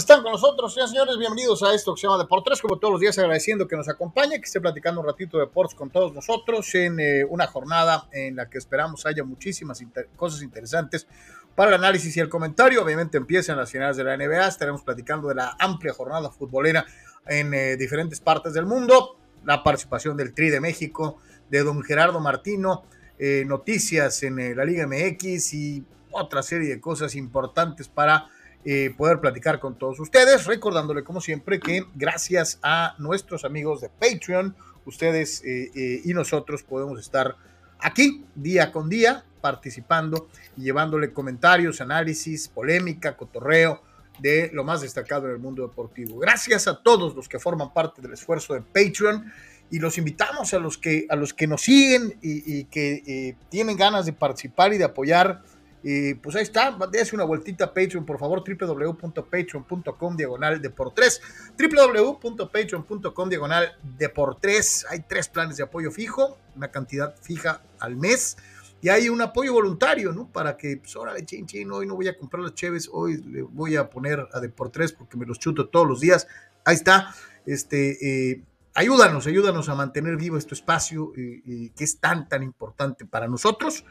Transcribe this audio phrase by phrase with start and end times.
[0.00, 1.18] están con nosotros, señores.
[1.18, 2.62] Bienvenidos a esto que se llama Deportes.
[2.62, 5.74] Como todos los días, agradeciendo que nos acompañe, que esté platicando un ratito de deportes
[5.74, 9.84] con todos nosotros en eh, una jornada en la que esperamos haya muchísimas
[10.16, 11.06] cosas interesantes
[11.54, 12.82] para el análisis y el comentario.
[12.82, 14.48] Obviamente empiezan las finales de la NBA.
[14.48, 16.86] Estaremos platicando de la amplia jornada futbolera
[17.26, 19.18] en eh, diferentes partes del mundo.
[19.44, 21.18] La participación del Tri de México,
[21.50, 22.84] de don Gerardo Martino,
[23.18, 28.30] eh, noticias en la Liga MX y otra serie de cosas importantes para
[28.62, 33.88] eh, poder platicar con todos ustedes, recordándole como siempre que gracias a nuestros amigos de
[33.88, 37.36] Patreon, ustedes eh, eh, y nosotros podemos estar
[37.78, 43.82] aquí día con día participando y llevándole comentarios, análisis, polémica, cotorreo
[44.18, 46.18] de lo más destacado en el mundo deportivo.
[46.18, 49.32] Gracias a todos los que forman parte del esfuerzo de Patreon
[49.70, 53.78] y los invitamos a los que, a los que nos siguen y, y que tienen
[53.78, 55.42] ganas de participar y de apoyar
[55.82, 60.92] y pues ahí está, dése una vueltita a Patreon, por favor, www.patreon.com diagonal de por
[60.92, 61.22] tres,
[61.58, 64.84] www.patreon.com diagonal de por tres.
[64.90, 68.36] Hay tres planes de apoyo fijo, una cantidad fija al mes,
[68.82, 70.28] y hay un apoyo voluntario, ¿no?
[70.28, 73.42] Para que, pues, órale, chin, chin, hoy no voy a comprar las cheves, hoy le
[73.42, 76.26] voy a poner a de por tres porque me los chuto todos los días.
[76.64, 77.14] Ahí está,
[77.46, 78.42] este, eh,
[78.74, 83.84] ayúdanos, ayúdanos a mantener vivo este espacio que es tan, tan importante para nosotros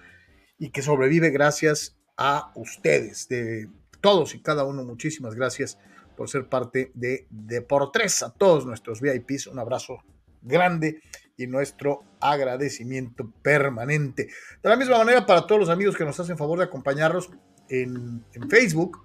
[0.60, 3.70] y que sobrevive gracias a ustedes, de
[4.02, 4.84] todos y cada uno.
[4.84, 5.80] Muchísimas gracias
[6.18, 8.22] por ser parte de Deportes.
[8.24, 10.04] A todos nuestros VIPs, un abrazo
[10.42, 11.02] grande
[11.38, 14.28] y nuestro agradecimiento permanente.
[14.62, 17.30] De la misma manera, para todos los amigos que nos hacen favor de acompañarnos
[17.70, 19.04] en, Facebook,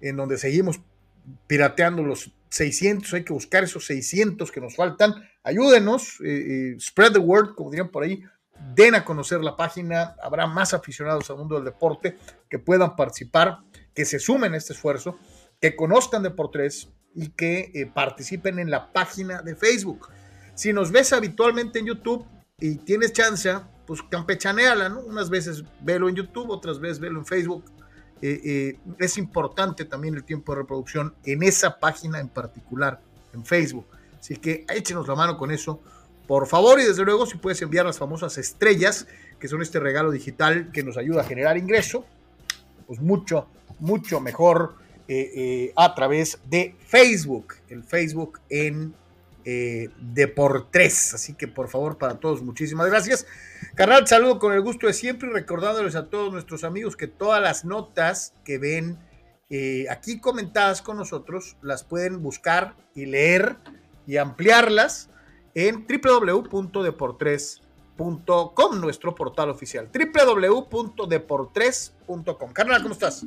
[0.00, 0.80] en donde seguimos
[1.46, 5.14] pirateando los 600, hay que buscar esos 600 que nos faltan.
[5.44, 8.24] Ayúdenos, eh, eh, spread the word, como dirían por ahí,
[8.74, 12.18] den a conocer la página, habrá más aficionados al mundo del deporte
[12.48, 13.58] que puedan participar,
[13.94, 15.18] que se sumen a este esfuerzo,
[15.60, 20.08] que conozcan Deportes y que eh, participen en la página de Facebook.
[20.54, 22.26] Si nos ves habitualmente en YouTube
[22.58, 23.54] y tienes chance,
[23.86, 25.00] pues campechaneala, ¿no?
[25.00, 27.64] Unas veces velo en YouTube, otras veces velo en Facebook.
[28.22, 33.00] Eh, eh, es importante también el tiempo de reproducción en esa página en particular,
[33.32, 33.86] en Facebook.
[34.18, 35.80] Así que échenos la mano con eso
[36.26, 39.06] por favor, y desde luego, si puedes enviar las famosas estrellas,
[39.38, 42.04] que son este regalo digital que nos ayuda a generar ingreso,
[42.86, 43.48] pues mucho,
[43.78, 44.74] mucho mejor
[45.08, 48.94] eh, eh, a través de Facebook, el Facebook en
[49.48, 51.14] eh, Deportes.
[51.14, 53.26] Así que por favor, para todos, muchísimas gracias.
[53.76, 57.40] Carnal, saludo con el gusto de siempre y recordándoles a todos nuestros amigos que todas
[57.40, 58.98] las notas que ven
[59.48, 63.54] eh, aquí comentadas con nosotros las pueden buscar y leer
[64.04, 65.10] y ampliarlas
[65.56, 69.88] en www.deportres.com, nuestro portal oficial.
[69.90, 72.52] www.deportres.com.
[72.52, 73.24] Carnal, ¿cómo estás?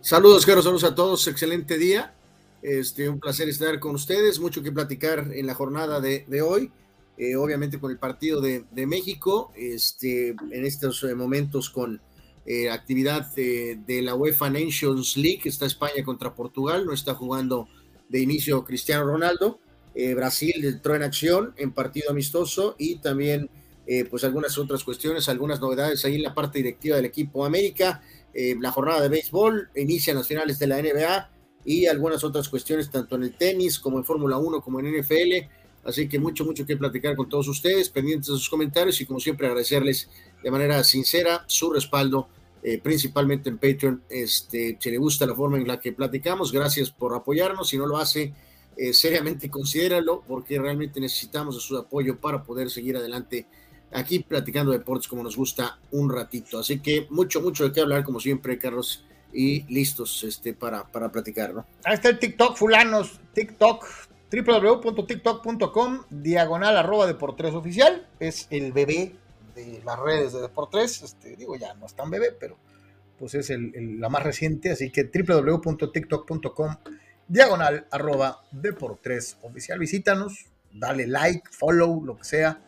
[0.00, 2.14] Saludos, Carlos, saludos a todos, excelente día.
[2.62, 6.70] Este, un placer estar con ustedes, mucho que platicar en la jornada de, hoy,
[7.18, 12.00] eh, obviamente con el partido de, México, este, en estos eh, momentos con
[12.46, 17.66] eh, actividad de, de, la UEFA Nations League, está España contra Portugal, no está jugando
[18.08, 19.58] de inicio Cristiano Ronaldo,
[19.94, 23.50] eh, Brasil entró en acción en partido amistoso y también
[23.86, 28.02] eh, pues algunas otras cuestiones, algunas novedades ahí en la parte directiva del equipo América,
[28.32, 31.30] eh, la jornada de béisbol, inician las finales de la NBA
[31.64, 35.48] y algunas otras cuestiones tanto en el tenis como en Fórmula 1 como en NFL.
[35.82, 39.18] Así que mucho, mucho que platicar con todos ustedes, pendientes de sus comentarios y como
[39.18, 40.10] siempre agradecerles
[40.42, 42.28] de manera sincera su respaldo,
[42.82, 44.02] principalmente en Patreon.
[44.10, 47.70] Este, si le gusta la forma en la que platicamos, gracias por apoyarnos.
[47.70, 48.34] Si no lo hace,
[48.80, 53.46] eh, seriamente considéralo porque realmente necesitamos de su apoyo para poder seguir adelante
[53.92, 56.58] aquí platicando deportes como nos gusta un ratito.
[56.58, 59.04] Así que mucho, mucho de qué hablar como siempre, Carlos,
[59.34, 61.66] y listos este, para, para platicar, ¿no?
[61.84, 63.84] Ahí está el TikTok, fulanos, TikTok,
[64.32, 69.14] www.tiktok.com, diagonal arroba Deportes oficial, es el bebé
[69.56, 72.56] de las redes de Deportes, este, digo ya no es tan bebé, pero
[73.18, 76.76] pues es el, la más reciente, así que www.tiktok.com
[77.30, 79.78] diagonal arroba deportres oficial.
[79.78, 82.60] Visítanos, dale like, follow, lo que sea.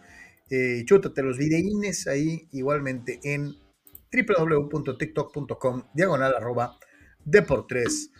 [0.49, 3.55] Eh, chútate los videínes ahí igualmente en
[4.13, 6.79] www.tiktok.com diagonal arroba
[7.25, 8.11] deportres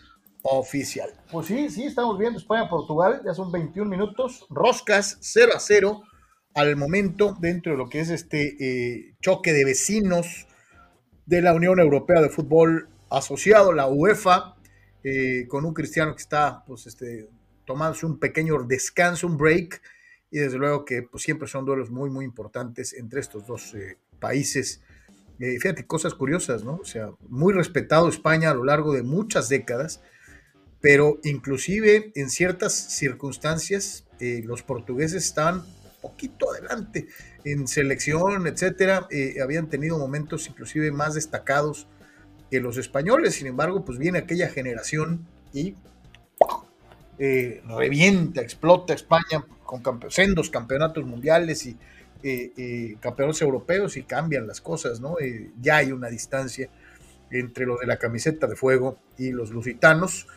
[0.41, 1.09] oficial.
[1.31, 6.03] Pues sí, sí, estamos viendo España-Portugal, ya son 21 minutos, roscas 0 a 0
[6.55, 10.47] al momento dentro de lo que es este eh, choque de vecinos
[11.25, 14.55] de la Unión Europea de Fútbol asociado, la UEFA,
[15.03, 17.29] eh, con un cristiano que está pues, este,
[17.65, 19.81] tomándose un pequeño descanso, un break,
[20.33, 23.99] y desde luego que pues, siempre son duelos muy, muy importantes entre estos dos eh,
[24.19, 24.81] países.
[25.39, 26.77] Eh, fíjate, cosas curiosas, ¿no?
[26.77, 30.01] O sea, muy respetado España a lo largo de muchas décadas,
[30.81, 35.63] pero inclusive en ciertas circunstancias eh, los portugueses estaban
[36.01, 37.07] poquito adelante
[37.45, 39.07] en selección, etcétera,
[39.41, 41.87] habían tenido momentos inclusive más destacados
[42.53, 45.73] que los españoles, sin embargo, pues viene aquella generación y
[47.17, 51.75] eh, revienta, explota España con sendos campeonatos mundiales y
[53.01, 55.15] campeonatos europeos y cambian las cosas, ¿no?
[55.63, 56.69] ya hay una distancia
[57.31, 60.27] entre lo de la camiseta de fuego y los lusitanos,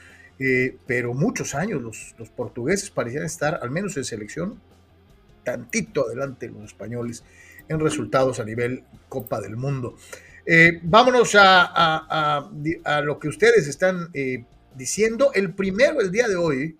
[0.86, 4.58] pero muchos años los, los portugueses parecían estar, al menos en selección,
[5.44, 7.24] tantito adelante los españoles
[7.68, 9.96] en resultados a nivel Copa del Mundo.
[10.48, 12.48] Eh, vámonos a,
[13.02, 14.44] lo que ustedes están eh,
[14.76, 15.32] diciendo.
[15.34, 16.76] El primero, el día de hoy,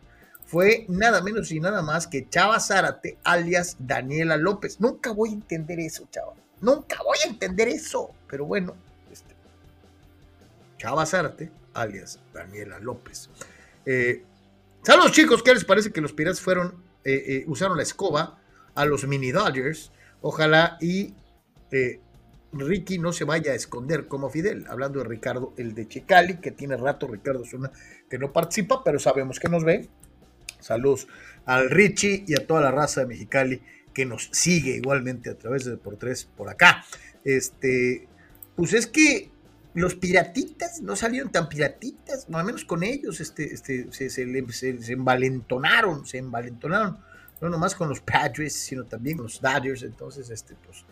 [0.47, 4.81] fue nada menos y nada más que Chava Zárate, alias Daniela López.
[4.81, 6.35] Nunca voy a entender eso, Chava.
[6.61, 8.15] Nunca voy a entender eso.
[8.29, 8.77] Pero bueno,
[9.11, 9.35] este,
[10.79, 13.29] Chava Zárate, alias Daniela López.
[13.85, 14.23] Eh,
[14.83, 16.85] saludos chicos, ¿qué les parece que los Piratas fueron,
[17.47, 18.39] usaron la escoba
[18.77, 19.91] a los mini Dodgers.
[20.21, 21.15] Ojalá y
[22.61, 24.67] Ricky no se vaya a esconder como Fidel.
[24.69, 27.71] Hablando de Ricardo, el de Chicali, que tiene rato Ricardo Zuna,
[28.09, 29.89] que no participa, pero sabemos que nos ve.
[30.61, 31.07] Saludos
[31.45, 33.63] al Richie y a toda la raza de Mexicali
[33.93, 36.85] que nos sigue igualmente a través de por tres por acá.
[37.25, 38.09] Este,
[38.55, 39.31] pues es que
[39.75, 44.83] los piratitas no salieron tan piratitas, no al menos con ellos, este, este, se, se,
[44.83, 46.99] se envalentonaron, se envalentonaron
[47.41, 49.83] no nomás con los Padres, sino también con los Dodgers.
[49.83, 50.85] Entonces, este, pues,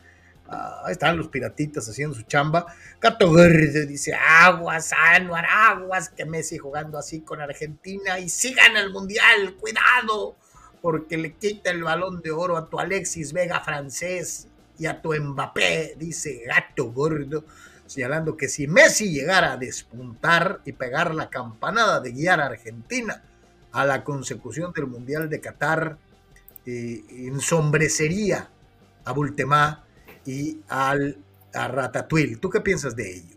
[0.84, 2.66] ahí están los piratitas haciendo su chamba.
[3.00, 8.90] Gato Verde dice, aguas, Anuar, aguas, que Messi jugando así con Argentina y sigan el
[8.90, 10.36] Mundial, cuidado,
[10.80, 14.48] porque le quita el balón de oro a tu Alexis Vega francés
[14.78, 17.44] y a tu Mbappé, dice Gato Gordo,
[17.86, 23.22] señalando que si Messi llegara a despuntar y pegar la campanada de guiar a Argentina
[23.72, 25.98] a la consecución del Mundial de Qatar,
[26.66, 28.48] eh, ensombrecería
[29.04, 29.84] a Bultemá
[30.26, 31.18] y al,
[31.52, 32.36] a Ratatouille.
[32.36, 33.36] ¿Tú qué piensas de ello?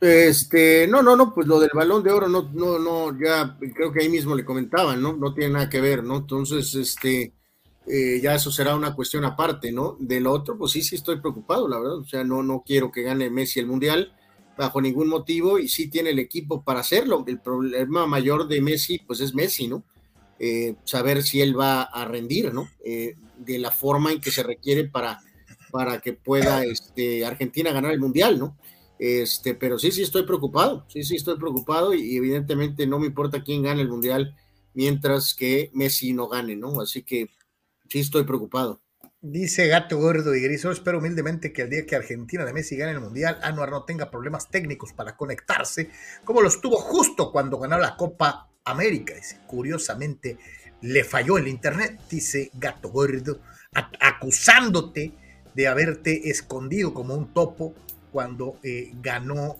[0.00, 3.92] Este, no, no, no, pues lo del balón de oro, no, no, no, ya creo
[3.92, 5.12] que ahí mismo le comentaban, ¿no?
[5.12, 6.16] No tiene nada que ver, ¿no?
[6.16, 7.32] Entonces, este,
[7.86, 9.96] eh, ya eso será una cuestión aparte, ¿no?
[10.00, 13.02] Del otro, pues sí, sí estoy preocupado, la verdad, o sea, no, no quiero que
[13.02, 14.12] gane Messi el Mundial
[14.56, 17.24] bajo ningún motivo y sí tiene el equipo para hacerlo.
[17.26, 19.84] El problema mayor de Messi, pues es Messi, ¿no?
[20.38, 22.68] Eh, saber si él va a rendir, ¿no?
[22.84, 25.20] Eh, de la forma en que se requiere para,
[25.72, 28.56] para que pueda este, Argentina ganar el Mundial, ¿no?
[28.98, 33.42] Este, pero sí, sí estoy preocupado, sí, sí estoy preocupado y, evidentemente no me importa
[33.42, 34.36] quién gane el Mundial
[34.74, 36.80] mientras que Messi no gane, ¿no?
[36.80, 37.28] Así que
[37.88, 38.80] sí estoy preocupado.
[39.20, 42.92] Dice Gato Gordo y Gris, espero humildemente que el día que Argentina de Messi gane
[42.92, 45.90] el Mundial, Anuar no tenga problemas técnicos para conectarse,
[46.24, 49.14] como los tuvo justo cuando ganó la Copa América.
[49.14, 50.38] Dice, curiosamente,
[50.82, 53.40] le falló el internet, dice Gato Gordo,
[53.72, 55.12] acusándote
[55.54, 57.74] de haberte escondido como un topo
[58.10, 59.56] cuando eh, ganó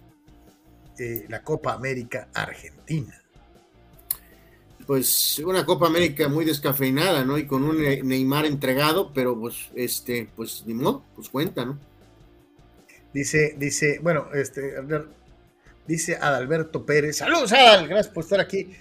[0.99, 3.19] eh, la Copa América Argentina.
[4.87, 7.39] Pues una Copa América muy descafeinada, ¿no?
[7.39, 11.79] Y con un Neymar entregado, pero pues, este, pues ni modo, pues cuenta, ¿no?
[13.13, 14.75] Dice, dice, bueno, este,
[15.87, 17.19] dice Adalberto Pérez.
[17.19, 18.75] Saludos, Adal, gracias por estar aquí.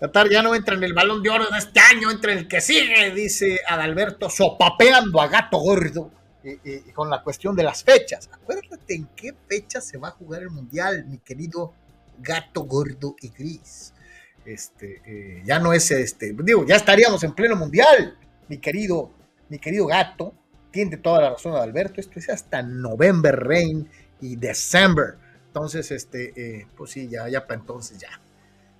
[0.00, 2.48] Qatar ya no entra en el balón de oro de este año, entra en el
[2.48, 6.12] que sigue, dice Adalberto, sopapeando a gato gordo
[6.44, 8.30] y, con la cuestión de las fechas.
[8.32, 11.74] Acuérdate en qué fecha se va a jugar el mundial, mi querido
[12.18, 13.92] gato gordo y gris.
[14.44, 18.16] Este, eh, ya no es este, digo, ya estaríamos en pleno mundial,
[18.48, 19.10] mi querido,
[19.48, 20.32] mi querido gato.
[20.70, 23.88] Tiene toda la razón Adalberto, esto es hasta November Rain
[24.20, 25.16] y December.
[25.46, 28.20] Entonces, este, eh, pues sí, ya, ya para entonces ya.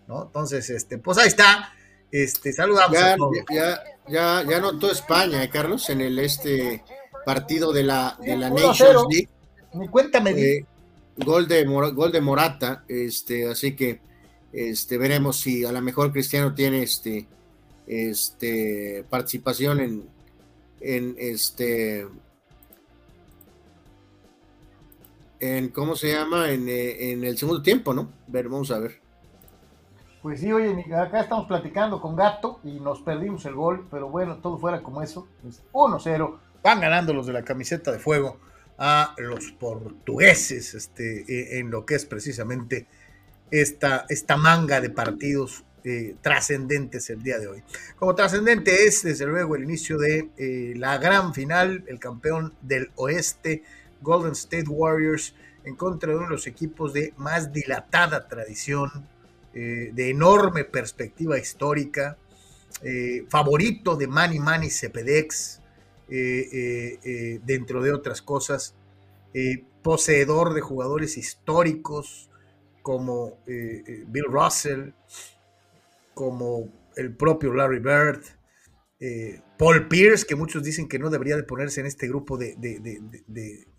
[0.08, 0.24] ¿No?
[0.24, 1.72] Entonces, este, pues ahí está.
[2.10, 3.16] Este, saludamos ya,
[3.50, 6.82] Ya, ya, ya notó España, ¿eh, Carlos, en el este
[7.24, 9.28] partido de la, de la Nations League.
[9.90, 10.30] Cuéntame.
[10.30, 10.64] Eh,
[11.18, 14.00] gol, de, gol de Morata, este, así que
[14.52, 17.26] este, veremos si a lo mejor Cristiano tiene este,
[17.86, 20.08] este, participación en,
[20.80, 22.06] en este
[25.40, 28.10] en cómo se llama en, eh, en el segundo tiempo, ¿no?
[28.26, 29.07] Ver, vamos a ver.
[30.28, 34.36] Pues sí, oye, acá estamos platicando con Gato y nos perdimos el gol, pero bueno,
[34.42, 35.26] todo fuera como eso.
[35.72, 38.38] 1-0, van ganando los de la camiseta de fuego
[38.76, 42.86] a los portugueses este, e, en lo que es precisamente
[43.50, 47.62] esta, esta manga de partidos eh, trascendentes el día de hoy.
[47.96, 52.90] Como trascendente es, desde luego, el inicio de eh, la gran final, el campeón del
[52.96, 53.62] oeste,
[54.02, 58.90] Golden State Warriors, en contra de uno de los equipos de más dilatada tradición
[59.52, 62.18] de enorme perspectiva histórica,
[63.28, 65.60] favorito de Manny Manny Cepedex,
[66.08, 68.74] dentro de otras cosas,
[69.82, 72.30] poseedor de jugadores históricos
[72.82, 74.90] como Bill Russell,
[76.14, 78.22] como el propio Larry Bird,
[79.00, 82.56] eh, Paul Pierce, que muchos dicen que no debería de ponerse en este grupo de,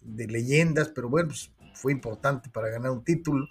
[0.06, 3.48] leyendas, pero bueno, pues, fue importante para ganar un título.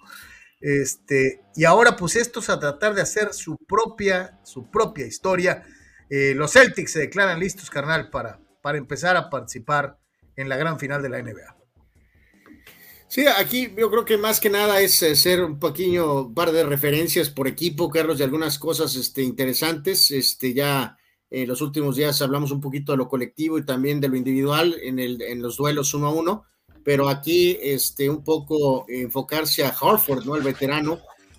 [0.59, 5.63] Este, y ahora pues estos a tratar de hacer su propia, su propia historia.
[6.09, 9.97] Eh, los Celtics se declaran listos, carnal, para, para empezar a participar
[10.35, 11.55] en la gran final de la NBA.
[13.07, 17.29] Sí, aquí yo creo que más que nada es hacer un pequeño par de referencias
[17.29, 20.11] por equipo, Carlos, de algunas cosas este, interesantes.
[20.11, 20.95] Este, ya
[21.31, 24.75] en los últimos días hablamos un poquito de lo colectivo y también de lo individual
[24.83, 26.45] en, el, en los duelos uno a uno,
[26.89, 30.35] pero aquí este, un poco enfocarse a Harford, ¿no?
[30.35, 30.97] El veterano,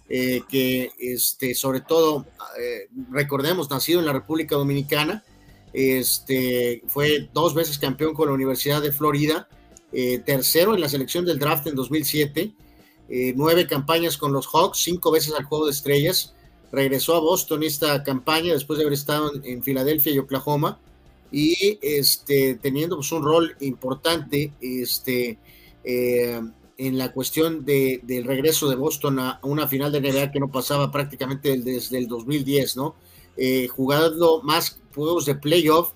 [0.08, 2.24] eh, que este, sobre todo,
[2.56, 5.24] eh, recordemos, nacido en la República Dominicana,
[5.72, 9.48] este, fue dos veces campeón con la Universidad de Florida
[9.92, 12.54] eh, tercero en la selección del draft en 2007,
[13.08, 16.32] eh, nueve campañas con los Hawks, cinco veces al Juego de Estrellas,
[16.70, 20.78] regresó a Boston esta campaña después de haber estado en, Filadelfia y Oklahoma
[21.30, 25.38] y este, teniendo pues, un rol importante este,
[25.84, 26.40] eh,
[26.76, 30.50] en la cuestión de, del regreso de Boston a, una final de NBA que no
[30.50, 32.94] pasaba prácticamente desde el 2010, ¿no?
[33.74, 35.92] jugando más juegos de playoff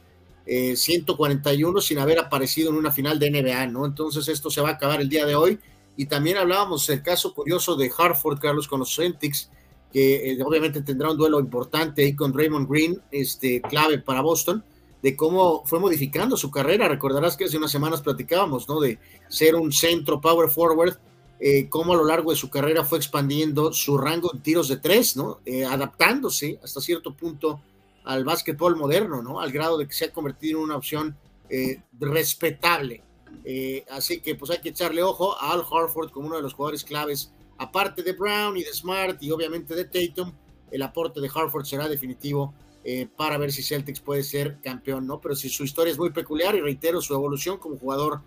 [0.46, 3.86] 141 eh, sin haber aparecido en una final de NBA, ¿no?
[3.86, 5.58] Entonces esto se va a acabar el día de hoy.
[5.96, 9.50] Y también hablábamos del caso curioso de Hartford, Carlos, con los Celtics,
[9.92, 14.64] que eh, obviamente tendrá un duelo importante ahí con Raymond Green, este, clave para Boston,
[15.04, 16.88] de cómo fue modificando su carrera.
[16.88, 18.80] Recordarás que hace unas semanas platicábamos, ¿no?
[18.80, 20.96] De ser un centro power forward,
[21.38, 24.78] eh, cómo a lo largo de su carrera fue expandiendo su rango de tiros de
[24.78, 25.40] tres, ¿no?
[25.68, 27.60] adaptándose hasta cierto punto
[28.04, 29.40] al básquetbol moderno, ¿no?
[29.40, 31.14] Al grado de que se ha convertido en una opción
[31.50, 33.02] eh, respetable.
[33.44, 36.54] Eh, así que pues hay que echarle ojo a Al Harford como uno de los
[36.54, 40.32] jugadores claves, aparte de Brown y de Smart y obviamente de Tatum,
[40.70, 45.20] el aporte de Harford será definitivo eh, para ver si Celtics puede ser campeón, ¿no?
[45.20, 48.20] Pero si su historia es muy peculiar y reitero, su evolución como jugador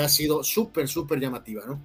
[0.00, 1.80] ha sido súper, súper llamativa, ¿no?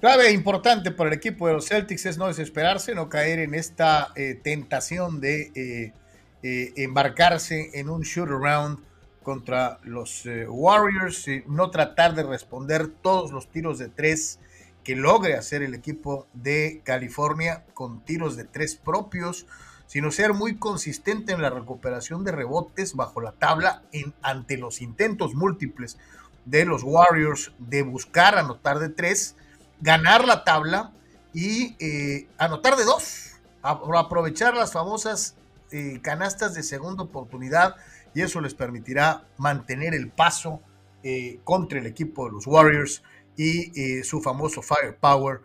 [0.00, 4.12] Clave importante para el equipo de los Celtics es no desesperarse, no caer en esta
[4.44, 5.92] tentación de
[6.40, 8.78] eh, embarcarse en un shoot around
[9.24, 14.38] contra los eh, Warriors no tratar de responder todos los tiros de tres
[14.84, 19.46] que logre hacer el equipo de California con tiros de tres propios,
[19.88, 24.82] sino ser muy consistente en la recuperación de rebotes bajo la tabla en, ante los
[24.82, 25.96] intentos múltiples
[26.44, 29.34] de los Warriors de buscar anotar de tres,
[29.80, 30.92] ganar la tabla
[31.32, 35.36] y eh, anotar de dos, aprovechar las famosas
[35.72, 37.76] eh, canastas de segunda oportunidad
[38.14, 40.60] y eso les permitirá mantener el paso
[41.02, 43.02] eh, contra el equipo de los Warriors
[43.36, 45.42] y su famoso firepower.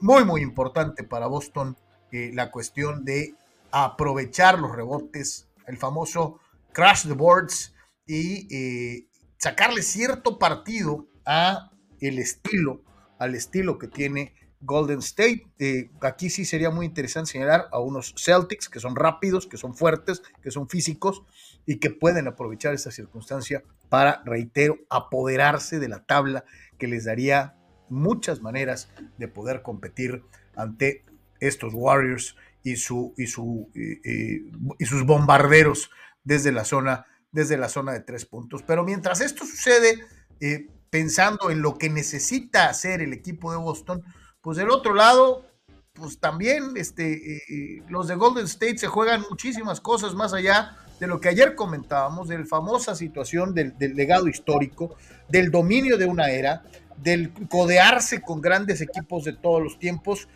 [0.00, 1.76] muy, muy importante para Boston
[2.12, 3.34] la cuestión de
[3.72, 6.38] aprovechar los rebotes, el famoso
[6.72, 7.74] crash the boards
[8.06, 12.84] y sacarle cierto partido a el estilo,
[13.18, 15.46] al estilo que tiene Golden State.
[15.58, 19.74] Eh, aquí sí sería muy interesante señalar a unos Celtics que son rápidos, que son
[19.74, 21.24] fuertes, que son físicos
[21.66, 26.44] y que pueden aprovechar esta circunstancia para, reitero, apoderarse de la tabla
[26.78, 27.56] que les daría
[27.88, 30.22] muchas maneras de poder competir
[30.56, 31.04] ante
[31.40, 35.90] estos Warriors y, su, y, su, y sus bombarderos
[36.24, 38.62] desde la, zona, desde la zona de tres puntos.
[38.62, 40.04] Pero mientras esto sucede,
[40.40, 44.02] eh, pensando en lo que necesita hacer el equipo de Boston,
[44.40, 45.46] pues del otro lado,
[45.92, 50.76] pues también este, eh, eh, los de Golden State se juegan muchísimas cosas más allá
[51.00, 54.96] de lo que ayer comentábamos, de la famosa situación del, legado histórico,
[55.28, 56.62] del dominio de una era,
[56.96, 60.28] del codearse con grandes equipos de todos los tiempos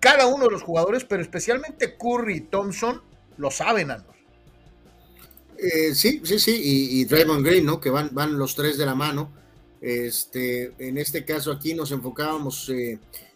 [0.00, 3.00] cada uno de los jugadores, pero especialmente Curry y Thompson,
[3.36, 4.14] lo saben, Andor.
[5.56, 7.80] Eh, sí, sí, sí, y, Draymond Green, ¿no?
[7.80, 9.30] Que van, van los tres de la mano.
[9.80, 12.70] Este, en este caso aquí nos enfocábamos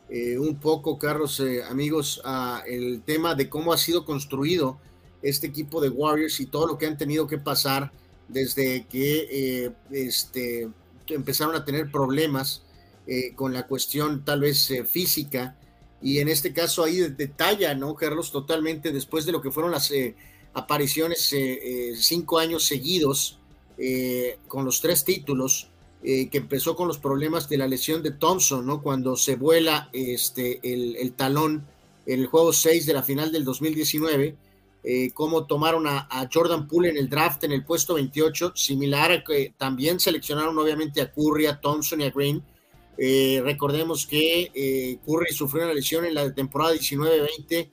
[0.08, 4.78] eh, un poco, Carlos, eh, amigos, a el tema de cómo ha sido construido
[5.22, 7.90] este equipo de Warriors y todo lo que han tenido que pasar
[8.28, 10.68] desde que eh, este,
[11.08, 12.62] empezaron a tener problemas
[13.36, 15.58] con la cuestión tal vez física.
[16.04, 18.30] Y en este caso ahí detalla, ¿no, Carlos?
[18.30, 19.92] Totalmente después de lo que fueron las
[20.52, 21.34] apariciones
[21.96, 23.40] cinco años seguidos
[24.46, 25.68] con los tres títulos
[26.06, 28.82] eh, que empezó con los problemas de la lesión de Thompson, ¿no?
[28.82, 31.66] Cuando se vuela este, el, talón
[32.04, 34.36] en el juego 6 de la final del 2019,
[34.84, 39.24] eh, cómo tomaron a, Jordan Poole en el draft en el puesto 28, similar a
[39.24, 42.42] que también seleccionaron obviamente a Curry, a Thompson y a Green.
[42.96, 47.68] Eh, recordemos que eh, Curry sufrió una lesión en la temporada 19-20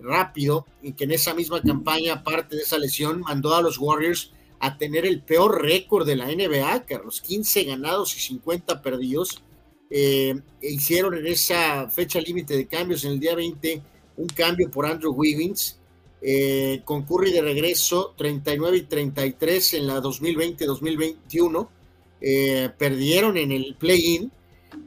[0.00, 4.32] rápido y que en esa misma campaña, aparte de esa lesión, mandó a los Warriors
[4.60, 8.80] a tener el peor récord de la NBA, que a los 15 ganados y 50
[8.80, 9.42] perdidos.
[9.90, 13.82] Eh, hicieron en esa fecha límite de cambios en el día 20
[14.16, 15.78] un cambio por Andrew Wiggins,
[16.22, 21.68] eh, con Curry de regreso 39 y 33 en la 2020-2021,
[22.20, 24.30] eh, perdieron en el play-in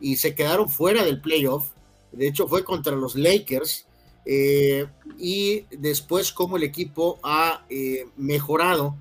[0.01, 1.71] y se quedaron fuera del playoff,
[2.11, 3.87] de hecho fue contra los Lakers,
[5.17, 7.65] y después como el equipo ha
[8.17, 8.95] mejorado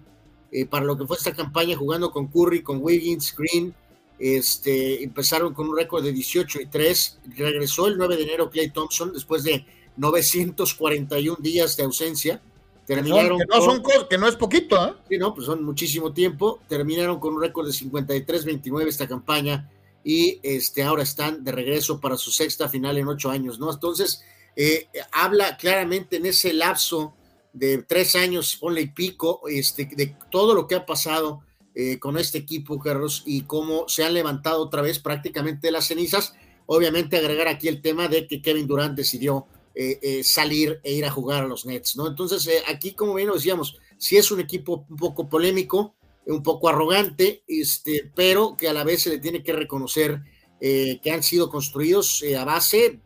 [0.56, 3.74] eh, para lo que fue esta campaña jugando con Curry, con Wiggins, Green.
[4.20, 7.18] Este, empezaron con un récord de 18 y 3.
[7.36, 12.40] Regresó el 9 de enero Clay Thompson después de 941 días de ausencia.
[12.86, 14.92] Terminaron que no, son que no es poquito, ¿eh?
[15.08, 16.60] Sí, no, pues son muchísimo tiempo.
[16.68, 19.68] Terminaron con un récord de 53-29 esta campaña
[20.04, 23.73] y este, ahora están de regreso para su sexta final en ocho años, ¿no?
[23.73, 24.23] Entonces,
[24.54, 27.14] eh, habla claramente en ese lapso
[27.55, 31.42] de tres años, ponle y pico, este, de todo lo que ha pasado
[31.76, 36.35] eh, con este equipo, Carlos, y cómo se han levantado otra vez prácticamente las cenizas.
[36.66, 41.05] Obviamente agregar aquí el tema de que Kevin Durant decidió eh, eh, salir e ir
[41.05, 42.07] a jugar a los Nets, ¿no?
[42.07, 46.68] Entonces, aquí, como bien lo decíamos, sí es un equipo un poco polémico, un poco
[46.68, 50.22] arrogante, este, pero que a la vez se le tiene que reconocer
[50.60, 53.00] que han sido construidos a base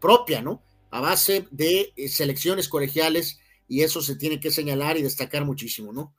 [0.00, 0.62] propia, ¿no?
[0.90, 6.14] A base de selecciones colegiales, y eso se tiene que señalar y destacar muchísimo, ¿no?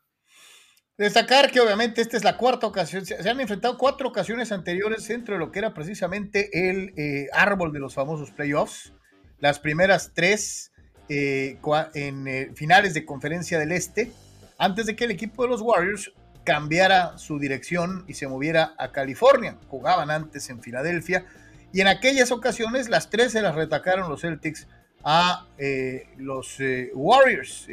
[0.98, 5.36] Destacar que obviamente esta es la cuarta ocasión, se han enfrentado cuatro ocasiones anteriores dentro
[5.36, 8.94] de lo que era precisamente el eh, árbol de los famosos playoffs.
[9.40, 10.72] Las primeras tres
[11.10, 11.60] eh,
[11.96, 14.10] en eh, finales de conferencia del Este,
[14.58, 16.14] antes de que el equipo de los Warriors
[16.46, 19.58] cambiara su dirección y se moviera a California.
[19.68, 21.26] Jugaban antes en Filadelfia
[21.74, 24.68] y en aquellas ocasiones las tres se las retacaron los Celtics
[25.04, 27.68] a eh, los eh, Warriors.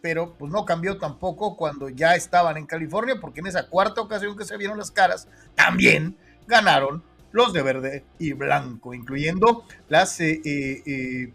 [0.00, 4.36] pero pues no cambió tampoco cuando ya estaban en California, porque en esa cuarta ocasión
[4.36, 6.16] que se vieron las caras, también
[6.46, 11.32] ganaron los de verde y blanco, incluyendo las eh,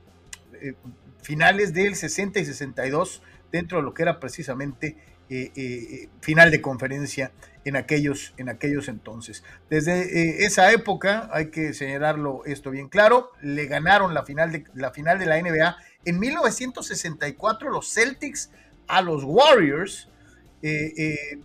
[1.21, 4.95] finales del 60 y 62 dentro de lo que era precisamente
[6.19, 7.31] final de conferencia
[7.65, 9.43] en aquellos, en aquellos entonces.
[9.69, 14.65] Desde eh, esa época, hay que señalarlo esto bien claro, le ganaron la final, de,
[14.73, 18.49] la final de la NBA en 1964 los Celtics
[18.87, 20.09] a los Warriors,
[20.63, 21.39] eh, eh,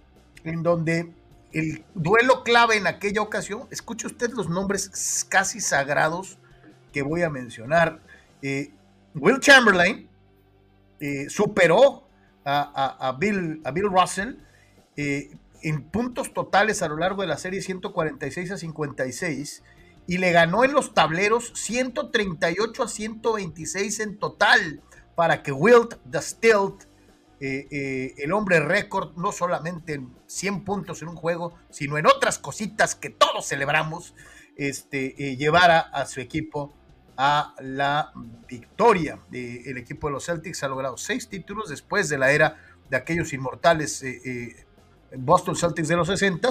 [0.44, 1.12] en donde
[1.53, 6.38] el duelo clave en aquella ocasión, escuche usted los nombres casi sagrados
[6.92, 8.01] que voy a mencionar.
[9.14, 10.09] Will Chamberlain
[11.29, 12.05] superó
[12.46, 14.37] a, Bill, a Bill Russell
[14.96, 19.62] en puntos totales a lo largo de la serie 146 a 56
[20.06, 24.82] y le ganó en los tableros 138 a 126 en total
[25.16, 26.85] para que Wilt the Stilt,
[27.40, 32.06] eh, eh, el hombre récord, no solamente en 100 puntos en un juego, sino en
[32.06, 34.14] otras cositas que todos celebramos,
[34.56, 36.75] este, eh, llevara a su equipo
[37.16, 38.12] a la
[38.48, 39.18] victoria.
[39.33, 42.57] el equipo de los Celtics ha logrado seis títulos después de la era
[42.88, 44.02] de aquellos inmortales
[45.14, 46.50] Boston Celtics de los 60,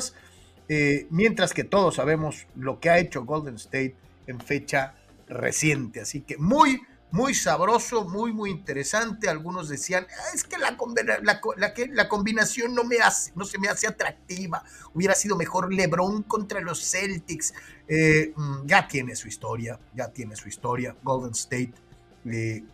[0.67, 3.95] eh, mientras que todos sabemos lo que ha hecho Golden State
[4.27, 4.95] en fecha
[5.27, 6.01] reciente.
[6.01, 6.81] Así que muy,
[7.15, 9.29] muy sabroso, muy, muy interesante.
[9.29, 13.87] Algunos decían, ah, es que la, la, combinación no, me hace, no se me hace
[13.87, 14.65] atractiva.
[14.93, 17.53] Hubiera sido mejor LeBron contra los Celtics.
[17.87, 20.93] Eh, mm, ya tiene su historia, ya tiene su historia.
[21.03, 21.73] Golden State,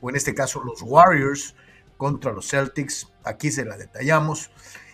[0.01, 1.53] o en este caso los Warriors
[1.95, 3.11] contra los Celtics.
[3.23, 4.49] Aquí se la detallamos.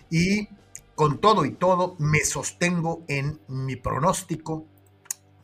[0.10, 0.50] Y
[0.94, 4.66] con todo y todo, me sostengo en mi pronóstico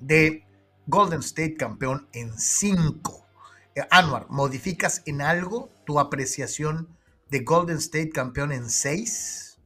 [0.02, 0.46] de
[0.88, 3.23] Golden State campeón en 5.
[3.76, 6.88] Eh, Anwar, ¿modificas en algo tu apreciación
[7.30, 9.58] de Golden State campeón en 6?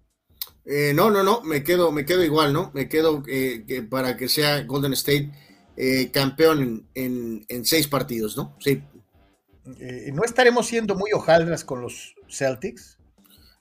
[0.65, 2.71] Eh, no, no, no, me quedo, me quedo igual, ¿no?
[2.73, 5.31] Me quedo eh, para que sea Golden State
[6.11, 8.55] campeón en, en, seis partidos, ¿no?
[8.59, 8.81] Sí.
[10.11, 12.97] ¿No estaremos siendo muy hojaldras con los Celtics?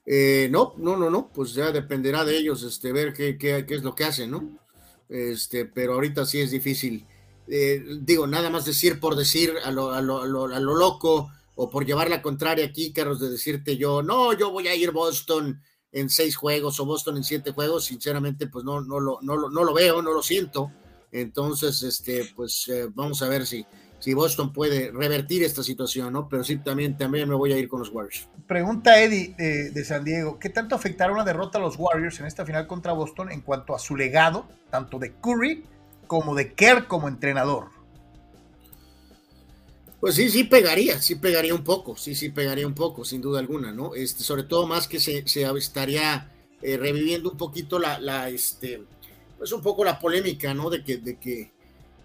[0.07, 3.83] Eh, no, no, no, no, pues ya dependerá de ellos este, ver qué, qué, es
[3.83, 4.57] lo que hacen, ¿no?
[5.09, 7.05] Este, pero ahorita sí es difícil.
[7.49, 10.75] Eh, digo, nada más decir por decir a lo, a, lo, a, lo, a lo,
[10.75, 14.75] loco o por llevar la contraria aquí, Carlos, de decirte yo, no, yo voy a
[14.75, 15.61] ir Boston
[15.93, 19.65] en seis juegos o Boston en siete juegos, sinceramente, pues no, no, lo, no, no
[19.65, 20.71] lo veo, no lo siento.
[21.13, 23.65] Entonces, este, pues eh, vamos a ver si,
[23.99, 26.29] si Boston puede revertir esta situación, ¿no?
[26.29, 28.29] Pero sí, también, también me voy a ir con los Warriors.
[28.47, 32.27] Pregunta Eddie eh, de San Diego, ¿qué tanto afectará una derrota a los Warriors en
[32.27, 35.65] esta final contra Boston en cuanto a su legado, tanto de Curry
[36.07, 37.71] como de Kerr como entrenador?
[40.01, 43.41] Pues sí, sí pegaría, sí pegaría un poco, sí, sí pegaría un poco, sin duda
[43.41, 43.95] alguna, ¿no?
[43.95, 46.31] Este, sobre todo más que se, se estaría
[46.63, 48.83] eh, reviviendo un poquito la, este,
[49.39, 50.71] pues un poco la polémica, ¿no?
[50.71, 51.53] De que, de que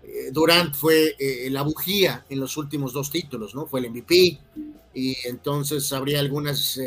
[0.04, 3.66] eh, Durant fue eh, la bujía en los últimos dos títulos, ¿no?
[3.66, 4.40] Fue el MVP
[4.94, 6.80] y entonces habría algunas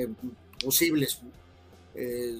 [1.94, 2.36] eh,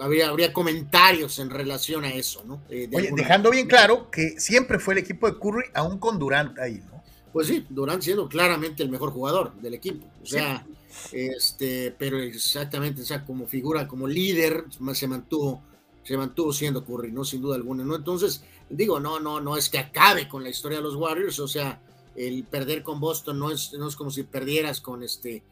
[0.00, 2.62] habría, habría comentarios en relación a eso, ¿no?
[2.68, 6.82] Oye, dejando bien claro que siempre fue el equipo de Curry, aún con Durant ahí,
[6.90, 7.02] ¿no?
[7.32, 10.66] Pues sí, Durant siendo claramente el mejor jugador del equipo, o sea,
[11.10, 15.62] este, pero exactamente, o sea, como figura, como líder, se mantuvo
[16.02, 17.24] se mantuvo siendo Curry, ¿no?
[17.24, 17.94] Sin duda alguna, ¿no?
[17.94, 21.48] Entonces, digo, no, no, no es que acabe con la historia de los Warriors, o
[21.48, 21.80] sea,
[22.16, 25.42] el perder con Boston no es, no es como si perdieras con este,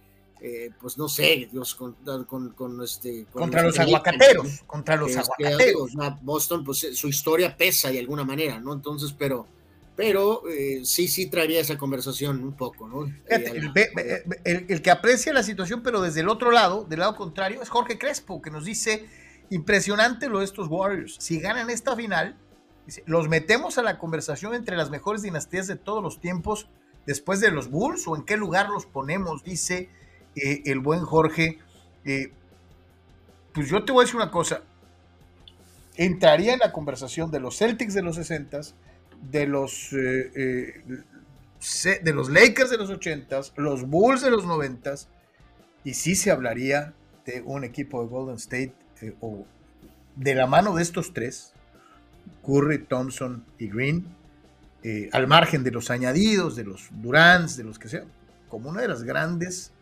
[0.40, 1.94] eh, pues no sé, Dios, con,
[2.54, 3.26] con, este...
[3.32, 5.92] contra los aguacateros, contra los este, aguacateros.
[6.22, 8.72] Boston, pues su historia pesa de alguna manera, ¿no?
[8.72, 9.46] Entonces, pero
[9.96, 13.06] pero eh, sí, sí traería esa conversación un poco, ¿no?
[13.06, 13.12] Eh,
[14.44, 17.68] el, el, que aprecia la situación, pero desde el otro lado, del lado contrario, es
[17.68, 19.06] Jorge Crespo, que nos dice
[19.50, 21.16] Impresionante lo de estos Warriors.
[21.18, 22.38] Si ganan esta final,
[23.04, 26.68] los metemos a la conversación entre las mejores dinastías de todos los tiempos
[27.04, 29.90] después de los Bulls o en qué lugar los ponemos, dice
[30.36, 31.58] eh, el buen Jorge.
[32.04, 32.32] Eh,
[33.52, 34.62] pues yo te voy a decir una cosa.
[35.96, 38.60] Entraría en la conversación de los Celtics de los 60
[39.30, 40.82] de los, eh,
[42.02, 44.94] de los Lakers de los 80 los Bulls de los 90
[45.84, 46.94] y sí se hablaría
[47.26, 48.72] de un equipo de Golden State
[49.20, 49.44] o
[50.16, 51.52] de la mano de estos tres,
[52.46, 54.06] Curry, Thompson y Green,
[55.12, 58.04] al margen de los añadidos, de los Durants, de los que sean,
[58.48, 59.72] como una de las grandes,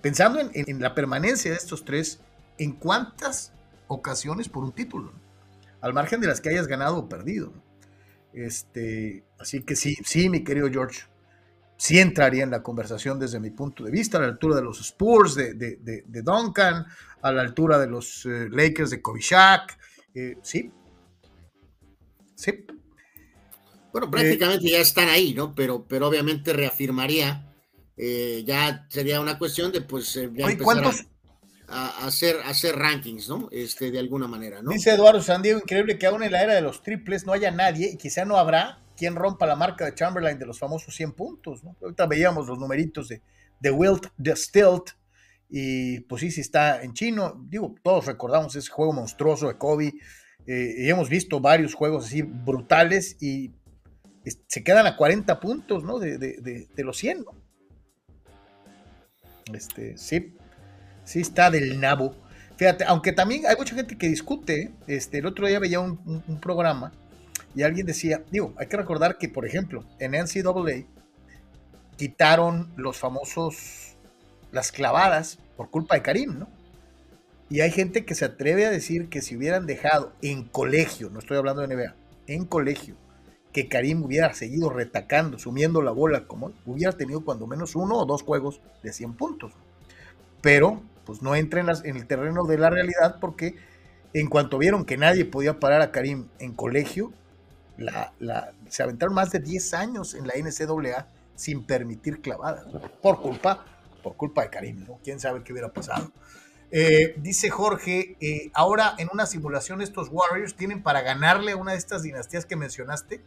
[0.00, 2.20] pensando en, la permanencia de estos tres,
[2.58, 3.52] en cuántas
[3.86, 5.12] ocasiones por un título,
[5.80, 7.52] al margen de las que hayas ganado o perdido.
[8.32, 11.02] Este, así que sí, sí, mi querido George,
[11.76, 14.80] sí entraría en la conversación desde mi punto de vista, a la altura de los
[14.80, 16.84] Spurs, de, de, Duncan,
[17.22, 19.78] a la altura de los eh, Lakers de Kovishak,
[20.14, 20.70] eh, sí.
[22.34, 22.66] Sí.
[23.92, 25.54] Bueno, prácticamente ya están ahí, ¿no?
[25.54, 27.47] Pero, pero obviamente reafirmaría,
[27.98, 30.84] eh, ya sería una cuestión de pues ya empezar
[31.66, 33.48] a, hacer, hacer rankings, ¿no?
[33.50, 34.70] Este, de alguna manera, ¿no?
[34.70, 37.90] Dice Eduardo Sandiego, increíble que aún en la era de los triples no haya nadie,
[37.92, 41.62] y quizá no habrá, quien rompa la marca de Chamberlain de los famosos 100 puntos.
[41.62, 41.76] ¿no?
[41.82, 43.20] Ahorita veíamos los numeritos de,
[43.60, 44.90] de Wilt, de Stilt,
[45.50, 47.44] y pues sí, sí está en chino.
[47.48, 49.94] Digo, todos recordamos ese juego monstruoso de Kobe,
[50.46, 53.52] eh, y hemos visto varios juegos así brutales y
[54.46, 55.98] se quedan a 40 puntos, ¿no?
[55.98, 57.47] De, de, de, los 100, ¿no?
[59.52, 60.34] Este, sí,
[61.04, 62.14] sí está del nabo.
[62.56, 65.98] Fíjate, aunque también hay mucha gente que discute, este, el otro día veía un,
[66.40, 66.92] programa
[67.54, 70.84] y alguien decía, digo, hay que recordar que, por ejemplo, en NCAA
[71.96, 73.96] quitaron los famosos,
[74.52, 76.48] las clavadas por culpa de Karim, ¿no?
[77.50, 81.18] Y hay gente que se atreve a decir que si hubieran dejado en colegio, no
[81.18, 81.94] estoy hablando de NBA,
[82.26, 82.96] en colegio,
[83.52, 88.06] que Karim hubiera seguido retacando, sumiendo la bola, como hubiera tenido cuando menos uno o
[88.06, 89.52] dos juegos de 100 puntos.
[90.42, 93.56] Pero, pues no entra en, el terreno de la realidad porque
[94.12, 97.12] en cuanto vieron que nadie podía parar a Karim en colegio,
[97.76, 98.12] la,
[98.68, 102.66] se aventaron más de 10 años en la NCAA sin permitir clavadas,
[103.00, 103.64] por culpa,
[104.02, 104.98] por culpa de Karim, ¿no?
[105.04, 106.10] ¿Quién sabe qué hubiera pasado?
[106.70, 111.72] Eh, dice Jorge, eh, ahora en una simulación estos Warriors tienen para ganarle a una
[111.72, 113.22] de estas dinastías que mencionaste.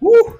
[0.00, 0.34] Uh,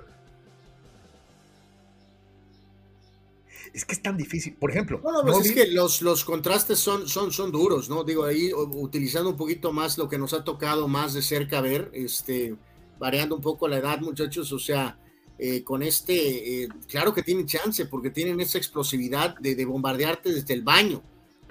[3.72, 4.54] es que es tan difícil.
[4.54, 8.04] Por ejemplo, pues es que los, los contrastes son, son, son duros, ¿no?
[8.04, 11.90] Digo, ahí utilizando un poquito más lo que nos ha tocado más de cerca ver,
[11.92, 12.56] este,
[12.98, 14.98] variando un poco la edad, muchachos, o sea,
[15.38, 20.32] eh, con este, eh, claro que tienen chance, porque tienen esa explosividad de, de bombardearte
[20.32, 21.02] desde el baño.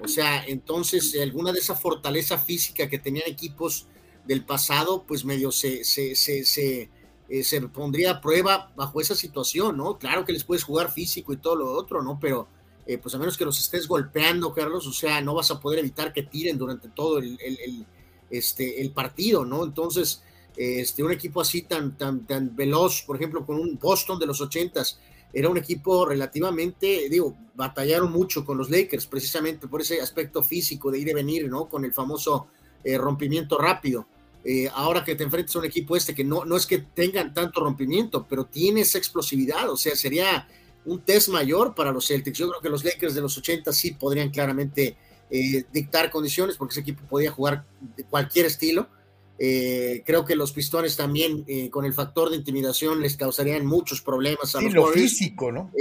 [0.02, 3.88] O sea, entonces, alguna de esa fortaleza física que tenían equipos
[4.26, 6.90] del pasado, pues medio se, se, se, se
[7.30, 9.98] eh, se pondría a prueba bajo esa situación, ¿no?
[9.98, 12.20] Claro que les puedes jugar físico y todo lo otro, ¿no?
[12.22, 12.48] Pero
[12.86, 15.80] eh, pues a menos que los estés golpeando, Carlos, o sea, no vas a poder
[15.80, 17.38] evitar que tiren durante todo el,
[18.30, 19.66] este, el partido, ¿no?
[19.66, 20.24] Entonces,
[20.58, 24.42] este, un equipo así tan, tan, tan veloz, por ejemplo, con un Boston de los
[24.42, 25.00] ochentas,
[25.34, 30.90] era un equipo relativamente, digo, batallaron mucho con los Lakers, precisamente por ese aspecto físico
[30.90, 31.70] de ir y venir, ¿no?
[31.70, 32.48] Con el famoso
[32.84, 34.08] eh, rompimiento rápido
[34.50, 37.34] eh, ahora que te enfrentas a un equipo este que no, no es que tengan
[37.34, 40.48] tanto rompimiento, pero tiene esa explosividad, o sea, sería
[40.86, 42.38] un test mayor para los Celtics.
[42.38, 44.96] Yo creo que los Lakers de los 80 sí podrían claramente
[45.30, 47.66] eh, dictar condiciones porque ese equipo podía jugar
[47.98, 48.88] de cualquier estilo.
[49.40, 54.56] Eh, creo que los pistones también, con el factor de intimidación, les causarían muchos problemas
[54.56, 55.72] a sí, los lo físico, ¿no?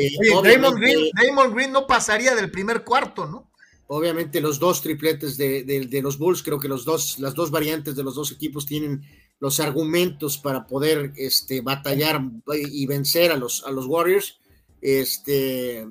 [0.43, 3.51] Draymond Green, Draymond Green no pasaría del primer cuarto, ¿no?
[3.89, 8.03] Obviamente los dos tripletes de, los Bulls, creo que los dos, las dos variantes de
[8.03, 9.03] los dos equipos tienen
[9.39, 12.21] los argumentos para poder este, batallar
[12.53, 14.41] y vencer a los, a los Warriors.
[14.81, 15.87] Este,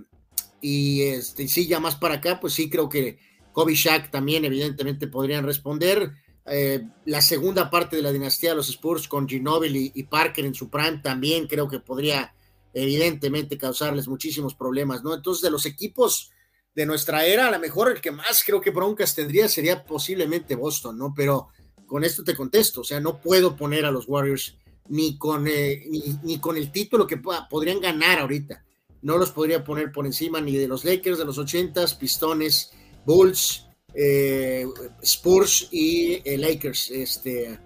[0.59, 3.17] y este, sí, ya más para acá, pues sí creo que
[3.53, 6.11] Kobe Shaq también evidentemente podrían responder.
[6.47, 10.53] Eh, la segunda parte de la dinastía de los Spurs con Ginobili y, Parker en
[10.53, 12.35] su prime también creo que podría
[12.73, 15.13] evidentemente causarles muchísimos problemas, ¿no?
[15.13, 16.31] Entonces, de los equipos
[16.75, 20.55] de nuestra era, a lo mejor el que más creo que broncas tendría sería posiblemente
[20.55, 21.13] Boston, ¿no?
[21.15, 21.47] Pero
[21.87, 24.57] con esto te contesto, o sea, no puedo poner a los Warriors
[24.89, 25.83] ni con, eh,
[26.23, 27.17] ni, con el título que
[27.49, 28.63] podrían ganar ahorita.
[29.01, 32.71] No los podría poner por encima ni de los Lakers de los 80s, Pistones,
[33.05, 33.64] Bulls,
[33.95, 34.65] eh,
[35.01, 37.59] Spurs y eh, Lakers, este,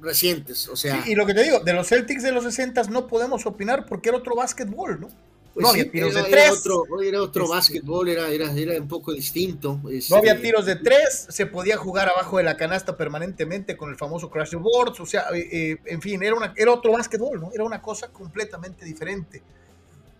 [0.00, 1.02] recientes, o sea.
[1.06, 4.10] y lo que te digo, de los Celtics de los 60 no podemos opinar porque
[4.10, 5.08] era otro básquetbol, ¿no?
[5.54, 6.34] Pues no había tiros de tres.
[6.34, 9.80] Era otro, era otro este, básquetbol, era, era, era, un poco distinto.
[9.84, 13.88] no había este, tiros de tres, se podía jugar abajo de la canasta permanentemente con
[13.88, 17.40] el famoso crash boards, o sea, eh, eh, en fin, era, una, era otro básquetbol,
[17.40, 17.52] ¿no?
[17.54, 19.42] Era una cosa completamente diferente.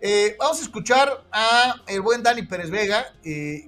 [0.07, 3.07] Eh, vamos a escuchar a el buen Dani Pérez Vega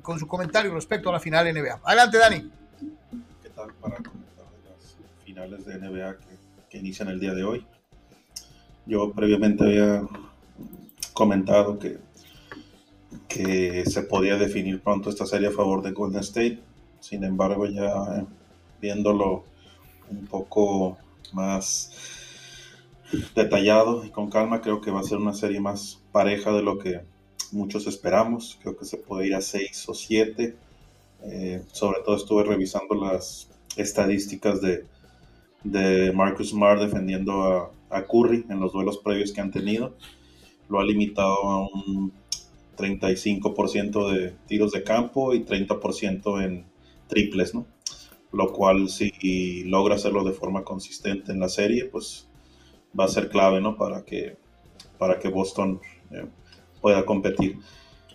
[0.02, 1.80] con su comentario respecto a la final NBA.
[1.82, 2.50] Adelante, Dani.
[3.42, 6.26] ¿Qué tal para comentar las finales de NBA que,
[6.68, 7.66] que inician el día de hoy?
[8.84, 10.02] Yo previamente había
[11.14, 11.96] comentado que,
[13.28, 16.60] que se podía definir pronto esta serie a favor de Golden State.
[17.00, 18.26] Sin embargo, ya
[18.78, 19.42] viéndolo
[20.10, 20.98] un poco
[21.32, 21.92] más
[23.34, 26.78] detallado y con calma, creo que va a ser una serie más pareja de lo
[26.78, 27.00] que
[27.52, 28.58] muchos esperamos.
[28.62, 30.56] Creo que se puede ir a 6 o 7.
[31.24, 34.84] Eh, sobre todo estuve revisando las estadísticas de,
[35.64, 39.94] de Marcus Smart defendiendo a, a Curry en los duelos previos que han tenido
[40.68, 42.12] lo ha limitado a un
[42.76, 46.64] 35% de tiros de campo y 30% en
[47.08, 47.66] triples, ¿no?
[48.32, 52.28] Lo cual si logra hacerlo de forma consistente en la serie, pues
[52.98, 53.76] va a ser clave, ¿no?
[53.76, 54.36] Para que,
[54.98, 55.80] para que Boston
[56.10, 56.26] eh,
[56.80, 57.58] pueda competir.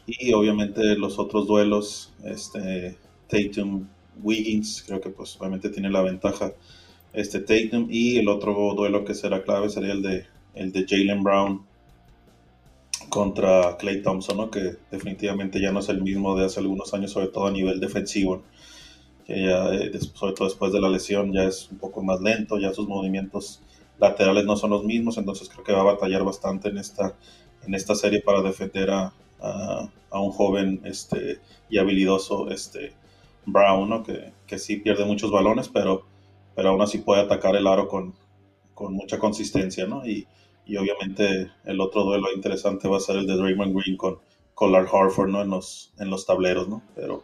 [0.06, 3.88] Y obviamente los otros duelos, este, Tatum,
[4.22, 6.54] Wiggins, creo que pues obviamente tiene la ventaja
[7.14, 7.88] este Tatum.
[7.90, 11.66] Y el otro duelo que será clave sería el de, el de Jalen Brown
[13.10, 17.28] contra Clay Thompson, que definitivamente ya no es el mismo de hace algunos años, sobre
[17.28, 18.44] todo a nivel defensivo,
[19.26, 22.58] que ya, eh, sobre todo después de la lesión, ya es un poco más lento,
[22.58, 23.62] ya sus movimientos
[24.02, 27.16] laterales no son los mismos, entonces creo que va a batallar bastante en esta,
[27.66, 32.94] en esta serie para defender a, a, un joven este, y habilidoso este,
[33.46, 36.06] Brown, que, que, sí pierde muchos balones, pero,
[36.56, 38.16] pero aún así puede atacar el aro con,
[38.74, 40.06] con mucha consistencia, ¿no?
[40.06, 40.28] Y,
[40.66, 44.20] y obviamente el otro duelo interesante va a ser el de Draymond Green con
[44.54, 45.42] Collar Harford ¿no?
[45.42, 46.84] en, los, en los tableros, ¿no?
[46.96, 47.24] Pero,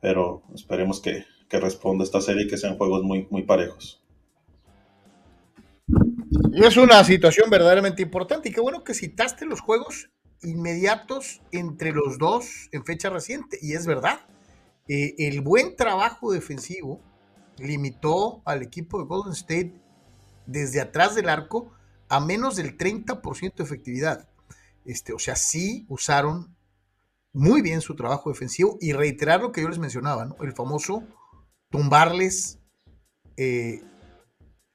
[0.00, 4.01] pero esperemos que, que responda esta serie y que sean juegos muy, muy parejos.
[6.54, 10.10] Es una situación verdaderamente importante y qué bueno que citaste los juegos
[10.42, 13.58] inmediatos entre los dos en fecha reciente.
[13.60, 14.20] Y es verdad,
[14.88, 17.00] eh, el buen trabajo defensivo
[17.58, 19.74] limitó al equipo de Golden State
[20.46, 21.72] desde atrás del arco
[22.08, 24.28] a menos del 30% de efectividad.
[24.84, 26.56] Este, o sea, sí usaron
[27.32, 30.36] muy bien su trabajo defensivo y reiterar lo que yo les mencionaba, ¿no?
[30.42, 31.04] el famoso
[31.70, 32.58] tumbarles
[33.36, 33.82] eh,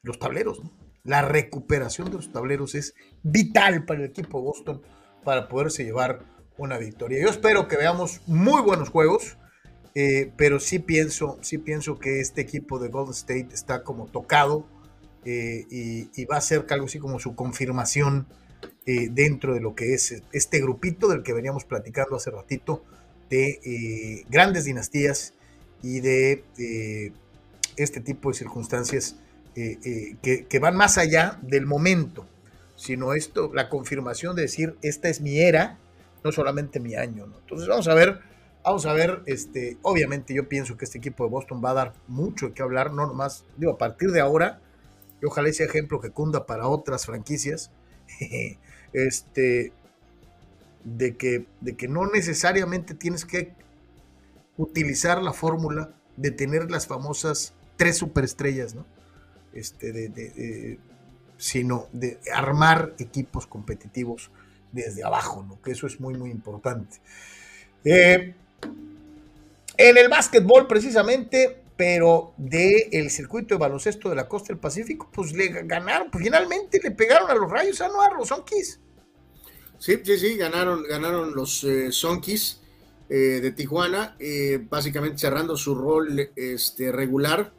[0.02, 0.62] los tableros.
[1.08, 2.94] La recuperación de los tableros es
[3.24, 4.82] vital para el equipo de Boston
[5.24, 6.20] para poderse llevar
[6.58, 7.22] una victoria.
[7.22, 9.38] Yo espero que veamos muy buenos juegos,
[9.96, 14.68] eh, pero sí pienso, sí pienso que este equipo de Golden State está como tocado
[15.24, 18.28] eh, y, va a ser algo así como su confirmación
[18.86, 22.84] eh, dentro de lo que es este grupito del que veníamos platicando hace ratito,
[23.30, 25.36] de grandes dinastías
[25.82, 27.14] y de
[27.78, 29.16] este tipo de circunstancias
[29.58, 32.28] que, van más allá del momento,
[32.76, 35.80] sino esto, la confirmación de decir, esta es mi era,
[36.24, 37.26] no solamente mi año.
[37.26, 38.20] Entonces vamos a ver,
[38.64, 41.94] vamos a ver, este, obviamente yo pienso que este equipo de Boston va a dar
[42.08, 44.62] mucho que hablar, no nomás, digo, a partir de ahora,
[45.22, 47.72] y ojalá ese ejemplo que cunda para otras franquicias,
[48.94, 49.74] este,
[50.84, 53.54] de que, de que no necesariamente tienes que
[54.56, 58.86] utilizar la fórmula de tener las famosas tres superestrellas, ¿no?
[59.54, 60.80] Este, de,
[61.38, 64.32] sino de armar equipos competitivos
[64.72, 65.62] desde abajo, ¿no?
[65.62, 66.98] Que eso es muy, muy importante.
[67.84, 68.34] Eh,
[69.78, 75.10] en el básquetbol, precisamente, pero del el circuito de baloncesto de la costa del Pacífico,
[75.14, 78.80] pues le ganaron, pues finalmente le pegaron a los rayos, a no a los Sonkis.
[79.78, 82.62] Sí, sí, sí, ganaron, ganaron los eh, Sonkis
[83.10, 87.54] eh, de Tijuana, eh, básicamente cerrando su rol este, regular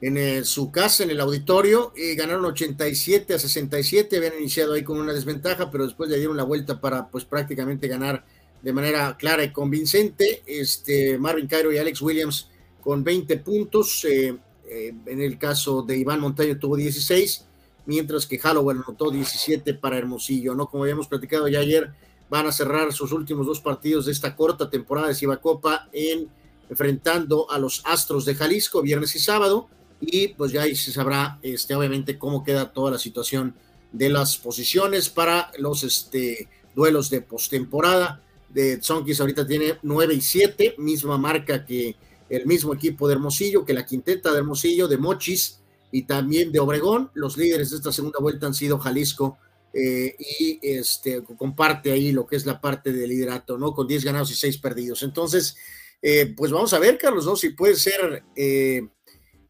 [0.00, 5.12] en su casa, en el auditorio, ganaron 87 a 67, habían iniciado ahí con una
[5.12, 8.24] desventaja, pero después le dieron la vuelta para pues prácticamente ganar
[8.62, 10.42] de manera clara y convincente.
[10.46, 12.48] Este, Marvin Cairo y Alex Williams
[12.82, 17.44] con 20 puntos, en el caso de Iván Montaño tuvo 16,
[17.86, 20.66] mientras que Hallowell anotó 17 para Hermosillo, ¿no?
[20.68, 21.90] Como habíamos platicado ya ayer,
[22.30, 26.28] van a cerrar sus últimos dos partidos de esta corta temporada de Cibacopa en
[26.70, 29.68] enfrentando a los Astros de Jalisco viernes y sábado
[30.00, 33.54] y pues ya ahí se sabrá este obviamente cómo queda toda la situación
[33.92, 40.20] de las posiciones para los este duelos de postemporada de Zonkis ahorita tiene 9 y
[40.20, 41.96] 7 misma marca que
[42.28, 45.58] el mismo equipo de Hermosillo que la quinteta de Hermosillo de Mochis
[45.90, 47.10] y también de Obregón.
[47.14, 49.38] Los líderes de esta segunda vuelta han sido Jalisco
[49.72, 53.72] eh, y este, comparte ahí lo que es la parte de liderato, ¿no?
[53.72, 55.02] Con 10 ganados y 6 perdidos.
[55.02, 55.56] Entonces,
[56.00, 57.36] eh, pues vamos a ver, Carlos, ¿no?
[57.36, 58.88] Si puede ser eh,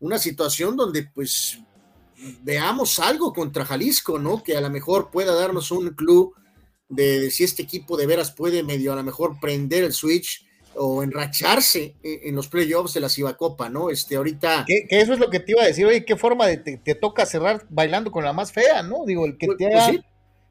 [0.00, 1.58] una situación donde pues
[2.42, 4.42] veamos algo contra Jalisco, ¿no?
[4.42, 6.34] Que a lo mejor pueda darnos un club
[6.88, 10.48] de, de si este equipo de veras puede medio a lo mejor prender el switch
[10.78, 13.90] o enracharse en, los playoffs de la Cibacopa, ¿no?
[13.90, 14.64] Este, ahorita.
[14.66, 17.26] Que, eso es lo que te iba a decir, oye, qué forma de te, toca
[17.26, 19.04] cerrar bailando con la más fea, ¿no?
[19.04, 20.00] Digo, el que pues, te ha, pues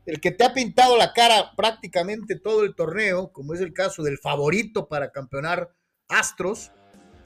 [0.06, 4.04] el que te ha pintado la cara prácticamente todo el torneo, como es el caso
[4.04, 5.74] del favorito para campeonar
[6.10, 6.72] Astros,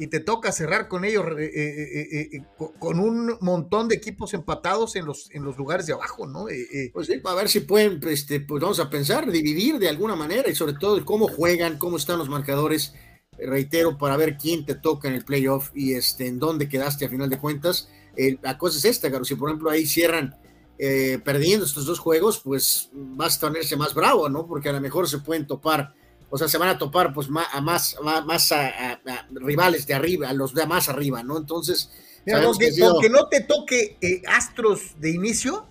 [0.02, 4.96] y te toca cerrar con ellos eh, eh, eh, con un montón de equipos empatados
[4.96, 6.48] en los, en los lugares de abajo, ¿no?
[6.92, 10.50] pues sí, a ver si pueden, este, pues vamos a pensar, dividir de alguna manera
[10.50, 12.96] y sobre todo cómo juegan, cómo están los marcadores,
[13.38, 17.10] reitero, para ver quién te toca en el playoff y este, en dónde quedaste a
[17.10, 17.88] final de cuentas.
[18.42, 20.36] la cosa es esta, Garo, si por ejemplo ahí cierran
[21.24, 24.48] perdiendo estos dos juegos, pues vas a tenerse más bravo, ¿no?
[24.48, 25.94] Porque a lo mejor se pueden topar
[26.32, 30.30] o sea, se van a topar pues más, a más, más a, rivales de arriba,
[30.30, 31.38] a los de más arriba, ¿no?
[31.38, 31.92] Entonces,
[32.34, 35.68] aunque, no te toque eh, Astros de inicio.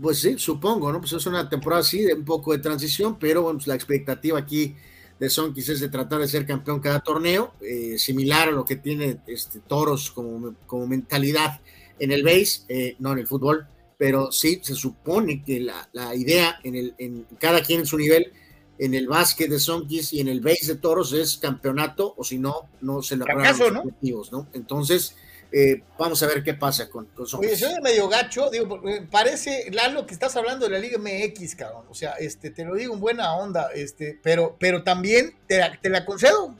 [0.00, 1.00] Pues sí, supongo, ¿no?
[1.00, 4.38] Pues es una temporada así, de un poco de transición, pero bueno, pues la expectativa
[4.38, 4.74] aquí
[5.18, 8.76] de Sonkis es de tratar de ser campeón cada torneo, eh, similar a lo que
[8.76, 11.60] tiene este, Toros como, como mentalidad
[11.98, 16.14] en el base, eh, no en el fútbol, pero sí se supone que la, la
[16.14, 18.32] idea en, el, en cada quien en su nivel
[18.78, 22.38] en el básquet de Sonkis y en el base de Toros es campeonato, o si
[22.38, 24.48] no, no se le los objetivos, ¿no?
[24.52, 25.16] Entonces,
[25.52, 27.50] eh, vamos a ver qué pasa con, con Sonkis.
[27.50, 31.84] Oye, soy medio gacho, digo, parece, Lalo, que estás hablando de la Liga MX, cabrón,
[31.88, 35.88] o sea, este, te lo digo en buena onda, este, pero, pero también te, te
[35.88, 36.54] la concedo,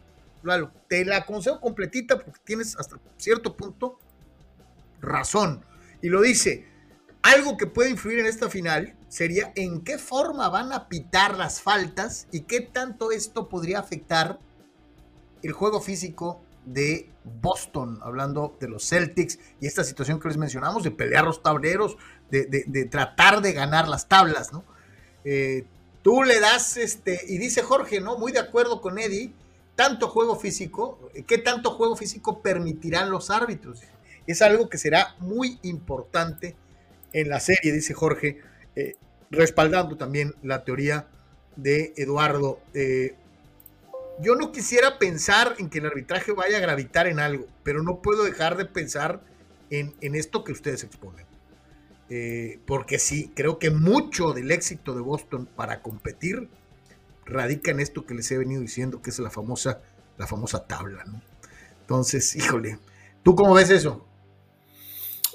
[0.44, 3.98] Lalo, te la concedo completita porque tienes hasta cierto punto
[5.00, 5.64] razón,
[6.00, 6.66] y lo dice,
[7.22, 11.62] algo que puede influir en esta final sería en qué forma van a pitar las
[11.62, 14.40] faltas y qué tanto esto podría afectar
[15.44, 17.08] el juego físico de
[17.40, 21.96] Boston, hablando de los Celtics y esta situación que les mencionamos de pelear los tableros,
[22.28, 24.64] de, tratar de ganar las tablas, ¿no?
[25.24, 25.64] Eh,
[26.02, 28.18] tú le das, este, y dice Jorge, ¿no?
[28.18, 29.32] Muy de acuerdo con Eddie,
[29.76, 33.80] tanto juego físico, ¿qué tanto juego físico permitirán los árbitros?
[34.26, 36.56] Es algo que será muy importante
[37.12, 38.42] en la serie, dice Jorge,
[38.74, 38.96] eh,
[39.34, 41.08] respaldando también la teoría
[41.56, 42.60] de Eduardo.
[42.74, 43.14] Eh,
[44.20, 48.00] yo no quisiera pensar en que el arbitraje vaya a gravitar en algo, pero no
[48.00, 49.22] puedo dejar de pensar
[49.70, 51.26] en, esto que ustedes exponen.
[52.10, 56.48] Eh, porque sí, creo que mucho del éxito de Boston para competir
[57.24, 59.80] radica en esto que les he venido diciendo, que es la famosa,
[60.18, 61.22] la famosa tabla, ¿no?
[61.80, 62.78] Entonces, híjole,
[63.22, 64.06] ¿tú cómo ves eso?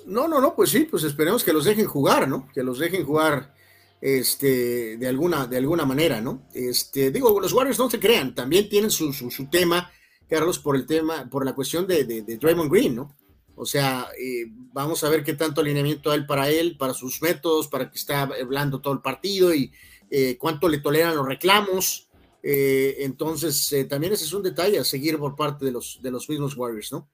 [0.06, 2.48] No, no, no, pues sí, pues esperemos que los dejen jugar, ¿no?
[2.54, 3.54] Que los dejen jugar
[4.02, 6.48] este, de, alguna, de alguna manera, ¿no?
[6.54, 9.92] Este, digo, los Warriors no se crean, también tienen su, su, tema,
[10.28, 13.16] Carlos, por el tema, por la cuestión de, de, Draymond Green, ¿no?
[13.56, 17.68] O sea, eh, vamos a ver qué tanto alineamiento hay para él, para sus métodos,
[17.68, 19.74] para que está hablando todo el partido y
[20.10, 22.08] eh, cuánto le toleran los reclamos.
[22.42, 26.30] Eh, entonces, también ese es un detalle a seguir por parte de los, de los
[26.30, 27.10] mismos Warriors, ¿no?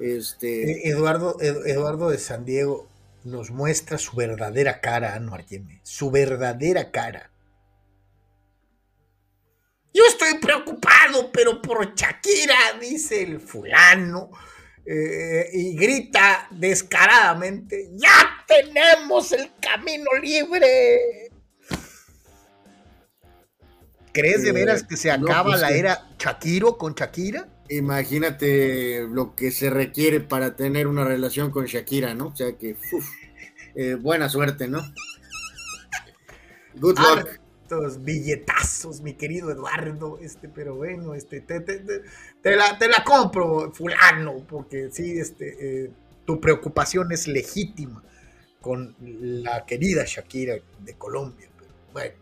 [0.00, 0.88] Este...
[0.88, 2.88] Eduardo, Eduardo de San Diego,
[3.24, 7.30] nos muestra su verdadera cara, Anuar Yeme, su verdadera cara.
[9.94, 14.30] Yo estoy preocupado, pero por Shakira, dice el fulano.
[14.84, 21.30] eh, y grita descaradamente, ya tenemos el camino libre.
[24.12, 27.51] ¿Crees de Eh, veras que se no, acaba pues la era Shakiro con Shakira?
[27.68, 32.28] Imagínate lo que se requiere para tener una relación con Shakira, ¿no?
[32.28, 33.08] O sea que, uf,
[33.74, 34.80] eh, buena suerte, ¿no?
[36.74, 37.28] Good luck.
[37.70, 42.02] Hartos billetazos, mi querido Eduardo, este, pero bueno, este, te, te- te-
[42.42, 45.90] te la compro, fulano, porque sí, este, eh,
[46.26, 48.02] tu preocupación es legítima
[48.60, 52.14] con la querida Shakira de Colombia, pero bueno,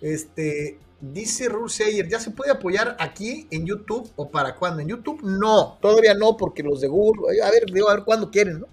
[0.00, 4.80] este, dice Ruseyer, ¿ya se puede apoyar aquí en YouTube o para cuándo?
[4.80, 8.30] En YouTube no, todavía no, porque los de Google, a ver, digo, a ver cuándo
[8.30, 8.66] quieren, ¿no?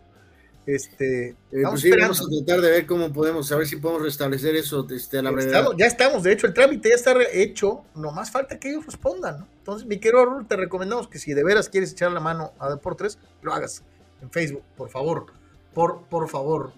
[0.65, 2.13] Este, Eh, pues sí, esperando.
[2.13, 5.23] vamos a tratar de ver cómo podemos, a ver si podemos restablecer eso este, a
[5.23, 5.55] la brevedad.
[5.61, 9.39] Estamos- ya estamos, de hecho, el trámite ya está hecho, nomás falta que ellos respondan,
[9.39, 9.47] ¿no?
[9.57, 12.69] Entonces, mi querido Raúl, te recomendamos que si de veras quieres echar la mano a
[12.69, 13.81] Deportes, lo hagas
[14.21, 15.25] en Facebook, por favor,
[15.73, 16.71] por, por favor.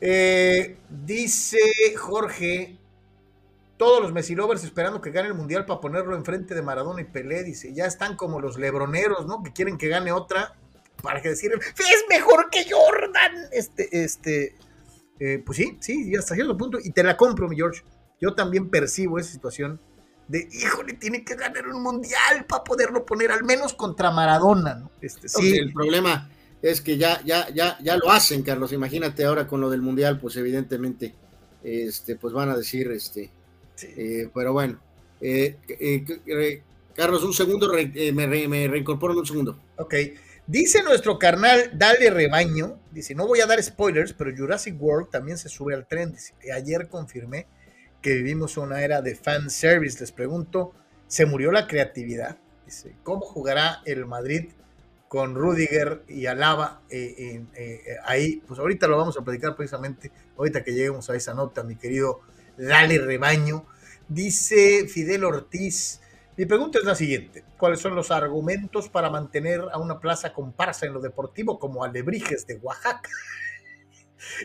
[0.00, 0.76] Eh,
[1.06, 1.58] dice
[1.96, 2.78] Jorge,
[3.82, 7.04] todos los Messi lovers esperando que gane el Mundial para ponerlo enfrente de Maradona y
[7.04, 9.42] Pelé, dice, ya están como los lebroneros, ¿no?
[9.42, 10.54] Que quieren que gane otra
[11.02, 14.54] para que decir, es mejor que Jordan, este, este,
[15.18, 17.82] eh, pues sí, sí, y hasta cierto punto, y te la compro, mi George.
[18.20, 19.80] Yo también percibo esa situación
[20.28, 24.92] de, híjole, tiene que ganar un mundial para poderlo poner al menos contra Maradona, ¿no?
[25.00, 26.30] Este, Sí, sí, el problema
[26.62, 28.72] es que ya, ya, ya, ya lo hacen, Carlos.
[28.72, 31.16] Imagínate ahora con lo del mundial, pues evidentemente,
[31.64, 33.32] este, pues van a decir, este,
[33.74, 33.88] sí.
[33.96, 34.78] eh, pero bueno,
[35.20, 36.62] eh, eh,
[36.94, 39.58] Carlos, un segundo, me, re- me reincorporo en un segundo.
[39.76, 39.94] Ok.
[40.46, 42.78] Dice nuestro carnal, dale rebaño.
[42.90, 46.12] Dice, no voy a dar spoilers, pero Jurassic World también se sube al tren.
[46.12, 47.46] Dice, ayer confirmé
[48.02, 50.00] que vivimos una era de fan service.
[50.00, 50.72] Les pregunto,
[51.06, 52.36] ¿se murió la creatividad?
[52.66, 54.50] Dice, ¿cómo jugará el Madrid
[55.08, 58.42] con Rudiger y Alaba eh, eh, eh, ahí?
[58.46, 62.20] Pues ahorita lo vamos a platicar precisamente, ahorita que lleguemos a esa nota, mi querido
[62.56, 63.66] Dale rebaño.
[64.08, 66.00] Dice Fidel Ortiz,
[66.36, 67.44] mi pregunta es la siguiente.
[67.58, 72.46] ¿Cuáles son los argumentos para mantener a una plaza comparsa en lo deportivo como Alebrijes
[72.46, 73.10] de Oaxaca?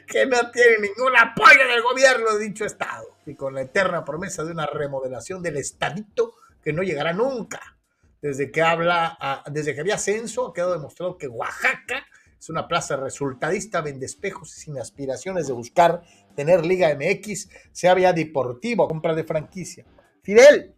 [0.07, 4.43] Que no tiene ningún apoyo del gobierno de dicho estado y con la eterna promesa
[4.43, 6.33] de una remodelación del estadito
[6.63, 7.77] que no llegará nunca.
[8.19, 12.07] Desde que habla, ah, desde que había censo, ha quedado demostrado que Oaxaca
[12.39, 16.01] es una plaza resultadista, vende espejos y sin aspiraciones de buscar
[16.37, 19.85] tener Liga MX, sea vía deportivo, compra de franquicia.
[20.23, 20.77] Fidel,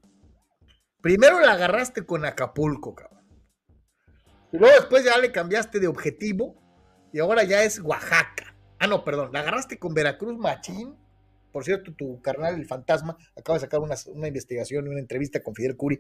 [1.02, 3.26] Primero la agarraste con Acapulco, cabrón.
[4.52, 6.56] Y luego después ya le cambiaste de objetivo
[7.14, 8.56] y ahora ya es Oaxaca.
[8.80, 9.32] Ah, no, perdón.
[9.32, 10.96] La agarraste con Veracruz Machín.
[11.54, 15.56] Por cierto, tu carnal, el fantasma, acaba de sacar una, una investigación una entrevista con
[15.56, 16.00] Fidel Curi.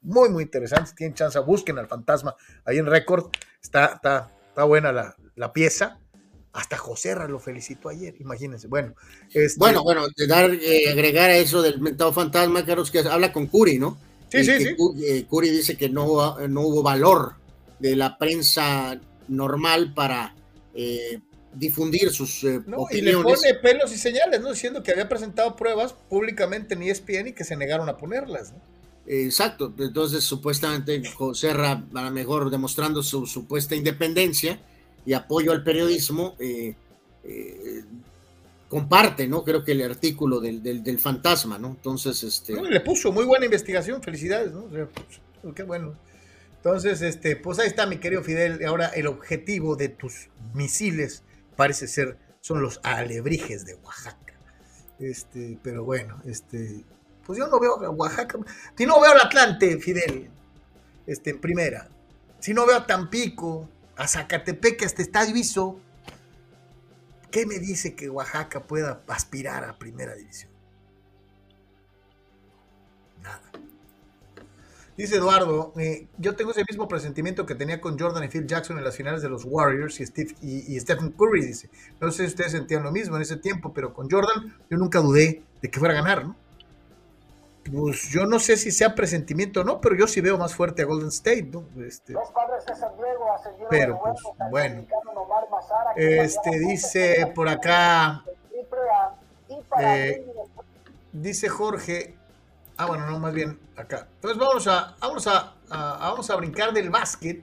[0.00, 0.90] Muy, muy interesante.
[0.90, 2.34] Si tienen chance, busquen al fantasma
[2.64, 3.30] ahí en récord.
[3.62, 6.00] Está, está, está buena la, la pieza.
[6.58, 8.66] Hasta José Ra lo felicitó ayer, imagínense.
[8.68, 8.94] Bueno,
[9.32, 13.32] este, Bueno, bueno, de dar, eh, agregar a eso del mentado fantasma, Carlos, que habla
[13.32, 13.96] con Curi, ¿no?
[14.30, 14.76] sí, Y sí, sí.
[15.06, 17.34] Eh, Curi dice que no, no hubo valor
[17.78, 20.34] de la prensa normal para
[20.74, 21.20] eh,
[21.52, 23.40] difundir sus eh, No, y le opiniones.
[23.40, 24.50] pone pelos y señales, ¿no?
[24.50, 28.60] Diciendo que había presentado pruebas públicamente en ESPN y que se negaron a ponerlas, ¿no?
[29.06, 34.60] Exacto, entonces supuestamente José Ra, a lo mejor demostrando su supuesta independencia
[35.08, 36.74] y apoyo al periodismo, eh,
[37.24, 37.82] eh,
[38.68, 39.42] comparte, ¿no?
[39.42, 41.68] Creo que el artículo del, del, fantasma, ¿no?
[41.68, 42.52] Entonces, este...
[42.52, 44.64] No, le puso muy buena investigación, felicidades, ¿no?
[44.64, 45.94] O sea, pues, qué bueno.
[46.56, 48.62] Entonces, este, pues ahí está mi querido Fidel.
[48.66, 51.22] Ahora el objetivo de tus misiles
[51.56, 54.34] parece ser, son los alebrijes de Oaxaca.
[54.98, 56.84] Este, pero bueno, este,
[57.24, 58.38] pues yo no veo a Oaxaca.
[58.76, 60.28] Si no veo al Atlante, Fidel,
[61.06, 61.88] este, en primera.
[62.40, 65.80] Si no veo a Tampico, a Zacatepec, hasta está diviso.
[67.30, 70.50] ¿Qué me dice que Oaxaca pueda aspirar a primera división?
[73.22, 73.42] Nada.
[74.96, 78.78] Dice Eduardo, eh, yo tengo ese mismo presentimiento que tenía con Jordan y Phil Jackson
[78.78, 81.68] en las finales de los Warriors y Stephen Curry, dice.
[82.00, 85.00] No sé si ustedes sentían lo mismo en ese tiempo, pero con Jordan yo nunca
[85.00, 86.36] dudé de que fuera a ganar, ¿no?
[87.72, 90.82] Pues yo no sé si sea presentimiento o no, pero yo sí veo más fuerte
[90.82, 91.64] a Golden State, ¿no?
[91.84, 93.26] Este, Los padres de San Diego
[93.68, 94.86] Pero, de pues, bueno.
[95.50, 98.24] Mazara, este dice por acá,
[99.80, 100.24] Eh,
[101.12, 102.14] mí, dice Jorge,
[102.76, 104.08] ah bueno, no, más bien acá.
[104.16, 107.42] Entonces vamos a, vamos a, a- vamos a brincar del básquet.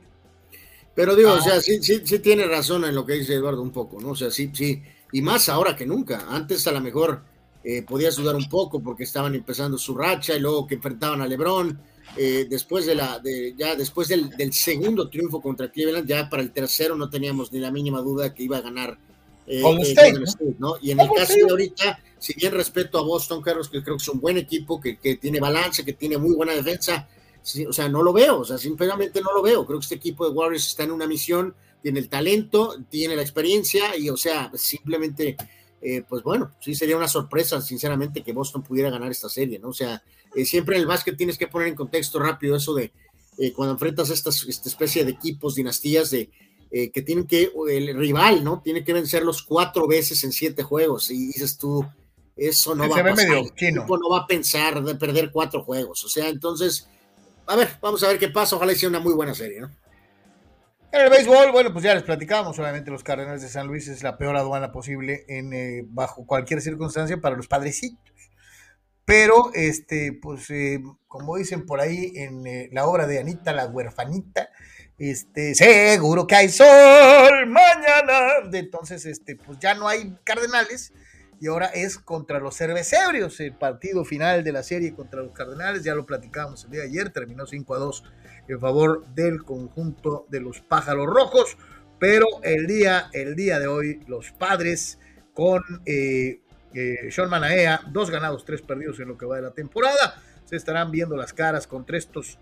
[0.94, 1.40] Pero digo, Ah.
[1.40, 4.10] o sea, sí, sí, sí tiene razón en lo que dice Eduardo un poco, ¿no?
[4.12, 6.24] O sea, sí, sí, y más ahora que nunca.
[6.30, 7.22] Antes a lo mejor
[7.66, 11.28] eh, podías dudar un poco porque estaban empezando su racha y luego que enfrentaban a
[11.28, 11.80] Lebron,
[12.16, 16.44] eh, después de la, de, ya después del, del, segundo triunfo contra Cleveland, ya para
[16.44, 19.00] el tercero no teníamos ni la mínima duda que iba a ganar
[19.48, 20.24] eh, State, ¿no?
[20.26, 20.76] State, ¿no?
[20.82, 24.04] Y en el caso de ahorita, si bien respeto a Boston, Carlos, que creo que
[24.04, 27.08] es un buen equipo, que, que tiene balance, que tiene muy buena defensa,
[27.42, 29.66] sí, o sea, no lo veo, o sea, simplemente no lo veo.
[29.66, 33.22] Creo que este equipo de Warriors está en una misión, tiene el talento, tiene la
[33.22, 35.38] experiencia, y o sea, simplemente,
[35.88, 39.70] eh, pues bueno, sí sería una sorpresa, sinceramente, que Boston pudiera ganar esta serie, ¿no?
[39.70, 40.02] O sea,
[40.34, 42.92] eh, siempre en el básquet tienes que poner en contexto rápido eso de
[43.38, 46.32] eh, cuando enfrentas estas, esta especie de equipos, dinastías de
[46.72, 48.62] que tienen que, el rival, ¿no?
[48.62, 51.10] Tiene que vencerlos cuatro veces en siete juegos.
[51.10, 51.86] Y dices tú,
[52.36, 53.30] eso no Se va a pasar.
[53.30, 56.04] medio El equipo no va a pensar de perder cuatro juegos.
[56.04, 56.90] O sea, entonces,
[57.46, 58.58] a ver, vamos a ver qué pasa.
[58.58, 59.72] Ojalá sea una muy buena serie, ¿no?
[60.92, 64.02] En el béisbol, bueno, pues ya les platicábamos, obviamente los Cardenales de San Luis es
[64.02, 68.00] la peor aduana posible en eh, bajo cualquier circunstancia para los padrecitos.
[69.04, 73.68] Pero, este, pues, eh, como dicen por ahí en eh, la obra de Anita la
[73.68, 74.50] huerfanita,
[74.98, 78.50] este, seguro que hay sol mañana.
[78.52, 80.94] Entonces, este, pues ya no hay Cardenales
[81.40, 85.84] y ahora es contra los cervecebrios, el partido final de la serie contra los Cardenales,
[85.84, 88.04] ya lo platicábamos el día de ayer, terminó 5 a 2
[88.48, 91.58] en favor del conjunto de los pájaros rojos,
[92.00, 95.00] pero el día, el día de hoy, los padres
[95.34, 96.42] con eh,
[96.74, 100.56] eh, Sean Manaea, dos ganados, tres perdidos en lo que va de la temporada, se
[100.56, 102.38] estarán viendo las caras contra estos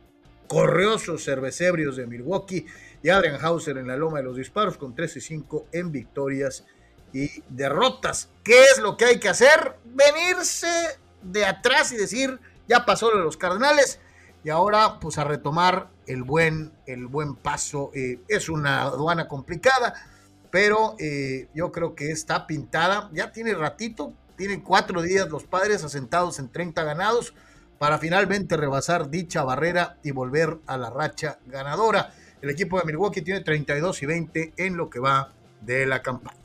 [0.47, 2.65] correosos cervecebrios de Milwaukee
[3.01, 6.65] y Adrian Hauser en la loma de los disparos con 3 y 5 en victorias
[7.13, 8.29] y derrotas.
[8.43, 9.77] ¿Qué es lo que hay que hacer?
[9.85, 10.67] Venirse
[11.21, 13.99] de atrás y decir, ya pasó lo de los Cardenales
[14.43, 17.91] y ahora pues a retomar el buen, el buen paso.
[17.93, 19.93] Eh, es una aduana complicada,
[20.51, 23.09] pero eh, yo creo que está pintada.
[23.13, 27.33] Ya tiene ratito, tienen cuatro días los padres asentados en 30 ganados
[27.79, 32.13] para finalmente rebasar dicha barrera y volver a la racha ganadora.
[32.41, 36.37] El equipo de Milwaukee tiene 32 y 20 en lo que va de la campaña.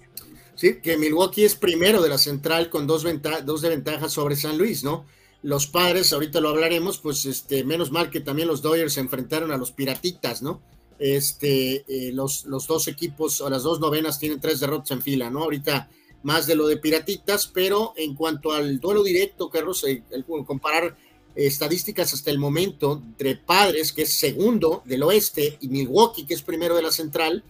[0.55, 4.35] Sí, que Milwaukee es primero de la central con dos, venta dos de ventaja sobre
[4.35, 5.07] San Luis, ¿no?
[5.43, 9.53] Los padres, ahorita lo hablaremos, pues este, menos mal que también los Dodgers se enfrentaron
[9.53, 10.61] a los Piratitas, ¿no?
[10.99, 15.31] Este, eh, los, los dos equipos o las dos novenas tienen tres derrotas en fila,
[15.31, 15.45] ¿no?
[15.45, 15.89] Ahorita
[16.23, 20.03] más de lo de Piratitas, pero en cuanto al duelo directo, Carlos, el,
[20.45, 20.97] comparar
[21.37, 26.35] eh, estadísticas hasta el momento entre Padres, que es segundo del oeste, y Milwaukee, que
[26.35, 27.45] es primero de la central,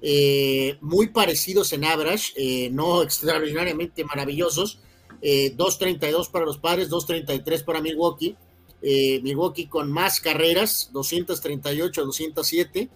[0.00, 4.80] eh, muy parecidos en average, eh, no extraordinariamente maravillosos.
[5.20, 8.36] Eh, 2.32 para los padres, 2.33 para Milwaukee.
[8.80, 12.88] Eh, Milwaukee con más carreras, 238, 207.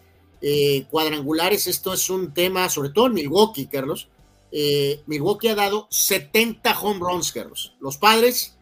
[0.91, 4.09] cuadrangulares, esto es un tema, sobre todo en Milwaukee, Carlos.
[4.53, 7.75] Eh, Milwaukee ha dado 70 home runs, Carlos.
[7.81, 8.55] Los padres,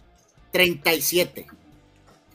[0.53, 1.49] 37.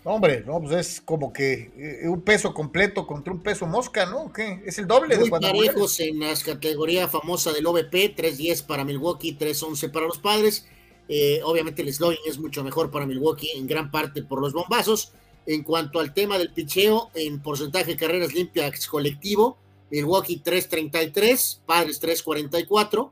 [0.03, 1.71] Hombre, no, pues es como que
[2.03, 4.31] eh, un peso completo contra un peso mosca, ¿no?
[4.31, 4.61] ¿Qué?
[4.65, 9.35] Es el doble Muy de parejos en la categoría famosa del OVP, 3-10 para Milwaukee,
[9.35, 10.67] 3-11 para los padres.
[11.07, 15.11] Eh, obviamente el slugging es mucho mejor para Milwaukee, en gran parte por los bombazos.
[15.45, 19.57] En cuanto al tema del picheo, en porcentaje de carreras limpias colectivo,
[19.91, 23.11] Milwaukee 3.33, Padres 3.44.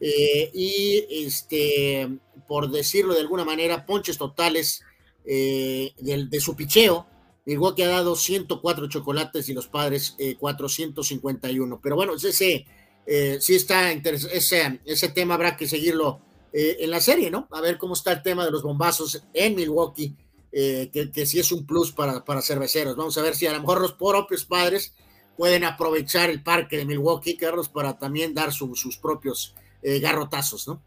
[0.00, 2.08] Eh, y este,
[2.46, 4.82] por decirlo de alguna manera, ponches totales
[5.24, 7.06] eh, de, su picheo.
[7.46, 11.80] Milwaukee ha dado 104 chocolates y los padres eh, 451.
[11.82, 12.66] Pero bueno, ese
[13.06, 16.20] eh, sí está ese, ese tema habrá que seguirlo
[16.54, 17.48] eh, en la serie, ¿no?
[17.50, 20.16] A ver cómo está el tema de los bombazos en Milwaukee,
[20.52, 22.96] eh, que, que, sí es un plus para, para cerveceros.
[22.96, 24.94] Vamos a ver si a lo mejor los propios padres
[25.36, 30.68] pueden aprovechar el parque de Milwaukee, Carlos, para también dar su, sus propios eh, garrotazos,
[30.68, 30.82] ¿no?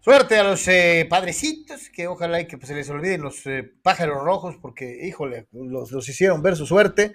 [0.00, 3.72] Suerte a los eh, padrecitos, que ojalá y que pues, se les olviden los eh,
[3.82, 7.14] pájaros rojos, porque, híjole, los, los, hicieron ver su suerte.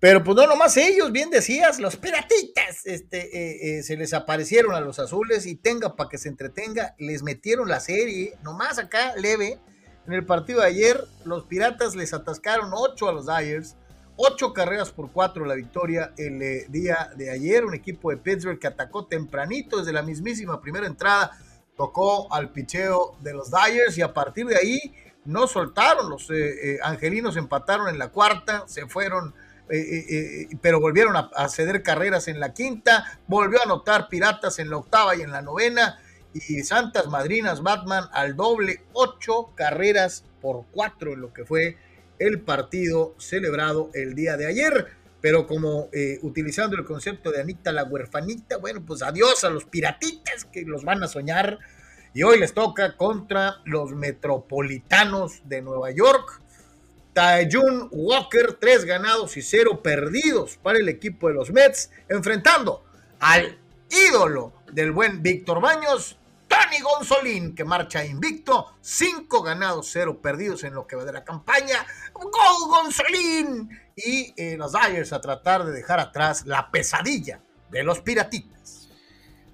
[0.00, 4.80] Pero pues no nomás ellos, bien decías, los piratitas, este, eh, se les aparecieron a
[4.80, 9.58] los azules y tenga para que se entretenga, les metieron la serie, nomás acá leve.
[10.06, 13.76] En el partido de ayer, los piratas les atascaron 8 a los Dyers,
[14.20, 17.64] 8 carreras por 4 la victoria el eh, día de ayer.
[17.64, 21.38] Un equipo de Pittsburgh que atacó tempranito desde la mismísima primera entrada
[21.76, 24.94] tocó al picheo de los Dyers y a partir de ahí
[25.24, 26.10] no soltaron.
[26.10, 29.34] Los eh, eh, angelinos empataron en la cuarta, se fueron,
[29.70, 34.78] eh, pero volvieron a, ceder carreras en la quinta, volvió a anotar Piratas en la
[34.78, 36.00] octava y en la novena.
[36.34, 41.78] Y Santas Madrinas Batman al doble, ocho carreras por cuatro en lo que fue
[42.18, 47.72] el partido celebrado el día de ayer pero como eh, utilizando el concepto de Anita
[47.72, 51.58] la huerfanita, bueno, pues adiós a los piratitas que los van a soñar.
[52.14, 56.40] Y hoy les toca contra los metropolitanos de Nueva York.
[57.18, 62.84] Tajun Walker, tres ganados y cero perdidos para el equipo de los Mets, enfrentando
[63.18, 63.58] al
[63.90, 66.16] ídolo del buen Víctor Baños,
[66.46, 71.24] Tony Gonzolín, que marcha invicto, cinco ganados, cero perdidos en lo que va de la
[71.24, 71.84] campaña.
[72.12, 72.30] ¡Gol
[72.68, 73.68] Gonzolín!
[73.96, 78.88] Y eh, los Dyers a tratar de dejar atrás la pesadilla de los piratitas.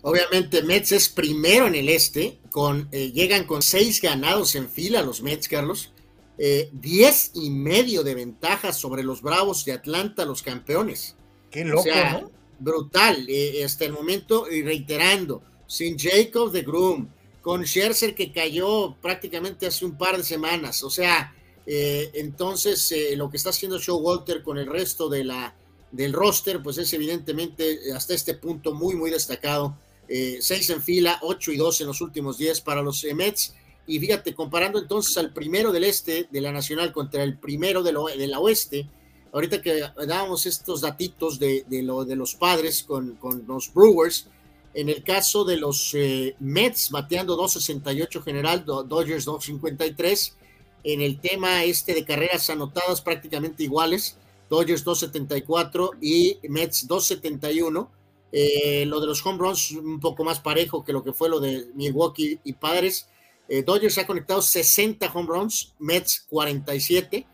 [0.02, 5.00] Obviamente Mets es primero en el este, con, eh, llegan con seis ganados en fila
[5.00, 5.93] los Mets, Carlos.
[6.36, 11.16] Eh, diez y medio de ventaja sobre los Bravos de Atlanta, los campeones.
[11.50, 12.30] Qué loco, O sea, ¿no?
[12.58, 17.08] brutal, eh, hasta el momento, y reiterando, sin Jacob de Groom,
[17.40, 21.34] con Scherzer que cayó prácticamente hace un par de semanas, o sea,
[21.66, 25.54] eh, entonces eh, lo que está haciendo Showalter con el resto de la,
[25.92, 29.76] del roster, pues es evidentemente hasta este punto muy, muy destacado.
[30.08, 33.54] Eh, seis en fila, ocho y dos en los últimos diez para los eh, Mets.
[33.86, 37.92] Y fíjate, comparando entonces al primero del este de la Nacional contra el primero de
[37.92, 38.88] la oeste,
[39.32, 44.28] ahorita que dábamos estos datitos de, de lo, los padres con, con los Brewers,
[44.72, 50.36] en el caso de los eh, Mets bateando 268 general, Do- Dodgers 253,
[50.84, 54.16] en el tema este de carreras anotadas prácticamente iguales,
[54.50, 57.90] Dodgers 274 y Mets 271.
[58.32, 61.38] Eh, lo de los home runs un poco más parejo que lo que fue lo
[61.38, 63.06] de Milwaukee y Padres.
[63.48, 67.26] Eh, Dodgers ha conectado 60 home runs, Mets 47.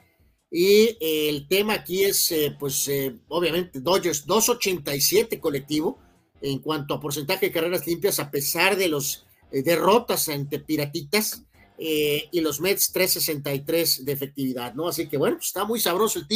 [0.50, 5.98] Y eh, el tema aquí es, eh, pues, eh, obviamente, Dodgers 287 colectivo
[6.42, 11.44] en cuanto a porcentaje de carreras limpias, a pesar de las derrotas ante Piratitas,
[11.82, 14.88] y los Mets 363 de efectividad, ¿no?
[14.88, 16.26] Así que bueno, pues, está muy sabroso el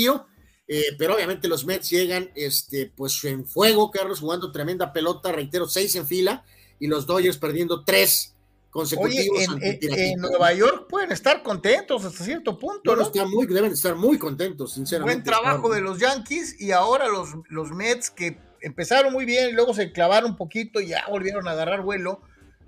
[0.67, 5.69] eh, pero obviamente los Mets llegan, este, pues en fuego, Carlos, jugando tremenda pelota, reitero,
[5.69, 6.45] seis en fila,
[6.81, 8.34] y los Dodgers perdiendo tres
[8.77, 13.03] Oye, consecutivos en, ante en- Nueva York pueden estar contentos hasta cierto punto, No, no,
[13.03, 13.07] ¿no?
[13.07, 15.31] está muy, deben estar muy contentos, sinceramente.
[15.31, 19.53] Buen trabajo de los Yankees y ahora los, los Mets que empezaron muy bien y
[19.53, 22.21] luego se clavaron un poquito y ya volvieron a agarrar vuelo.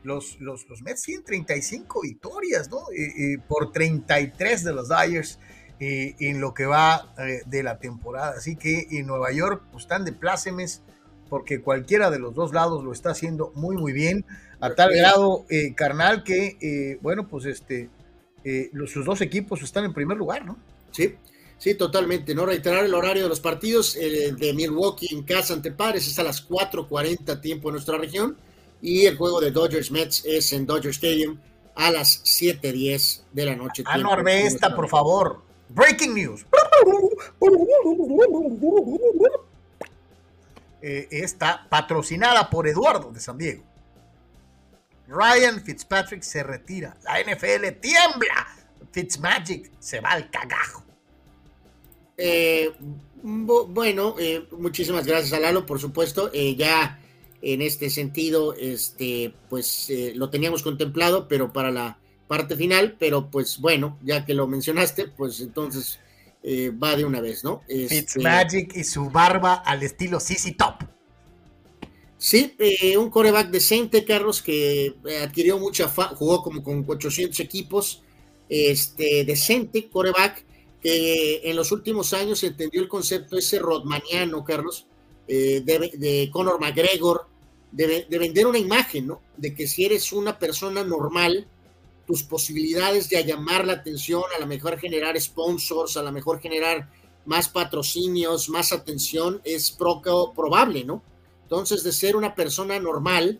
[0.04, 2.82] Los, los, los Mets tienen 35 victorias, ¿no?
[2.96, 5.40] Y- y por 33 de los Dyers
[5.80, 8.34] eh, en lo que va eh, de la temporada.
[8.38, 10.82] Así que en Nueva York pues, están de plácemes
[11.28, 14.24] porque cualquiera de los dos lados lo está haciendo muy, muy bien.
[14.60, 17.90] A tal grado, eh, carnal, que, eh, bueno, pues este,
[18.44, 20.56] eh, los, sus dos equipos están en primer lugar, ¿no?
[20.90, 21.14] Sí,
[21.58, 22.34] sí, totalmente.
[22.34, 26.22] No reiterar el horario de los partidos de Milwaukee en casa ante Padres es a
[26.22, 28.36] las 4:40 tiempo en nuestra región
[28.80, 31.38] y el juego de Dodgers Mets es en Dodger Stadium
[31.74, 33.84] a las 7:10 de la noche.
[33.86, 35.42] Ah, no, arme en esta, nuestra por favor.
[35.68, 36.46] Breaking news.
[40.82, 43.64] Eh, está patrocinada por Eduardo de San Diego.
[45.08, 46.96] Ryan Fitzpatrick se retira.
[47.04, 48.46] La NFL tiembla.
[48.92, 50.84] Fitzmagic se va al cagajo.
[52.16, 52.72] Eh,
[53.22, 56.30] bu- bueno, eh, muchísimas gracias a Lalo, por supuesto.
[56.32, 56.98] Eh, ya
[57.42, 63.58] en este sentido, este, pues lo teníamos contemplado, pero para la parte final, pero pues
[63.58, 66.00] bueno, ya que lo mencionaste, pues entonces
[66.82, 67.62] va de una vez, ¿no?
[67.68, 70.82] Este, Fitzmagic y su barba al estilo CC Top.
[72.18, 77.38] Sí, eh, un coreback decente, Carlos, que eh, adquirió mucha fa jugó como con 800
[77.40, 78.02] equipos,
[78.48, 80.44] este, decente coreback,
[80.80, 84.86] que en los últimos años entendió el concepto ese rodmaniano, Carlos,
[85.28, 87.26] eh, de, de Conor McGregor,
[87.70, 89.20] de, de vender una imagen, ¿no?
[89.36, 91.46] De que si eres una persona normal,
[92.06, 96.88] tus posibilidades de llamar la atención, a lo mejor generar sponsors, a lo mejor generar
[97.26, 100.00] más patrocinios, más atención, es pro-
[100.34, 101.02] probable, ¿no?
[101.46, 103.38] Entonces, de ser una persona normal,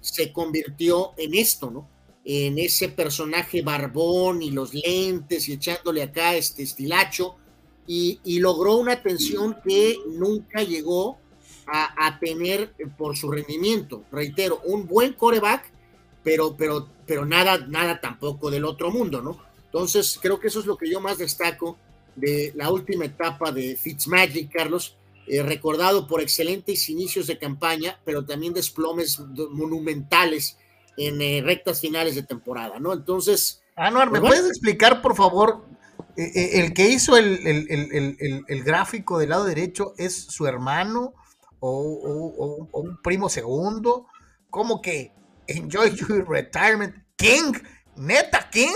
[0.00, 1.86] se convirtió en esto, ¿no?
[2.24, 7.36] En ese personaje barbón y los lentes y echándole acá este estilacho
[7.86, 11.18] y, logró una atención que nunca llegó
[11.66, 14.04] a, a tener por su rendimiento.
[14.10, 15.70] Reitero, un buen coreback,
[16.24, 19.38] pero, pero, pero nada, nada tampoco del otro mundo, ¿no?
[19.66, 21.76] Entonces, creo que eso es lo que yo más destaco
[22.16, 24.96] de la última etapa de Fitzmagic, Carlos,
[25.30, 29.18] eh, recordado por excelentes inicios de campaña, pero también desplomes
[29.50, 30.56] monumentales
[30.96, 32.92] en eh, rectas finales de temporada, ¿no?
[32.92, 33.62] Entonces.
[33.76, 35.64] Anuar, ¿me pues, puedes explicar, por favor?
[36.16, 39.94] eh, eh, el que hizo el, el- el- el- el- el gráfico del lado derecho
[39.98, 41.14] es su hermano
[41.60, 44.06] o, o- o- o un primo segundo.
[44.50, 45.12] ¿Cómo que
[45.46, 46.94] Enjoy Your Retirement?
[47.16, 47.52] ¿King?
[47.96, 48.74] ¿Neta King?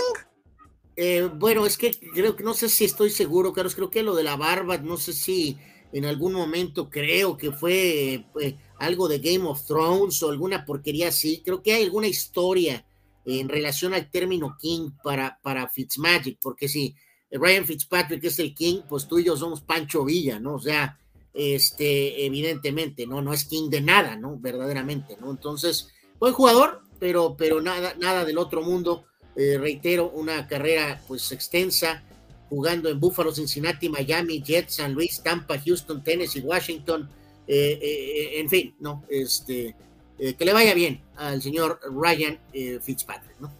[0.95, 3.75] Eh, bueno, es que creo que no sé si estoy seguro, Carlos.
[3.75, 5.57] Creo que lo de la barba, no sé si
[5.93, 11.09] en algún momento creo que fue eh, algo de Game of Thrones o alguna porquería
[11.09, 11.41] así.
[11.45, 12.83] Creo que hay alguna historia
[13.25, 16.95] en relación al término King para, para Fitzmagic, porque sí,
[17.31, 20.55] Ryan Fitzpatrick es el King, pues tú y yo somos Pancho Villa, ¿no?
[20.55, 20.99] O sea,
[21.33, 23.21] este, evidentemente, ¿no?
[23.21, 24.37] No es King de nada, ¿no?
[24.39, 25.31] Verdaderamente, ¿no?
[25.31, 25.89] Entonces,
[26.19, 29.05] buen jugador, pero, pero nada, nada del otro mundo.
[29.35, 32.03] Eh, reitero, una carrera pues extensa,
[32.49, 37.09] jugando en Buffalo, Cincinnati, Miami, Jets, San Luis, Tampa, Houston, Tennessee, Washington,
[37.47, 39.03] eh, eh, en fin, ¿no?
[39.09, 39.75] Este,
[40.17, 42.39] que le vaya bien al señor Ryan
[42.81, 43.51] Fitzpatrick, ¿no?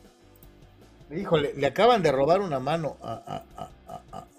[1.14, 2.98] Híjole, le acaban de robar una mano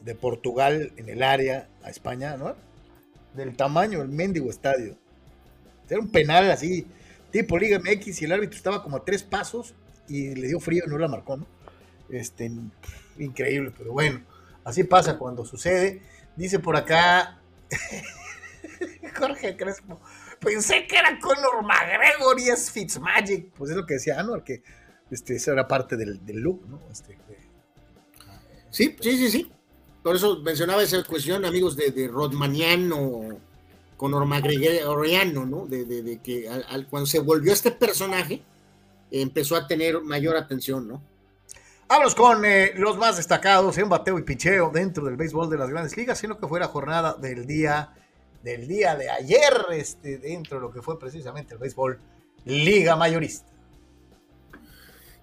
[0.00, 2.54] de Portugal en el área a España, ¿no?
[3.34, 4.96] Del tamaño del mendigo estadio.
[5.88, 6.86] Era un penal así,
[7.30, 9.74] tipo Liga MX, y el árbitro estaba como a tres pasos
[10.08, 11.46] y le dio frío no la marcó, ¿no?
[12.10, 12.50] Este,
[13.18, 14.20] increíble, pero bueno,
[14.64, 16.02] así pasa cuando sucede.
[16.36, 17.40] Dice por acá
[19.18, 20.00] Jorge Crespo,
[20.40, 23.52] pensé que era Conor McGregor y es Fitzmagic.
[23.52, 24.62] Pues es lo que decía Anuar, que
[25.10, 26.80] este, eso era parte del, look, ¿no?
[26.90, 27.16] Este,
[28.70, 29.52] sí, sí, sí, sí.
[30.02, 33.38] Por eso mencionaba esa cuestión, amigos, de, de Rodmanian o
[33.96, 35.66] Conor McGregoriano, ¿no?
[35.66, 36.50] De, que
[36.90, 38.42] cuando se volvió este personaje,
[39.10, 41.02] empezó a tener mayor atención, ¿no?
[41.88, 45.70] Vámonos con eh, los más destacados en bateo y picheo dentro del béisbol de las
[45.70, 47.92] grandes ligas, sino que fue la jornada del día,
[48.42, 52.00] del día de ayer, este, dentro de lo que fue precisamente el béisbol
[52.44, 53.54] liga mayorista.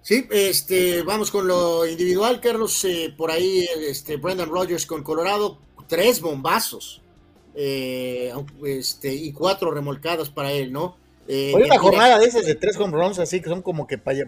[0.02, 2.84] Sí, este, vamos con lo individual, Carlos.
[2.84, 7.02] Eh, por ahí, este, Brendan Rodgers con Colorado, tres bombazos
[7.54, 8.32] eh,
[8.66, 10.96] este, y cuatro remolcadas para él, ¿no?
[11.28, 14.18] Eh, una jornada de esas de tres home runs, así que son como que para,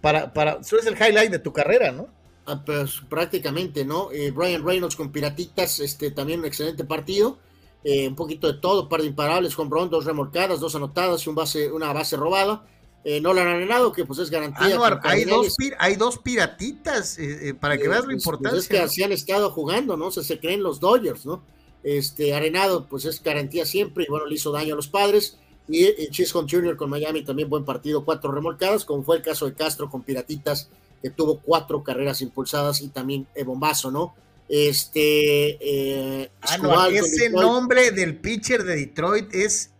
[0.00, 2.08] para, para eso es el highlight de tu carrera, ¿no?
[2.46, 4.10] Ah, pues prácticamente, ¿no?
[4.12, 7.38] Eh, Brian Reynolds con Piratitas, este, también un excelente partido.
[7.84, 11.34] un poquito de todo, par de imparables, home run, dos remolcadas, dos anotadas y un
[11.34, 12.64] base, una base robada
[13.02, 14.78] eh, no lo han arenado, que pues es garantía.
[15.04, 18.50] hay, dos hay dos piratitas, eh, eh, para que veas lo importante.
[18.50, 20.10] Pues, pues, es que así han estado jugando, ¿no?
[20.10, 21.42] Se, se creen los Dodgers, ¿no?
[21.82, 25.38] Este, Arenado, pues es garantía siempre, y bueno, le hizo daño a los padres.
[25.70, 26.76] Y, y Chisholm Jr.
[26.76, 30.68] con Miami también buen partido, cuatro remolcadas, como fue el caso de Castro con Piratitas,
[31.02, 34.14] que tuvo cuatro carreras impulsadas y también el bombazo, ¿no?
[34.48, 36.28] Este.
[36.42, 39.70] ah, ese nombre del pitcher de Detroit es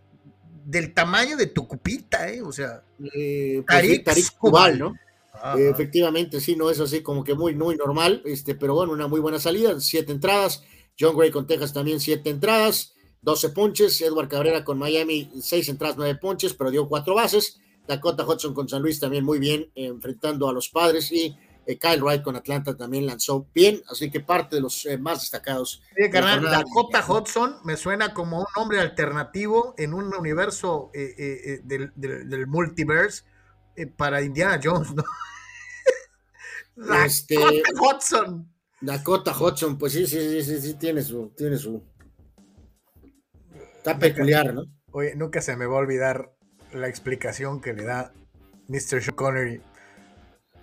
[0.65, 2.43] del tamaño de tu cupita, ¿eh?
[2.43, 2.83] O sea,
[3.13, 4.95] eh, pues ¿no?
[5.57, 9.21] efectivamente, sí, no es así como que muy, muy normal, este, pero bueno, una muy
[9.21, 10.63] buena salida, siete entradas.
[10.99, 14.01] John Gray con Texas también siete entradas, doce ponches.
[14.01, 17.61] Edward Cabrera con Miami, seis entradas, nueve ponches, pero dio cuatro bases.
[17.87, 21.11] Dakota Hudson con San Luis también muy bien, enfrentando a los padres.
[21.11, 24.99] Y eh, Kyle Wright con Atlanta también lanzó bien, así que parte de los eh,
[24.99, 25.83] más destacados.
[26.13, 33.25] Dakota Hudson me suena como un hombre alternativo en un universo eh, del, del, multiverse
[33.97, 35.05] para Indiana Jones, ¿no?
[37.05, 38.53] Este, Dakota Hudson.
[38.81, 41.83] Dakota Hudson, pues sí, sí, sí, sí, tiene su, tiene su.
[43.81, 44.67] Está peculiar, ¿no?
[44.93, 46.33] Oye, nunca se me va a olvidar
[46.71, 48.13] la explicación que le da
[48.69, 49.03] Mr.
[49.03, 49.63] Sean Connery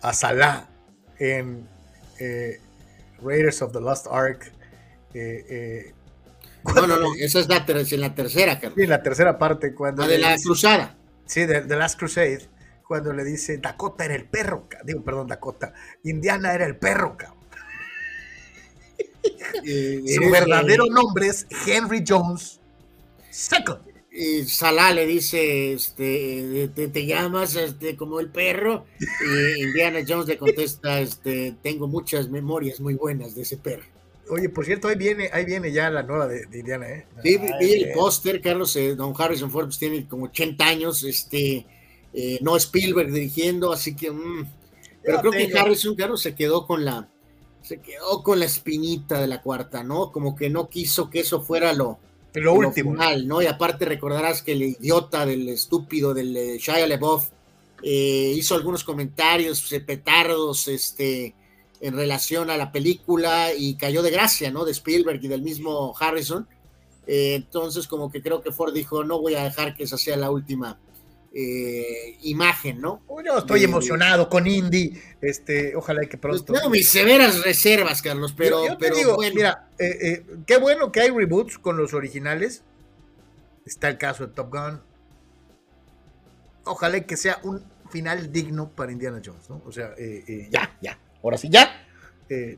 [0.03, 0.69] a Salah
[1.17, 1.67] en
[2.19, 2.61] eh,
[3.19, 4.51] Raiders of the Lost Ark.
[5.15, 5.93] Eh, eh,
[6.75, 8.75] no, no, no, esa es la en la tercera, Carlos.
[8.75, 9.73] Sí, en la tercera parte.
[9.73, 10.95] cuando La de la cruzada.
[11.25, 12.47] Sí, de The Last Crusade,
[12.87, 17.37] cuando le dice Dakota era el perro, digo, perdón, Dakota, Indiana era el perro, cabrón.
[19.65, 22.56] Su verdadero nombre es Henry Jones
[23.37, 30.27] Second y Salah le dice, este, te, llamas este, como el perro, y Indiana Jones
[30.27, 33.83] le contesta, este, tengo muchas memorias muy buenas de ese perro.
[34.29, 37.05] Oye, por cierto, ahí viene, ahí viene ya la nueva de, Indiana, ¿eh?
[37.21, 41.67] Sí, vi el póster, Carlos, eh, Don Harrison Ford pues, tiene como 80 años, este,
[42.11, 44.49] eh, no Spielberg dirigiendo, así que, mm,
[45.03, 47.07] pero creo que Harrison, Carlos, se quedó con la,
[47.61, 50.11] se quedó con la espinita de la cuarta, ¿no?
[50.11, 51.99] Como que no quiso que eso fuera lo,
[52.33, 52.95] lo último.
[53.25, 53.41] ¿no?
[53.41, 57.29] Y aparte recordarás que el idiota del estúpido del eh, Shia LeBoff
[57.83, 61.35] eh, hizo algunos comentarios eh, petardos este,
[61.81, 64.65] en relación a la película y cayó de gracia, ¿no?
[64.65, 66.47] De Spielberg y del mismo Harrison.
[67.05, 70.29] entonces, como que creo que Ford dijo, no voy a dejar que esa sea la
[70.29, 70.77] última
[71.39, 73.03] eh, imagen, ¿no?
[73.23, 76.43] Yo estoy emocionado con Indy, este, ojalá que pronto.
[76.45, 81.11] Pues tengo mis severas reservas, Carlos, pero, pero mira, eh, eh, qué bueno que hay
[81.11, 82.63] reboots con los originales.
[83.67, 84.81] Está el caso de Top Gun.
[86.63, 89.61] Ojalá que sea un final digno para Indiana Jones, ¿no?
[89.63, 89.93] O sea,
[90.49, 91.85] ya, ya, ahora sí, ya.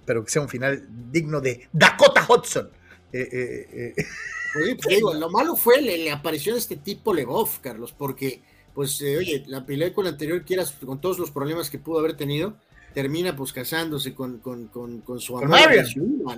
[0.06, 2.72] pero que sea un final digno de Dakota Hudson.
[3.12, 8.42] Oye, pues digo, lo malo fue la, aparición de este tipo Legoff, Carlos, porque
[8.80, 12.56] pues eh, oye, la película anterior, quieras, con todos los problemas que pudo haber tenido,
[12.94, 15.60] termina pues casándose con, con, con, con su amor,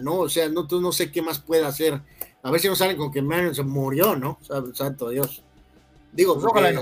[0.02, 0.16] ¿no?
[0.22, 2.02] O sea, no, tú no sé qué más puede hacer.
[2.42, 4.40] A ver si no salen con que Marion se murió, ¿no?
[4.74, 5.44] Santo Dios.
[6.12, 6.82] Digo, Pues porque, no.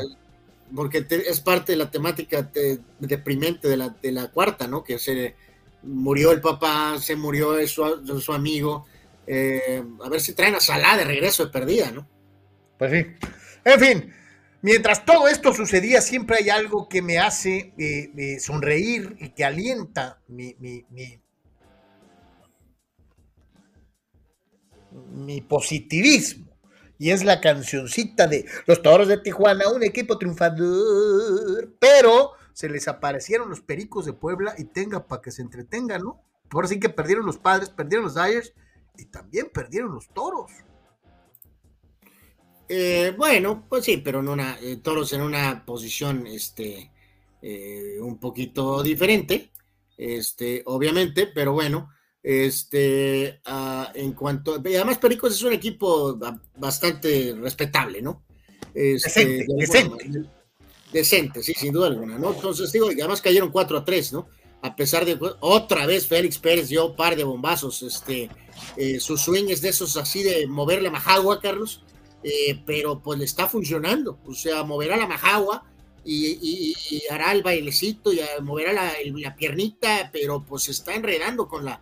[0.73, 4.81] porque te- es parte de la temática te- deprimente de la, de la cuarta, ¿no?
[4.81, 5.35] Que se
[5.83, 8.85] murió el papá, se murió su, su amigo.
[9.27, 12.07] Eh, a ver si traen a Salah de regreso de perdida, ¿no?
[12.77, 13.27] Pues sí.
[13.65, 14.13] En fin,
[14.61, 19.45] mientras todo esto sucedía, siempre hay algo que me hace eh, eh, sonreír y que
[19.45, 20.55] alienta mi,
[25.47, 26.47] positivismo.
[26.97, 31.73] Y es la cancioncita de Los Toros de Tijuana, un equipo triunfador.
[31.79, 36.21] Pero se les aparecieron los Pericos de Puebla y tenga para que se entretengan, ¿no?
[36.51, 38.53] Ahora sí que perdieron los padres, perdieron los Dyers
[38.97, 40.51] y también perdieron los Toros.
[42.69, 46.91] Eh, bueno, pues sí, pero en una, eh, Toros en una posición este,
[47.41, 49.49] eh, un poquito diferente,
[49.97, 51.89] este, obviamente, pero bueno,
[52.21, 58.23] este, ah, en cuanto, además Pericos es un equipo ba- bastante respetable, ¿no?
[58.73, 60.05] Este, Decente, de alguna decente.
[60.05, 60.33] manera-
[60.93, 62.33] Decente, sí, sin duda alguna, ¿no?
[62.33, 64.27] Entonces, digo, y además cayeron 4 a 3, ¿no?
[64.61, 68.29] A pesar de, otra vez Félix Pérez dio un par de bombazos, este,
[68.75, 71.83] eh, su swing es de esos así de moverle a Majagua, Carlos,
[72.23, 75.63] eh, pero pues le está funcionando, o sea, moverá la majagua
[76.05, 81.65] y, hará el bailecito y moverá la, la piernita, pero pues se está enredando con
[81.65, 81.81] la,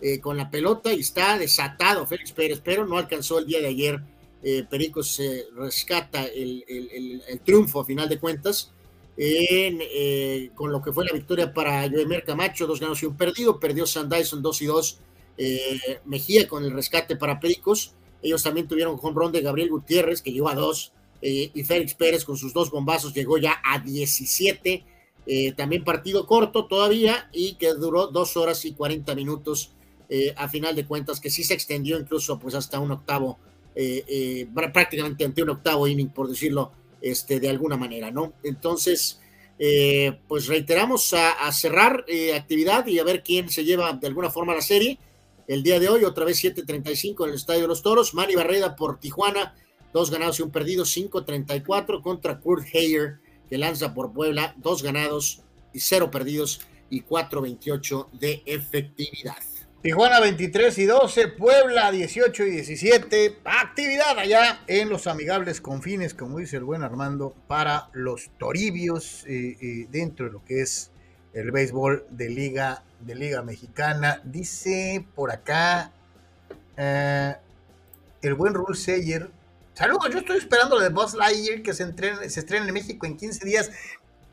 [0.00, 3.68] eh, con la pelota y está desatado Félix Pérez, pero no alcanzó el día de
[3.68, 4.00] ayer.
[4.42, 8.70] eh, Pericos se rescata el, el- el- triunfo a final de cuentas
[9.16, 13.16] en, eh, con lo que fue la victoria para Joemer Camacho, dos ganos y un
[13.16, 14.98] perdido, perdió San Dyson 2 y 2,
[15.38, 20.22] eh, Mejía con el rescate para Pericos, ellos también tuvieron home run de Gabriel Gutiérrez,
[20.22, 20.92] que llegó a dos,
[21.22, 24.84] eh, y Félix Pérez con sus dos bombazos llegó ya a 17.
[25.28, 29.72] eh, también partido corto todavía y que duró dos horas y 40 minutos
[30.08, 33.38] eh, a final de cuentas, que sí se extendió incluso pues hasta un octavo,
[33.74, 38.34] eh, prá- prácticamente ante un octavo inning, por decirlo este, de alguna manera, ¿no?
[38.44, 39.20] Entonces,
[40.28, 42.04] pues reiteramos a, a cerrar
[42.34, 44.98] actividad y a ver quién se lleva de alguna forma la serie
[45.48, 48.14] el día de hoy, otra vez 7.35 en el Estadio de los Toros.
[48.14, 49.54] Manny Barreda por Tijuana,
[49.92, 53.18] dos ganados y un perdido, 5.34 contra Kurt Heyer,
[53.48, 55.42] que lanza por Puebla, dos ganados
[55.72, 59.36] y cero perdidos y 4.28 de efectividad.
[59.82, 63.38] Tijuana 23 y 12, Puebla 18 y 17.
[63.44, 69.56] Actividad allá en los amigables confines, como dice el buen Armando, para los toribios eh,
[69.60, 70.90] eh, dentro de lo que es
[71.36, 74.20] el béisbol de Liga, de Liga Mexicana.
[74.24, 75.92] Dice por acá
[76.76, 77.34] eh,
[78.22, 79.28] el buen Rule Seyer.
[79.74, 83.04] Saludos, yo estoy esperando lo de Buzz Lightyear que se, entrene- se estrena en México
[83.06, 83.70] en 15 días.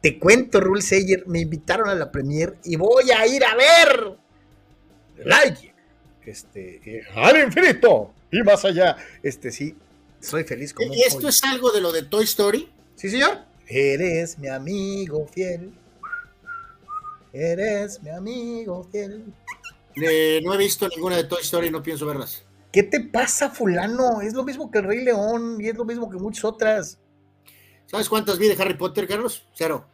[0.01, 4.18] Te cuento, Rule Seyer, me invitaron a la premier y voy a ir a ver
[5.26, 5.74] Lightyear.
[6.26, 8.95] Este, eh, al infinito y más allá.
[9.22, 9.76] Este, sí,
[10.22, 11.28] soy feliz como un ¿Y esto pollo.
[11.30, 12.72] es algo de lo de Toy Story?
[12.95, 13.39] Sí, señor.
[13.68, 15.74] Eres mi amigo fiel.
[17.34, 19.25] Eres mi amigo fiel.
[19.95, 22.45] Eh, no he visto ninguna de Toy Story, no pienso verlas.
[22.71, 24.21] ¿Qué te pasa, fulano?
[24.21, 26.99] Es lo mismo que el Rey León y es lo mismo que muchas otras.
[27.86, 29.47] ¿Sabes cuántas vi de Harry Potter, Carlos?
[29.53, 29.86] Cero.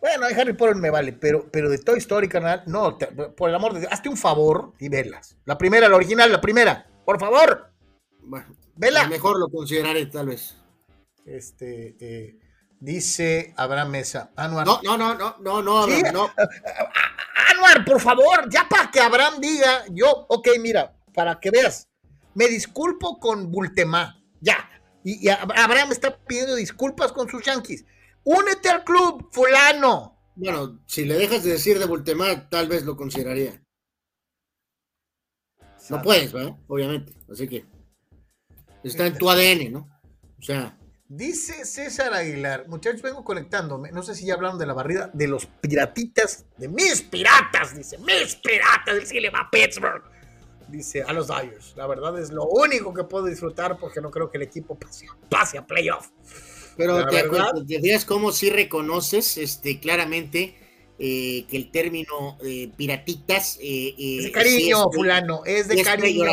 [0.00, 3.48] Bueno, de Harry Potter me vale, pero, pero de Toy Story, carnal, no, te- por
[3.48, 5.36] el amor de Dios, hazte un favor y velas.
[5.44, 7.72] La primera, la original, la primera, por favor,
[8.20, 8.46] Bueno,
[8.76, 9.08] vela.
[9.08, 10.54] mejor lo consideraré, tal vez.
[11.24, 12.38] Este, eh,
[12.80, 14.30] dice Abraham Mesa.
[14.36, 16.02] Anuar, No, no, no, no, no, no, Sí.
[16.12, 16.30] no.
[17.50, 21.88] Anuar, por favor, ya para que Abraham diga, yo, ok, mira, para que veas,
[22.34, 24.68] me disculpo con Bultemá, ya.
[25.04, 27.84] Y, y Ab- Abraham está pidiendo disculpas con sus yankees.
[28.24, 30.14] Únete al club, fulano.
[30.36, 33.60] Bueno, si le dejas de decir de Bultemar, tal vez lo consideraría.
[35.90, 36.54] No puedes, ¿verdad?
[36.68, 37.14] Obviamente.
[37.32, 37.64] Así que
[38.84, 39.88] está en tu ADN, ¿no?
[40.38, 40.77] O sea,
[41.08, 43.90] Dice César Aguilar, muchachos, vengo conectándome.
[43.92, 47.96] No sé si ya hablaron de la barrida de los piratitas, de mis piratas, dice,
[47.96, 50.02] mis piratas, dice que le va a Pittsburgh.
[50.68, 51.72] Dice a los Dyers.
[51.76, 55.06] La verdad es lo único que puedo disfrutar porque no creo que el equipo pase,
[55.30, 56.08] pase a playoff.
[56.76, 60.56] pero te, acuerdas- cómo sí reconoces este, claramente
[60.98, 63.56] eh, que el término eh, piratitas.
[63.62, 66.24] eh, eh, Es de sí cariño, es- fulano, es de es cariño.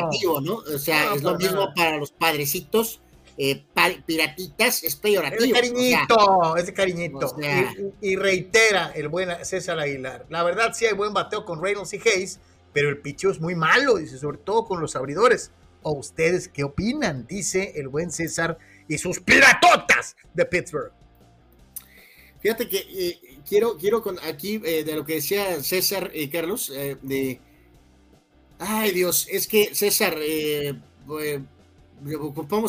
[0.42, 0.56] ¿no?
[0.56, 1.74] O sea, No, es lo mismo nada.
[1.74, 3.00] para los padrecitos.
[3.38, 3.64] Eh,
[4.06, 5.44] piratitas es Es de peyorativo.
[5.44, 7.18] o sea, cariñito, es de cariñito.
[7.26, 7.74] o sea.
[8.02, 10.26] y, y reitera el buen César Aguilar.
[10.30, 12.40] La verdad sí hay buen bateo con Reynolds y Hayes,
[12.74, 15.52] pero el picheo es muy malo, dice, sobre todo con los abridores.
[15.82, 17.28] ¿O ustedes qué opinan?
[17.28, 18.58] Dice el buen César
[18.88, 20.92] y sus piratotas de Pittsburgh.
[22.40, 26.72] Fíjate que eh, quiero, quiero con aquí eh, de lo que decía César eh, Carlos,
[26.76, 27.40] eh, de
[28.60, 30.74] ay Dios, es que César, eh,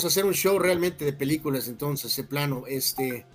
[0.04, 3.26] a hacer un show realmente de películas entonces, ese plano, este,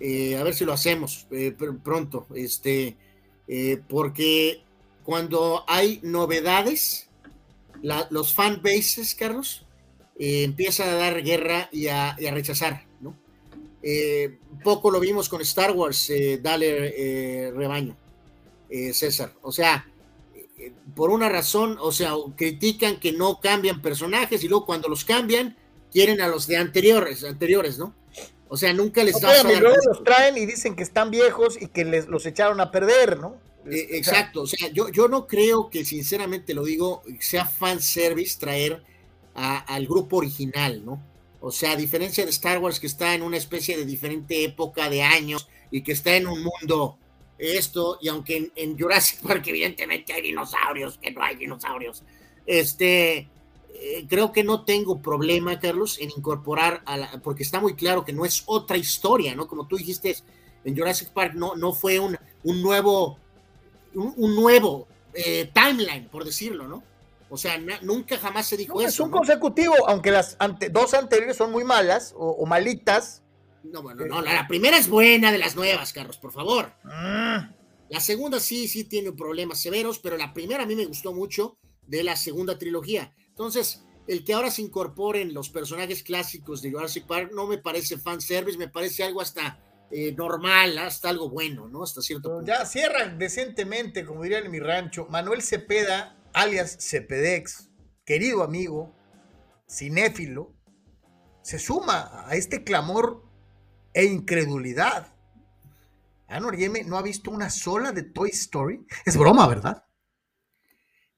[0.00, 2.96] eh, a ver si lo hacemos eh, pr- pronto, este,
[3.48, 4.62] eh, porque
[5.04, 7.08] cuando hay novedades,
[7.82, 9.64] la- los fan bases, Carlos,
[10.18, 13.14] empiezan a dar guerra y a, rechazar, ¿no?
[14.64, 16.10] Poco lo vimos con Star Wars,
[16.42, 17.94] dale rebaño,
[18.92, 19.34] César.
[19.42, 19.86] O sea,
[20.94, 25.56] por una razón, o sea, critican que no cambian personajes y luego cuando los cambian,
[25.92, 27.94] quieren a los de anteriores, anteriores, ¿no?
[28.48, 31.84] O sea, nunca les Espérame, luego los traen y dicen que están viejos y que
[31.84, 33.36] les, los echaron a perder, ¿no?
[33.68, 38.82] Eh, exacto, o sea, yo, yo no creo que, sinceramente lo digo, sea fanservice traer
[39.34, 41.02] a- al grupo original, ¿no?
[41.40, 44.88] O sea, a diferencia de Star Wars, que está en una especie de diferente época
[44.88, 46.96] de años y que está en un mundo
[47.38, 52.02] esto, y aunque en, en Jurassic Park, evidentemente hay dinosaurios, que no hay dinosaurios,
[52.46, 53.28] este,
[53.74, 58.04] eh, creo que no tengo problema, Carlos, en incorporar a la, porque está muy claro
[58.04, 59.46] que no es otra historia, ¿no?
[59.48, 60.16] Como tú dijiste,
[60.64, 63.18] en Jurassic Park no, no fue un, un nuevo
[63.94, 66.82] un, un nuevo eh, timeline, por decirlo, ¿no?
[67.28, 69.04] O sea, nunca jamás se dijo No, es eso.
[69.04, 69.16] un ¿no?
[69.16, 73.22] consecutivo, aunque las ante- dos anteriores son muy malas o, o malitas.
[73.72, 76.72] No, bueno, no, la, la primera es buena de las nuevas, Carlos, por favor.
[76.84, 77.54] Mm,
[77.88, 81.58] La segunda sí, sí tiene problemas severos, pero la primera a mí me gustó mucho
[81.86, 83.14] de la segunda trilogía.
[83.28, 87.98] Entonces, el que ahora se incorporen los personajes clásicos de Jurassic Park no me parece
[87.98, 89.60] fanservice, me parece algo hasta
[89.90, 91.82] eh, normal, hasta algo bueno, ¿no?
[91.82, 92.46] Hasta cierto punto.
[92.46, 95.06] Ya cierran decentemente, como dirían en mi rancho.
[95.10, 97.70] Manuel Cepeda, alias Cepedex,
[98.04, 98.94] querido amigo,
[99.68, 100.52] cinéfilo,
[101.42, 103.24] se suma a este clamor
[103.96, 105.08] e incredulidad.
[106.28, 108.84] Anor Yeme no ha visto una sola de Toy Story.
[109.06, 109.82] Es broma, ¿verdad?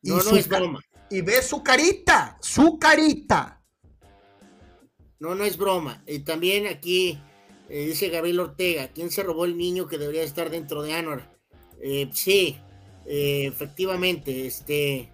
[0.01, 0.81] Y No, no su es broma.
[1.11, 3.65] Y ve su carita, su carita.
[5.19, 6.05] No, no es broma.
[6.07, 7.21] Y también aquí
[7.69, 11.25] eh, dice Gabriel Ortega, ¿quién se robó el niño que debería estar dentro de Anor?
[11.83, 12.59] Eh, sí,
[13.07, 15.11] eh, efectivamente, este,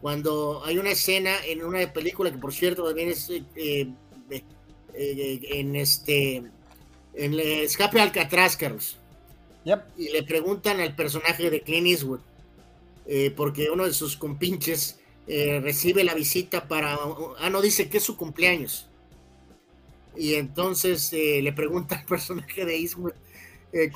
[0.00, 3.28] cuando hay una escena en una película que por cierto también es
[4.92, 6.52] en este,
[7.14, 8.96] en el escape Alcatraz, Carlos,
[9.64, 9.80] Yep.
[9.98, 12.20] y le preguntan al personaje de Clint Eastwood,
[13.06, 16.98] eh, porque uno de sus compinches eh, recibe la visita para,
[17.38, 18.88] ah, no, dice que es su cumpleaños.
[20.16, 23.12] Y entonces eh, le pregunta al personaje de Eastwood,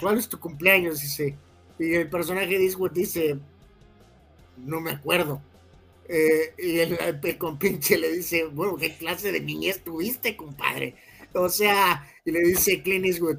[0.00, 1.00] ¿cuál es tu cumpleaños?
[1.00, 1.36] Dice,
[1.78, 3.36] y el personaje de Eastwood dice,
[4.58, 5.40] no me acuerdo.
[6.06, 10.94] Y el, el compinche le dice, bueno, ¿qué clase de niñez tuviste, compadre?
[11.34, 13.38] O sea, y le dice Clint Eastwood,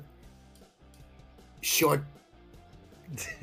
[1.62, 2.04] short.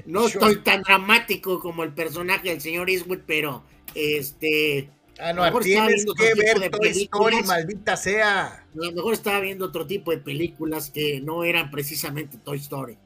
[0.06, 0.34] No Short.
[0.34, 3.62] estoy tan dramático como el personaje del señor Eastwood, pero
[3.94, 8.46] este, Ah, no, tienes que ver Toy Story, maldita sea.
[8.46, 12.98] a lo mejor estaba viendo otro tipo de películas que no eran precisamente Toy Story.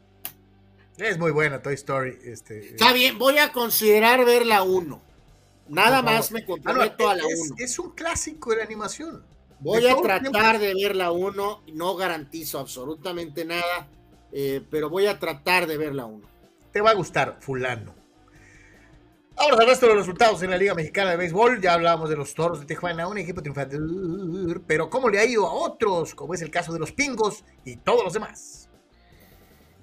[0.97, 2.17] Es muy buena Toy Story.
[2.25, 5.03] Este, Está bien, voy a considerar ver la 1.
[5.69, 7.57] Nada más me Ah, no, comprometo a la es, 1.
[7.59, 9.23] es un clásico de la animación.
[9.61, 11.63] Voy a tratar de ver la 1.
[11.73, 13.89] No garantizo absolutamente nada,
[14.33, 16.29] eh, pero voy a tratar de ver la 1.
[16.73, 17.95] Te va a gustar, fulano.
[19.39, 21.61] Ahora al resto de los resultados en la Liga Mexicana de Béisbol.
[21.61, 23.79] Ya hablábamos de los Toros de Tijuana, un equipo triunfante.
[24.67, 26.15] Pero ¿cómo le ha ido a otros?
[26.15, 28.71] Como es el caso de los Pingos y todos los demás.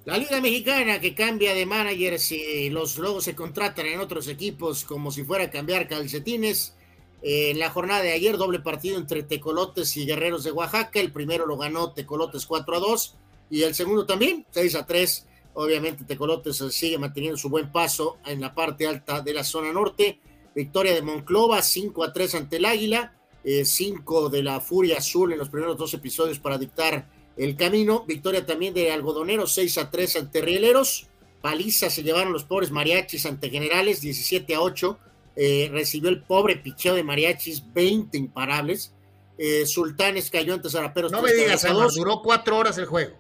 [0.05, 4.83] La Liga Mexicana que cambia de managers y los luego se contratan en otros equipos
[4.83, 6.75] como si fuera a cambiar calcetines.
[7.23, 10.99] Eh, en la jornada de ayer, doble partido entre Tecolotes y Guerreros de Oaxaca.
[10.99, 13.15] El primero lo ganó Tecolotes 4 a 2
[13.49, 15.27] y el segundo también, 6 a 3.
[15.53, 19.71] Obviamente Tecolotes eh, sigue manteniendo su buen paso en la parte alta de la zona
[19.71, 20.19] norte.
[20.53, 23.13] Victoria de Monclova 5 a 3 ante el Águila.
[23.45, 28.05] 5 de la Furia Azul en los primeros dos episodios para dictar el camino.
[28.07, 31.07] Victoria también de Algodonero 6 a 3 ante Rieleros.
[31.41, 34.97] Paliza se llevaron los pobres mariachis ante Generales 17 a 8.
[35.35, 38.93] Eh, recibió el pobre picheo de mariachis 20 imparables.
[39.37, 41.11] Eh, Sultanes cayó ante Zaraperos.
[41.11, 41.95] No me 3 digas, a Álvaro, 2.
[41.95, 43.17] duró cuatro horas el juego.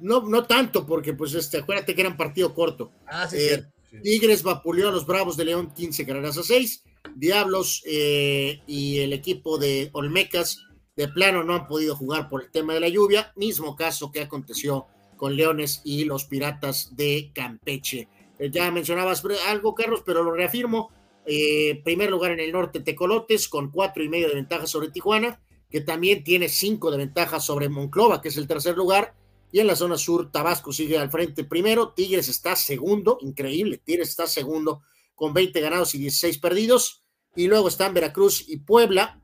[0.00, 2.90] No, no tanto, porque pues este, acuérdate que era un partido corto.
[3.06, 3.64] Ah, sí, Eh.
[3.90, 4.00] Sí.
[4.02, 6.82] Tigres vapuleó a los Bravos de León 15 carreras a 6.
[7.14, 10.64] Diablos eh, y el equipo de Olmecas
[10.96, 13.32] de plano no han podido jugar por el tema de la lluvia.
[13.36, 14.86] Mismo caso que aconteció
[15.16, 18.08] con Leones y los Piratas de Campeche.
[18.38, 20.90] Eh, ya mencionabas algo, Carlos, pero lo reafirmo.
[21.26, 25.40] Eh, primer lugar en el norte, Tecolotes, con cuatro y medio de ventaja sobre Tijuana,
[25.70, 29.14] que también tiene cinco de ventaja sobre Monclova, que es el tercer lugar.
[29.50, 34.08] Y en la zona sur, Tabasco sigue al frente primero, Tigres está segundo, increíble, Tigres
[34.08, 34.82] está segundo
[35.14, 37.02] con 20 ganados y 16 perdidos.
[37.36, 39.20] Y luego están Veracruz y Puebla.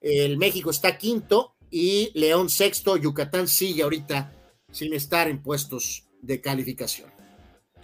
[0.00, 2.96] El México está quinto y León sexto.
[2.96, 4.32] Yucatán sigue ahorita
[4.70, 7.15] sin estar en puestos de calificación.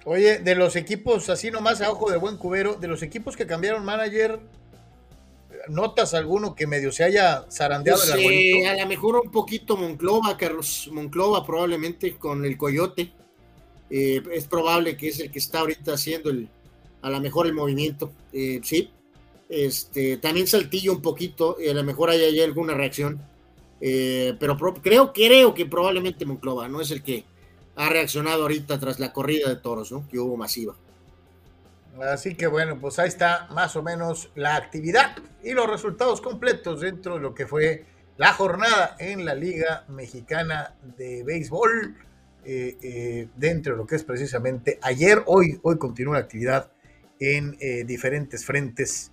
[0.05, 3.47] Oye, de los equipos, así nomás a ojo de buen cubero, de los equipos que
[3.47, 4.41] cambiaron manager,
[5.69, 8.71] ¿notas alguno que medio se haya zarandeado Pues, el eh, arbolito?
[8.71, 10.89] a lo mejor un poquito Monclova, Carlos.
[10.93, 13.13] Monclova probablemente con el Coyote.
[13.91, 16.49] Eh, es probable que es el que está ahorita haciendo el,
[17.03, 18.13] a lo mejor el movimiento.
[18.33, 18.91] Eh, sí.
[19.49, 23.21] Este, también Saltillo un poquito, y a lo mejor hay, hay alguna reacción.
[23.81, 27.25] Eh, pero creo, creo que probablemente Monclova no es el que
[27.77, 30.07] ha reaccionado ahorita tras la corrida de toros, ¿no?
[30.09, 30.75] Que hubo masiva.
[32.01, 36.81] Así que bueno, pues ahí está más o menos la actividad y los resultados completos
[36.81, 37.85] dentro de lo que fue
[38.17, 41.97] la jornada en la Liga Mexicana de Béisbol,
[42.45, 46.71] eh, eh, dentro de lo que es precisamente ayer, hoy, hoy continúa la actividad
[47.19, 49.11] en eh, diferentes frentes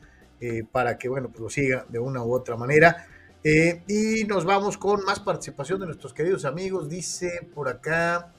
[0.71, 3.05] para que, bueno, pues lo siga de una u otra manera.
[3.43, 6.87] Y nos vamos con más participación de nuestros queridos amigos.
[6.87, 8.31] Dice por acá.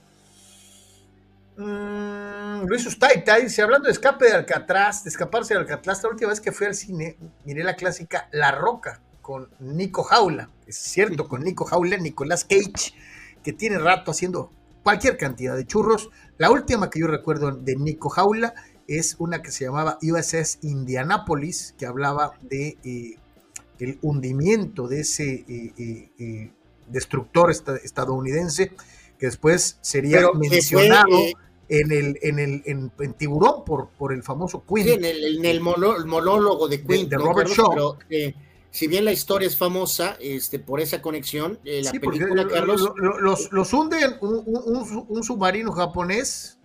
[1.61, 6.30] Mm, Luis Ustaita dice, hablando de escape de Alcatraz, de escaparse de Alcatraz, la última
[6.30, 10.48] vez que fui al cine, miré la clásica La Roca con Nico Jaula.
[10.66, 12.94] Es cierto, con Nico Jaula, Nicolás Cage,
[13.42, 14.50] que tiene rato haciendo
[14.82, 16.08] cualquier cantidad de churros.
[16.38, 18.54] La última que yo recuerdo de Nico Jaula
[18.88, 23.16] es una que se llamaba USS Indianapolis, que hablaba de eh,
[23.80, 26.52] el hundimiento de ese eh, eh,
[26.88, 28.72] destructor esta- estadounidense,
[29.18, 31.18] que después sería Pero que fue, mencionado
[31.70, 34.86] en el en el en, en Tiburón por, por el famoso Queen.
[34.86, 37.56] Sí, en el, en el monólogo de Queen, de ¿no, Robert Carlos?
[37.56, 37.70] Shaw.
[37.70, 38.34] Pero, eh,
[38.72, 42.48] si bien la historia es famosa este, por esa conexión, eh, la Sí, película, lo-
[42.50, 46.58] Carlos, lo- lo- los, los hunden un, un- un- un submarino japonés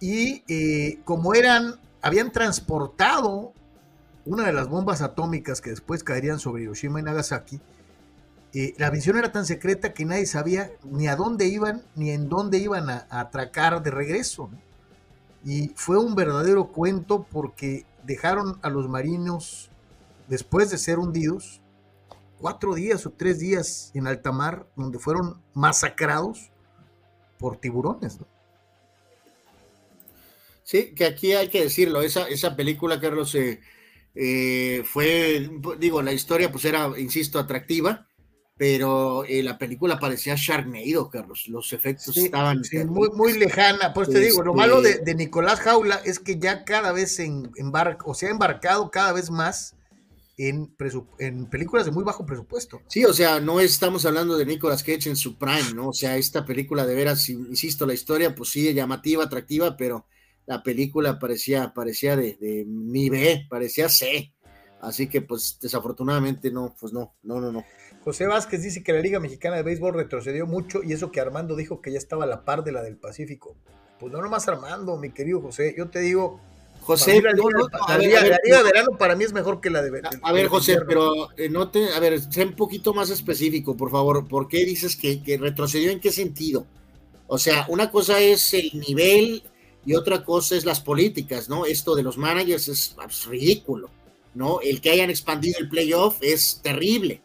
[0.00, 3.52] y eh, como eran, habían transportado
[4.26, 7.60] una de las bombas atómicas que después caerían sobre Hiroshima y Nagasaki,
[8.52, 12.28] eh, la misión era tan secreta que nadie sabía ni a dónde iban ni en
[12.28, 14.50] dónde iban a, atracar de regreso.
[15.44, 19.70] Y fue un verdadero cuento porque dejaron a los marinos,
[20.28, 21.60] después de ser hundidos,
[22.38, 26.50] cuatro días o tres días en alta mar, donde fueron masacrados
[27.38, 28.18] por tiburones.
[30.62, 33.60] sí, que aquí hay que decirlo, esa, esa película, Carlos, eh,
[34.14, 38.06] eh, fue, digo, la historia pues era, insisto, atractiva,
[38.60, 42.62] pero eh, la película parecía Sharknado, Carlos, los efectos Sí, estaban...
[42.62, 43.94] sí, muy, muy lejana.
[43.94, 47.18] Pues te digo, lo Este- malo de, de Nicolás Jaula es que ya cada vez
[47.20, 49.76] en- embarca, o se ha embarcado cada vez más
[50.36, 50.76] en,
[51.20, 52.82] en películas de muy bajo presupuesto.
[52.86, 55.88] Sí, o sea, no estamos hablando de Nicolas Cage en su prime, ¿no?
[55.88, 60.04] O sea, esta película de veras, insisto, la historia, pues sí, llamativa, atractiva, pero
[60.44, 64.34] la película parecía, parecía de, de mi B, parecía C.
[64.82, 67.64] Así que, pues, desafortunadamente, no, pues no, no, no, no.
[68.04, 71.54] José Vázquez dice que la Liga Mexicana de Béisbol retrocedió mucho y eso que Armando
[71.54, 73.56] dijo que ya estaba a la par de la del Pacífico.
[73.98, 75.74] Pues no nomás Armando, mi querido José.
[75.76, 76.40] Yo te digo,
[76.80, 80.48] José, la, Liga, de verano para mí es mejor que la de A, a ver,
[80.48, 84.26] José, pero eh, no te, a ver, sé un poquito más específico, por favor.
[84.26, 85.90] ¿Por qué dices que, que retrocedió?
[85.90, 86.66] ¿En qué sentido?
[87.26, 89.42] O sea, una cosa es el nivel
[89.84, 91.66] y otra cosa es las políticas, ¿no?
[91.66, 93.90] Esto de los managers es, es ridículo,
[94.34, 94.60] ¿no?
[94.62, 97.22] El que hayan expandido el playoff es terrible.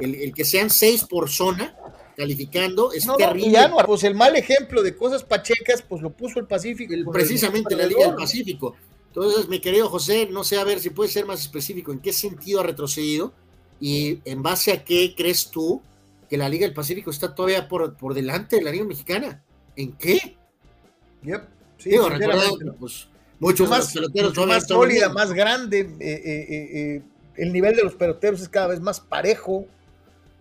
[0.00, 1.74] El, el que sean seis por zona
[2.16, 3.50] calificando es No, no, terrible.
[3.50, 6.94] ya no, pues el mal ejemplo de cosas pachecas, pues lo puso el Pacífico.
[6.94, 8.74] El- precisamente el- la Liga del Pacífico.
[9.08, 12.12] Entonces, mi querido José, no sé, a ver si puedes ser más específico, ¿en qué
[12.12, 13.32] sentido ha retrocedido?
[13.80, 15.82] Y en base a qué crees tú
[16.28, 19.42] que la Liga del Pacífico está todavía por, por delante de la Liga Mexicana?
[19.76, 20.36] ¿En qué?
[21.22, 21.42] Yep,
[21.78, 22.08] sí, Digo,
[22.78, 23.08] pues,
[23.38, 25.80] muchos más, peloteros mucho más sólida, más grande.
[25.80, 27.02] eh, eh, eh,
[27.36, 29.66] el nivel de los peloteros es cada vez más parejo.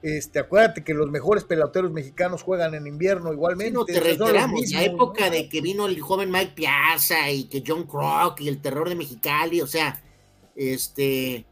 [0.02, 3.72] Este, acuérdate que los mejores peloteros mexicanos juegan en invierno Sí, igualmente.
[3.72, 5.32] no, te reiteramos, la mismos, época ¿no?
[5.32, 8.96] de que vino el joven Mike Piazza y que John Crock y el terror de
[8.96, 10.04] Mexicali, o sea,
[10.56, 11.46] este,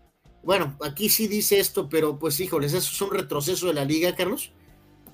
[0.43, 4.15] bueno, aquí sí dice esto, pero pues híjoles, eso es un retroceso de la liga,
[4.15, 4.51] Carlos.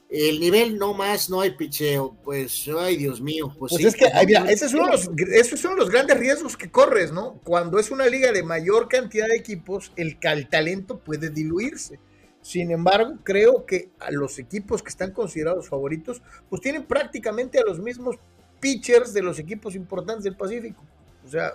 [0.09, 3.95] El nivel no más, no hay picheo, pues, ay Dios mío, pues, Pues sí, es
[3.95, 7.39] que, ay, mira, ese es, uno de los, grandes riesgos que corres, ¿no?
[7.43, 11.99] Cuando es una liga de mayor cantidad de equipos, el, el talento puede diluirse.
[12.41, 17.63] Sin embargo, creo que a los equipos que están considerados favoritos, pues tienen prácticamente a
[17.63, 18.15] los mismos
[18.59, 20.83] pitchers de los equipos importantes del Pacífico.
[21.25, 21.53] O sea,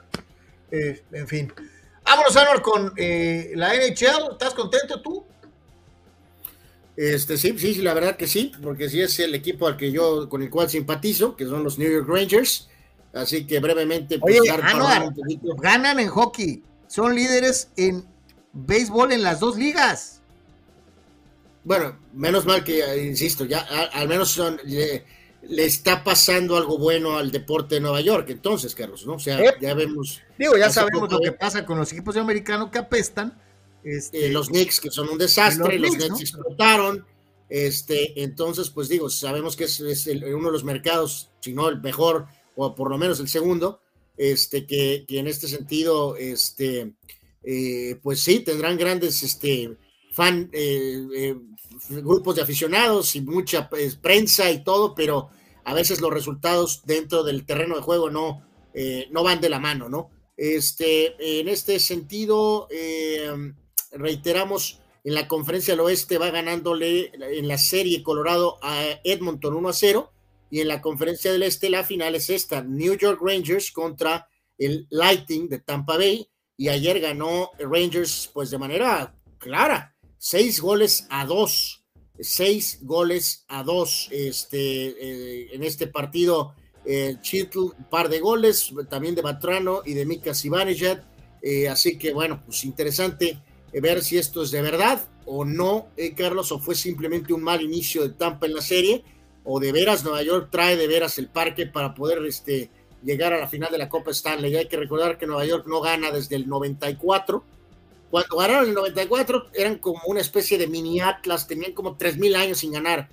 [0.70, 1.52] eh, en fin.
[2.04, 4.32] Vámonos, Anor, con eh, la NHL.
[4.32, 5.24] ¿Estás contento tú?
[6.96, 9.90] Este, sí, sí, sí, la verdad que sí, porque sí es el equipo al que
[9.90, 12.68] yo, con el cual simpatizo, que son los New York Rangers.
[13.12, 15.12] Así que brevemente, pues, Oye, Anuar,
[15.58, 18.04] ganan en hockey, son líderes en
[18.52, 20.20] béisbol en las dos ligas.
[21.64, 23.60] Bueno, menos mal que, eh, insisto, ya
[23.92, 25.04] al menos son, le,
[25.64, 29.14] está pasando algo bueno al deporte de Nueva York, entonces, Carlos, ¿no?
[29.14, 30.20] O sea, ya vemos.
[30.38, 33.40] Digo, ya sabemos lo que pasa con los equipos de americano que apestan.
[33.84, 37.06] Este, eh, los Knicks, que son un desastre, los, Knicks, explotaron.
[37.48, 42.26] Este, entonces, pues digo, sabemos que es, uno de los mercados, si no el mejor,
[42.56, 43.80] o por lo menos el segundo,
[44.16, 46.94] este, que, que en este sentido, este,
[47.42, 49.76] eh, pues sí, tendrán grandes este,
[50.12, 50.50] fan,
[51.90, 55.28] grupos de aficionados y mucha pues, prensa y todo, pero
[55.64, 59.58] a veces los resultados dentro del terreno de juego no, eh, no van de la
[59.58, 60.10] mano, ¿no?
[60.36, 63.30] Este, en este sentido, eh,
[63.94, 69.68] reiteramos, en la conferencia del oeste va ganándole en la serie Colorado a Edmonton 1
[69.68, 70.12] a 0
[70.50, 74.86] y en la conferencia del este la final es esta, New York Rangers contra el
[74.90, 81.26] Lightning de Tampa Bay y ayer ganó Rangers pues de manera clara, seis goles a
[81.26, 81.84] dos,
[82.18, 86.54] seis goles a dos este, eh, en este partido.
[86.86, 87.16] Eh,
[87.56, 90.98] un par de goles, también de Batrano y de Mika Zibanejad.
[91.42, 93.38] Eh, así que bueno, pues interesante
[93.80, 98.02] ver si esto es de verdad o no, Carlos, o fue simplemente un mal inicio
[98.02, 99.02] de Tampa en la serie,
[99.42, 102.70] o de veras Nueva York trae de veras el parque para poder este,
[103.02, 104.52] llegar a la final de la Copa Stanley.
[104.52, 107.42] Y hay que recordar que Nueva York no gana desde el 94
[108.14, 112.58] cuando ganaron el 94 eran como una especie de mini Atlas, tenían como 3.000 años
[112.58, 113.08] sin ganar.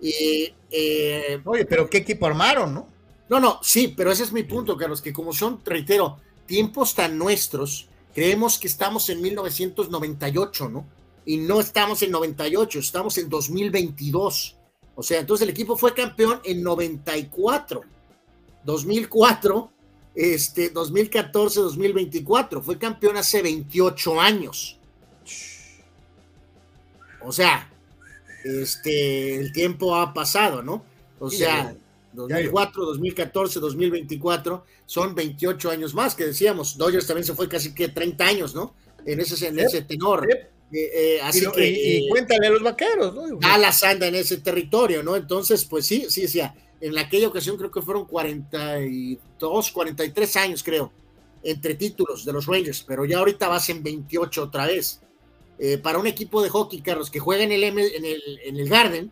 [0.00, 2.88] Y, eh, Oye, pero ¿qué equipo armaron, no?
[3.28, 6.16] No, no, sí, pero ese es mi punto, Carlos, que como son, reitero,
[6.46, 10.84] tiempos tan nuestros, creemos que estamos en 1998, ¿no?
[11.24, 14.56] Y no estamos en 98, estamos en 2022.
[14.96, 17.82] O sea, entonces el equipo fue campeón en 94.
[18.64, 19.70] 2004
[20.16, 22.60] este, 2014-2024.
[22.60, 24.80] Fue campeón hace 28 años.
[27.20, 27.70] O sea,
[28.42, 30.84] este, el tiempo ha pasado, ¿no?
[31.20, 31.72] O sea,
[32.22, 36.76] 2004, 2014, 2024 son 28 años más que decíamos.
[36.76, 38.74] Dodgers también se fue casi que 30 años, ¿no?
[39.04, 40.26] En ese, en ese tenor.
[40.30, 43.38] Eh, eh, así y, que, y, cuéntale a los vaqueros, ¿no?
[43.38, 45.16] Dallas anda en ese territorio, ¿no?
[45.16, 46.40] Entonces, pues sí, sí, sí.
[46.80, 50.92] En aquella ocasión creo que fueron 42, 43 años, creo,
[51.42, 55.00] entre títulos de los Rangers, pero ya ahorita vas en 28 otra vez.
[55.58, 58.68] Eh, para un equipo de hockey, Carlos, que juega en el, en el, en el
[58.68, 59.10] Garden,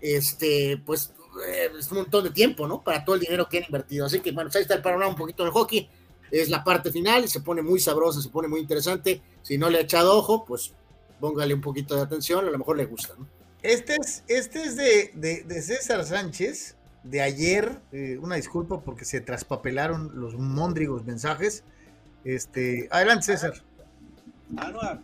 [0.00, 1.12] este, pues
[1.46, 2.82] eh, es un montón de tiempo, ¿no?
[2.82, 4.06] Para todo el dinero que han invertido.
[4.06, 5.88] Así que, bueno, pues ahí está el panorama un poquito del hockey.
[6.30, 9.20] Es la parte final, se pone muy sabrosa, se pone muy interesante.
[9.42, 10.72] Si no le ha echado ojo, pues
[11.18, 13.26] póngale un poquito de atención, a lo mejor le gusta, ¿no?
[13.62, 17.78] Este es, este es de, César Sánchez, de ayer.
[17.92, 21.64] Eh, una disculpa porque se traspapelaron los móndrigos mensajes.
[22.24, 23.54] Este, adelante, César.
[24.56, 25.02] Anuar,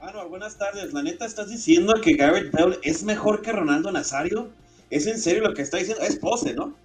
[0.00, 0.92] Anuar, buenas tardes.
[0.92, 4.50] La neta, ¿estás diciendo que Garrett Bell es mejor que Ronaldo Nazario?
[4.90, 6.02] ¿Es en serio lo que está diciendo?
[6.02, 6.76] Es pose, ¿no?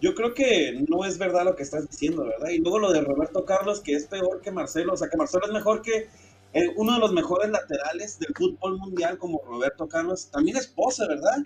[0.00, 2.50] Yo creo que no es verdad lo que estás diciendo, ¿verdad?
[2.50, 5.46] Y luego lo de Roberto Carlos, que es peor que Marcelo, o sea, que Marcelo
[5.46, 6.08] es mejor que
[6.52, 11.06] eh, uno de los mejores laterales del fútbol mundial como Roberto Carlos, también es pose,
[11.06, 11.38] ¿verdad?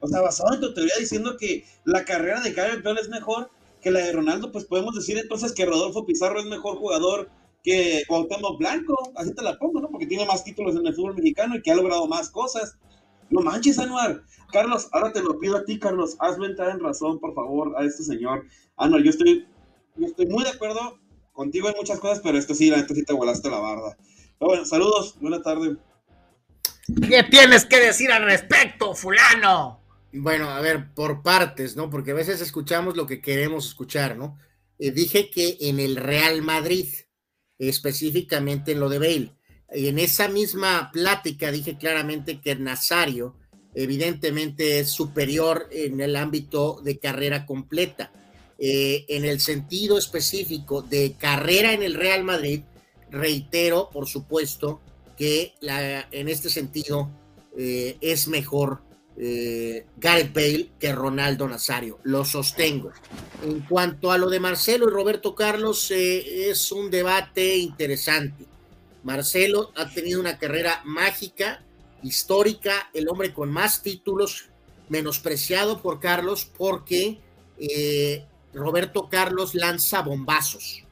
[0.00, 3.50] O sea, basado en tu teoría diciendo que la carrera de Gareth Bale es mejor
[3.82, 7.28] que la de Ronaldo, pues podemos decir entonces que Rodolfo Pizarro es mejor jugador
[7.62, 9.90] que Cuauhtémoc Blanco, así te la pongo, ¿no?
[9.90, 12.76] Porque tiene más títulos en el fútbol mexicano y que ha logrado más cosas.
[13.30, 14.22] No manches, Anuar.
[14.52, 16.16] Carlos, ahora te lo pido a ti, Carlos.
[16.18, 18.44] Hazlo entrar en razón, por favor, a este señor.
[18.76, 19.46] Anuar, yo estoy,
[19.96, 20.98] yo estoy muy de acuerdo
[21.32, 23.96] contigo en muchas cosas, pero esto sí, la neta sí te volaste la barda.
[24.40, 25.76] bueno, saludos, buena tarde.
[27.08, 29.80] ¿Qué tienes que decir al respecto, fulano?
[30.12, 31.88] Bueno, a ver, por partes, ¿no?
[31.88, 34.38] Porque a veces escuchamos lo que queremos escuchar, ¿no?
[34.78, 36.88] Eh, dije que en el Real Madrid,
[37.58, 39.36] específicamente en lo de Bale,
[39.72, 43.36] en esa misma plática dije claramente que Nazario
[43.74, 48.10] evidentemente es superior en el ámbito de carrera completa.
[48.58, 52.62] Eh, en el sentido específico de carrera en el Real Madrid,
[53.10, 54.80] reitero, por supuesto,
[55.16, 57.10] que la, en este sentido
[57.56, 58.82] eh, es mejor
[59.16, 62.00] eh, Gareth Bale que Ronaldo Nazario.
[62.02, 62.92] Lo sostengo.
[63.42, 68.49] En cuanto a lo de Marcelo y Roberto Carlos, es un debate interesante.
[69.02, 71.62] Marcelo ha tenido una carrera mágica,
[72.02, 74.46] histórica, el hombre con más títulos,
[74.88, 77.18] menospreciado por Carlos porque
[77.58, 80.84] eh, Roberto Carlos lanza bombazos.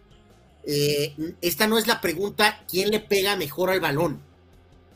[0.65, 4.23] Eh, esta no es la pregunta quién le pega mejor al balón.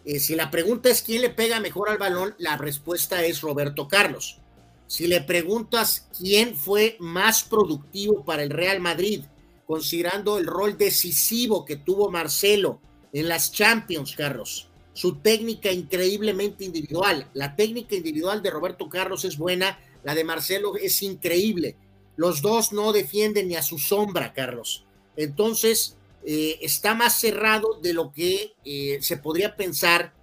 [0.04, 3.88] Eh, si la pregunta es quién le pega mejor al balón, la respuesta es Roberto
[3.88, 4.38] Carlos.
[4.86, 9.24] Si le preguntas quién fue más productivo para el Real Madrid,
[9.66, 12.80] considerando el rol decisivo que tuvo Marcelo
[13.12, 17.28] en las Champions, Carlos, su técnica increíblemente individual.
[17.34, 21.76] La técnica individual de Roberto Carlos es buena, la de Marcelo es increíble.
[22.16, 24.84] Los dos no defienden ni a su sombra, Carlos.
[25.16, 30.14] Entonces, eh, está más cerrado de lo que eh, se podría pensar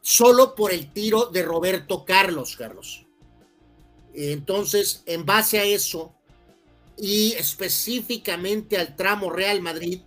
[0.00, 3.06] solo por el tiro de Roberto Carlos, Carlos.
[4.14, 6.14] Entonces, en base a eso
[6.96, 10.00] y específicamente al tramo Real Madrid,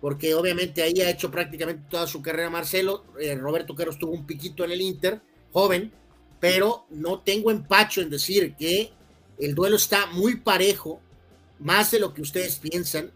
[0.00, 4.26] porque obviamente ahí ha hecho prácticamente toda su carrera Marcelo, eh, Roberto Carlos tuvo un
[4.26, 5.20] piquito en el Inter,
[5.52, 5.92] joven,
[6.38, 8.92] pero no tengo empacho en decir que
[9.38, 11.00] el duelo está muy parejo,
[11.58, 13.10] más de lo que ustedes piensan,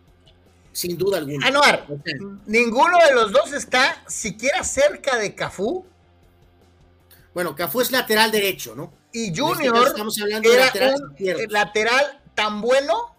[0.73, 1.47] sin duda alguna.
[1.47, 1.87] Anuar,
[2.47, 5.87] ninguno de los dos está siquiera cerca de Cafú.
[7.33, 8.93] Bueno, Cafú es lateral derecho, ¿no?
[9.13, 13.15] Y este Junior estamos hablando de lateral, un lateral tan bueno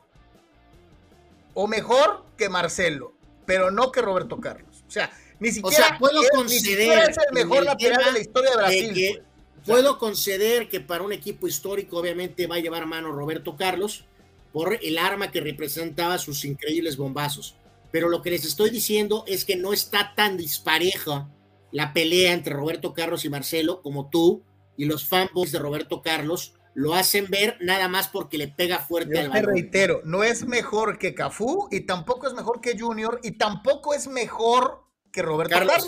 [1.54, 3.14] o mejor que Marcelo,
[3.46, 4.84] pero no que Roberto Carlos.
[4.88, 9.22] O sea, ni siquiera, puedo conceder es el mejor lateral de la historia de Brasil.
[9.66, 14.06] puedo conceder que para un equipo histórico obviamente va a llevar mano Roberto Carlos,
[14.54, 17.56] por el arma que representaba sus increíbles bombazos.
[17.92, 21.30] Pero lo que les estoy diciendo es que no está tan dispareja
[21.72, 24.44] la pelea entre Roberto Carlos y Marcelo como tú
[24.78, 29.18] y los fanboys de Roberto Carlos lo hacen ver nada más porque le pega fuerte
[29.18, 29.46] al balón.
[29.46, 33.94] Te reitero, no es mejor que Cafú y tampoco es mejor que Junior y tampoco
[33.94, 35.88] es mejor que Roberto Carlos.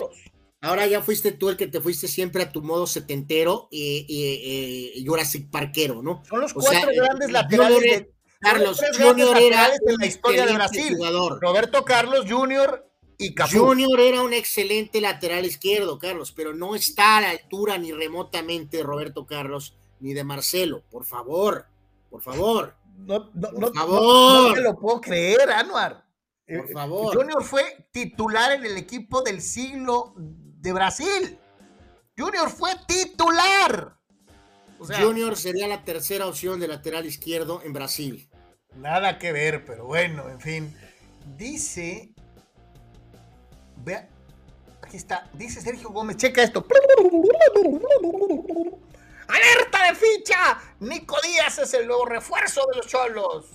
[0.61, 5.51] Ahora ya fuiste tú el que te fuiste siempre a tu modo setentero y, Jurassic
[5.51, 6.23] Parquero, ¿no?
[6.27, 10.95] Son los cuatro grandes laterales de, Carlos Junior era en la historia de Brasil.
[10.95, 11.39] Jugador.
[11.41, 13.59] Roberto Carlos Junior y Cafú.
[13.59, 18.77] Junior era un excelente lateral izquierdo, Carlos, pero no está a la altura ni remotamente
[18.77, 20.83] de Roberto Carlos ni de Marcelo.
[20.89, 21.65] Por favor,
[22.09, 22.75] por favor.
[22.97, 24.49] No, no, por no, favor.
[24.49, 26.05] no, te lo puedo creer, Anuar.
[26.47, 27.15] Por eh, favor.
[27.15, 31.37] Junior fue titular en el equipo del siglo de Brasil.
[32.17, 33.97] Junior fue titular.
[34.79, 38.29] Junior sería la tercera opción de lateral izquierdo en Brasil.
[38.75, 40.77] Nada que ver, pero bueno, en fin.
[41.35, 42.13] Dice.
[43.83, 44.07] Vea.
[44.81, 45.29] Aquí está.
[45.33, 46.17] Dice Sergio Gómez.
[46.17, 46.65] Checa esto.
[49.27, 50.57] ¡Alerta de ficha!
[50.79, 53.45] Nico Díaz es el nuevo refuerzo de los Cholos.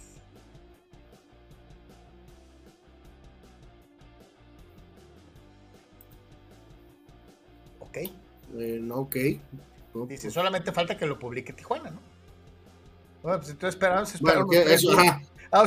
[7.80, 7.96] Ok.
[7.96, 9.16] Eh, no, ok.
[10.08, 12.00] Dice, solamente falta que lo publique Tijuana, ¿no?
[13.22, 14.92] Bueno, pues entonces esperamos, bueno, eso,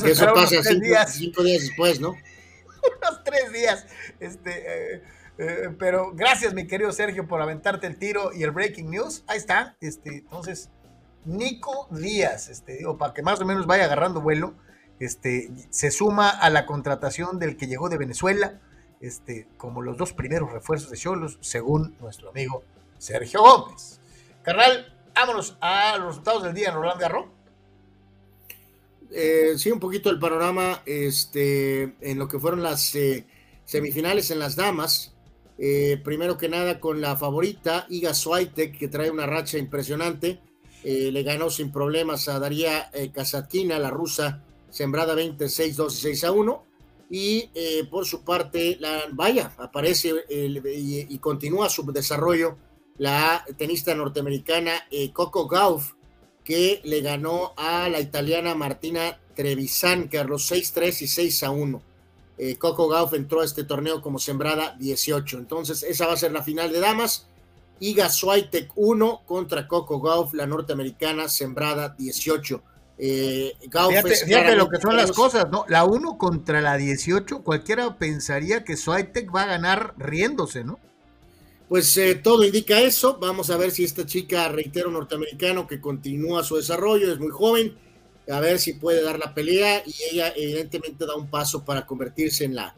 [0.05, 1.13] eso pasa cinco días.
[1.13, 1.61] cinco, días.
[1.61, 2.09] después, ¿no?
[3.01, 3.85] unos tres días.
[4.19, 5.03] Este, eh,
[5.37, 9.23] eh, pero gracias, mi querido Sergio, por aventarte el tiro y el breaking news.
[9.27, 9.75] Ahí está.
[9.81, 10.69] Este, entonces,
[11.25, 14.53] Nico Díaz, este, digo, para que más o menos vaya agarrando vuelo,
[14.99, 18.59] este, se suma a la contratación del que llegó de Venezuela,
[19.01, 22.63] este, como los dos primeros refuerzos de Cholos, según nuestro amigo
[22.97, 23.99] Sergio Gómez.
[24.41, 27.25] Carnal, vámonos a los resultados del día en Roland Garros.
[29.11, 33.25] Eh, sí, un poquito el panorama este, en lo que fueron las eh,
[33.65, 35.14] semifinales en las damas.
[35.57, 40.39] Eh, primero que nada con la favorita, Iga Swiatek, que trae una racha impresionante.
[40.83, 46.31] le ganó sin problemas a Daria Kasatkina, la rusa, sembrada 26, 2 y 6 a
[46.31, 46.65] 1.
[47.09, 47.49] Y
[47.89, 48.77] por su parte,
[49.13, 52.57] vaya, aparece y, continúa su desarrollo
[52.97, 55.93] la tenista norteamericana eh, Coco Gauff,
[56.43, 61.81] que le ganó a la italiana Martina Trevisan, Carlos 6-3 y 6-1.
[62.37, 65.37] Eh, Coco Gauff entró a este torneo como sembrada 18.
[65.37, 67.27] Entonces, esa va a ser la final de damas.
[67.79, 72.61] Iga Swiatek 1 contra Coco Gauff, la norteamericana, sembrada 18.
[72.97, 75.65] Eh, fíjate, lo que son las cosas, ¿no?
[75.67, 80.79] La 1 contra la 18, cualquiera pensaría que Swiatek va a ganar riéndose, ¿no?
[81.67, 83.17] Pues eh, todo indica eso.
[83.19, 87.75] Vamos a ver si esta chica, reitero, norteamericano, que continúa su desarrollo, es muy joven,
[88.29, 92.45] a ver si puede dar la pelea y ella evidentemente da un paso para convertirse
[92.45, 92.75] en la,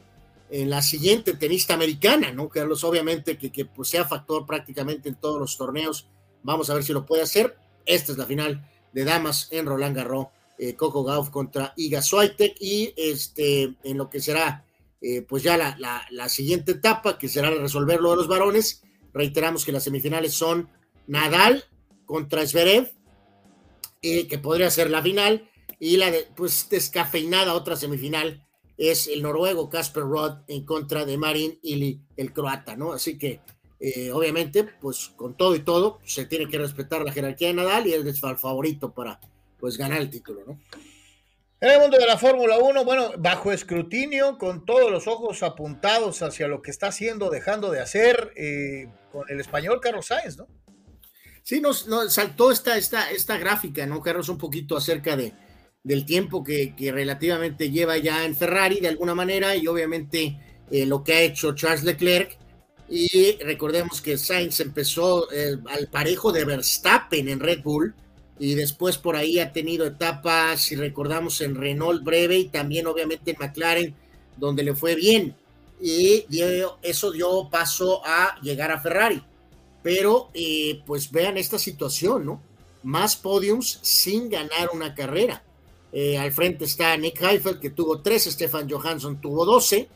[0.49, 2.49] en la siguiente tenista americana, ¿no?
[2.49, 6.07] Carlos, obviamente que, que pues, sea factor prácticamente en todos los torneos.
[6.43, 7.57] Vamos a ver si lo puede hacer.
[7.85, 12.55] Esta es la final de damas en Roland Garros, eh, Coco Gauff contra Iga Swiatek
[12.59, 14.65] y este, en lo que será
[14.99, 15.77] eh, pues ya la,
[16.09, 18.81] la, siguiente etapa, que será resolver lo de los varones.
[19.13, 20.69] Reiteramos que las semifinales son
[21.05, 21.65] Nadal
[22.05, 22.91] contra Zverev,
[24.01, 25.49] eh, que podría ser la final,
[25.79, 28.43] y la de, pues descafeinada otra semifinal
[28.77, 32.93] es el noruego Casper Rod en contra de Marin Ili, el croata, ¿no?
[32.93, 33.41] Así que
[33.79, 37.85] Eh, obviamente, pues con todo y todo, se tiene que respetar la jerarquía de Nadal
[37.85, 39.19] y él es el favorito para
[39.59, 40.59] pues ganar el título, ¿no?
[41.59, 46.21] En el mundo de la Fórmula 1, bueno, bajo escrutinio, con todos los ojos apuntados
[46.21, 50.47] hacia lo que está haciendo, dejando de hacer, eh, con el español Carlos Sáenz, ¿no?
[51.47, 54.27] Sí, nos, saltó esta, esta, esta gráfica, ¿no, Carlos?
[54.27, 55.31] Un poquito acerca de,
[55.81, 60.37] del tiempo que, que, relativamente lleva ya en Ferrari, de alguna manera, y obviamente
[60.69, 62.37] eh, lo que ha hecho Charles Leclerc.
[62.89, 67.95] Y recordemos que Sainz empezó eh, al parejo de Verstappen en Red Bull
[68.37, 73.31] y después por ahí ha tenido etapas, si recordamos, en Renault breve y también obviamente
[73.31, 73.95] en McLaren,
[74.35, 75.33] donde le fue bien.
[75.79, 76.25] Y
[76.81, 79.23] eso dio paso a llegar a Ferrari.
[79.83, 82.41] Pero eh, pues vean esta situación, ¿no?
[82.83, 85.43] Más podiums sin ganar una carrera.
[85.91, 89.87] Eh, al frente está Nick Heifel, que tuvo tres, Stefan Johansson tuvo 12.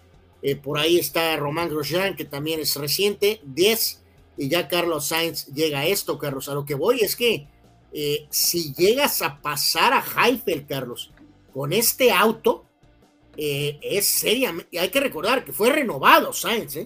[0.44, 4.02] Eh, por ahí está Román Grosjean, que también es reciente, 10.
[4.38, 6.50] Y ya Carlos Sainz llega a esto, Carlos.
[6.50, 7.48] A lo que voy es que
[7.94, 11.12] eh, si llegas a pasar a Heifel, Carlos,
[11.54, 12.66] con este auto,
[13.38, 16.78] eh, es seriamente, hay que recordar que fue renovado Sainz,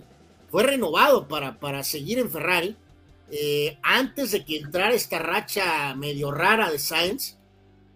[0.49, 2.75] fue renovado para, para seguir en Ferrari,
[3.37, 7.37] eh, antes de que entrara esta racha medio rara de Sainz,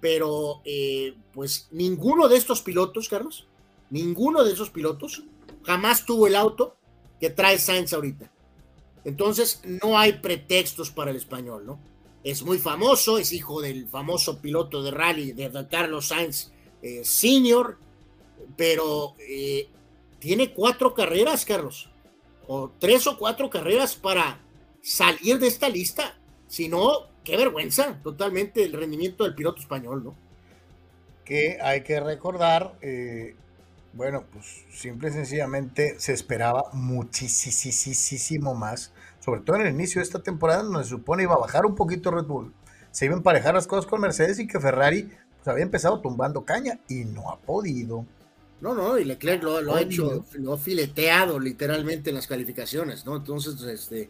[0.01, 3.47] pero eh, pues ninguno de estos pilotos, Carlos,
[3.89, 5.23] ninguno de esos pilotos
[5.63, 6.75] jamás tuvo el auto
[7.19, 8.31] que trae Sainz ahorita.
[9.05, 11.79] Entonces no hay pretextos para el español, ¿no?
[12.23, 16.51] es muy famoso, es hijo del famoso piloto de rally de Carlos Sainz
[16.81, 17.03] eh,
[18.55, 19.67] pero eh,
[20.19, 21.89] tiene cuatro carreras, Carlos,
[22.47, 24.41] o tres o cuatro carreras para
[24.89, 26.17] salir de esta lista.
[26.47, 30.15] Si no, qué vergüenza totalmente el rendimiento del piloto español, ¿no?
[31.25, 33.35] Que hay que recordar, eh,
[33.93, 40.03] bueno, pues simple y sencillamente se esperaba muchísimo más sobre todo en el inicio de
[40.03, 42.53] esta temporada, donde se supone iba a bajar un poquito Red Bull,
[42.91, 46.43] se iban a emparejar las cosas con Mercedes y que Ferrari pues, había empezado tumbando
[46.45, 48.05] caña y no ha podido.
[48.61, 53.05] No, no, y Leclerc lo, lo ha hecho, lo ha fileteado literalmente en las calificaciones,
[53.05, 53.15] ¿no?
[53.17, 54.09] Entonces, este,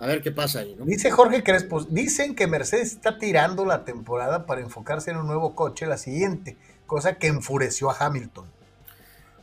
[0.00, 0.86] a ver qué pasa ahí, ¿no?
[0.86, 5.54] Dice Jorge Crespo, dicen que Mercedes está tirando la temporada para enfocarse en un nuevo
[5.54, 6.56] coche, la siguiente,
[6.86, 8.46] cosa que enfureció a Hamilton.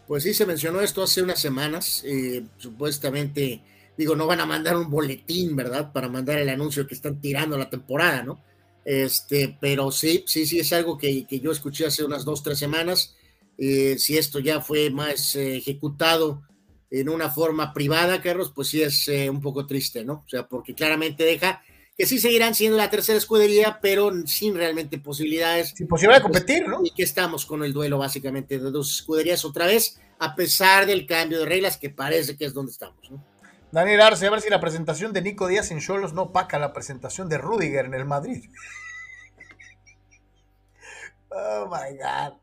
[0.07, 3.61] Pues sí, se mencionó esto hace unas semanas, eh, supuestamente
[3.97, 5.91] digo, no van a mandar un boletín, ¿verdad?
[5.91, 8.41] Para mandar el anuncio que están tirando la temporada, ¿no?
[8.85, 12.57] Este, pero sí, sí, sí, es algo que, que yo escuché hace unas dos, tres
[12.57, 13.15] semanas.
[13.57, 16.43] Eh, si esto ya fue más eh, ejecutado
[16.89, 20.23] en una forma privada, Carlos, pues sí es eh, un poco triste, ¿no?
[20.25, 21.61] O sea, porque claramente deja
[21.97, 25.73] que sí seguirán siendo la tercera escudería, pero sin realmente posibilidades.
[25.75, 26.81] Sin posibilidad de competir, ¿no?
[26.83, 31.07] Y que estamos con el duelo básicamente de dos escuderías otra vez, a pesar del
[31.07, 33.23] cambio de reglas que parece que es donde estamos, ¿no?
[33.71, 36.71] Daniel Arce, a ver si la presentación de Nico Díaz en Cholos no opaca la
[36.71, 38.45] presentación de Rudiger en el Madrid.
[41.31, 42.37] oh my God.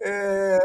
[0.00, 0.58] Eh,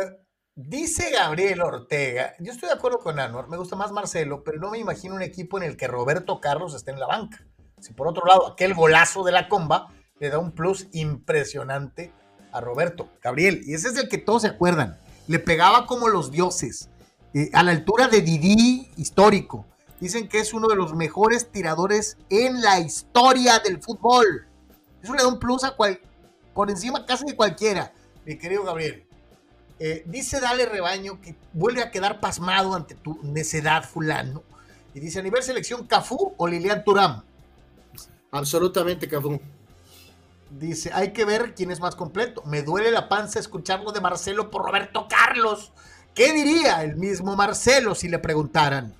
[0.56, 4.72] dice Gabriel Ortega, yo estoy de acuerdo con Anuar, me gusta más Marcelo, pero no
[4.72, 7.46] me imagino un equipo en el que Roberto Carlos esté en la banca.
[7.80, 9.88] Si por otro lado aquel golazo de la comba
[10.20, 12.12] le da un plus impresionante
[12.52, 13.10] a Roberto.
[13.22, 16.90] Gabriel, y ese es el que todos se acuerdan, le pegaba como los dioses,
[17.34, 19.66] eh, a la altura de Didi histórico
[20.04, 24.50] Dicen que es uno de los mejores tiradores en la historia del fútbol.
[25.02, 25.98] Eso le da un plus a cual,
[26.54, 27.94] por encima casi de cualquiera,
[28.26, 29.08] mi querido Gabriel.
[29.86, 34.42] Eh, dice Dale Rebaño que vuelve a quedar pasmado ante tu necedad, fulano.
[34.94, 37.22] Y dice, a nivel selección, Cafú o Lilian Turam.
[38.32, 39.42] Absolutamente Cafú.
[40.50, 42.44] Dice, hay que ver quién es más completo.
[42.46, 45.74] Me duele la panza escucharlo de Marcelo por Roberto Carlos.
[46.16, 48.96] ¿Qué diría el mismo Marcelo si le preguntaran?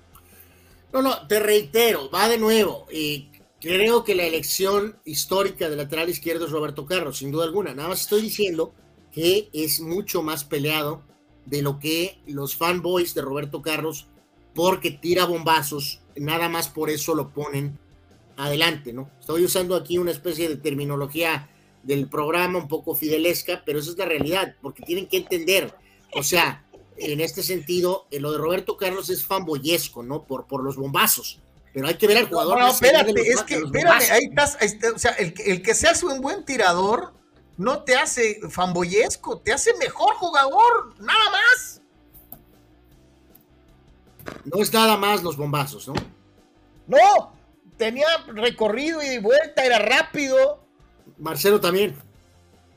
[0.92, 2.86] No, no, te reitero, va de nuevo.
[2.92, 7.72] Y creo que la elección histórica de lateral izquierdo es Roberto Carlos, sin duda alguna.
[7.72, 8.74] Nada más estoy diciendo
[9.14, 11.02] que es mucho más peleado
[11.46, 14.08] de lo que los fanboys de Roberto Carlos,
[14.54, 17.78] porque tira bombazos, nada más por eso lo ponen
[18.36, 19.08] adelante, ¿no?
[19.20, 21.48] Estoy usando aquí una especie de terminología
[21.84, 25.74] del programa un poco fidelesca, pero esa es la realidad, porque tienen que entender,
[26.14, 26.64] o sea,
[26.96, 30.24] en este sentido, lo de Roberto Carlos es fanboyesco, ¿no?
[30.24, 31.40] Por, por los bombazos.
[31.72, 32.58] Pero hay que ver al jugador.
[32.58, 35.74] No, no espérate, es que, espérame, ahí estás, ahí está, o sea, el, el que
[35.74, 37.12] seas un buen tirador
[37.56, 41.80] no te hace fanboyesco, te hace mejor jugador, nada más.
[44.44, 45.94] No es nada más los bombazos, ¿no?
[46.86, 47.32] No,
[47.76, 50.64] tenía recorrido y vuelta, era rápido.
[51.18, 51.96] Marcelo también.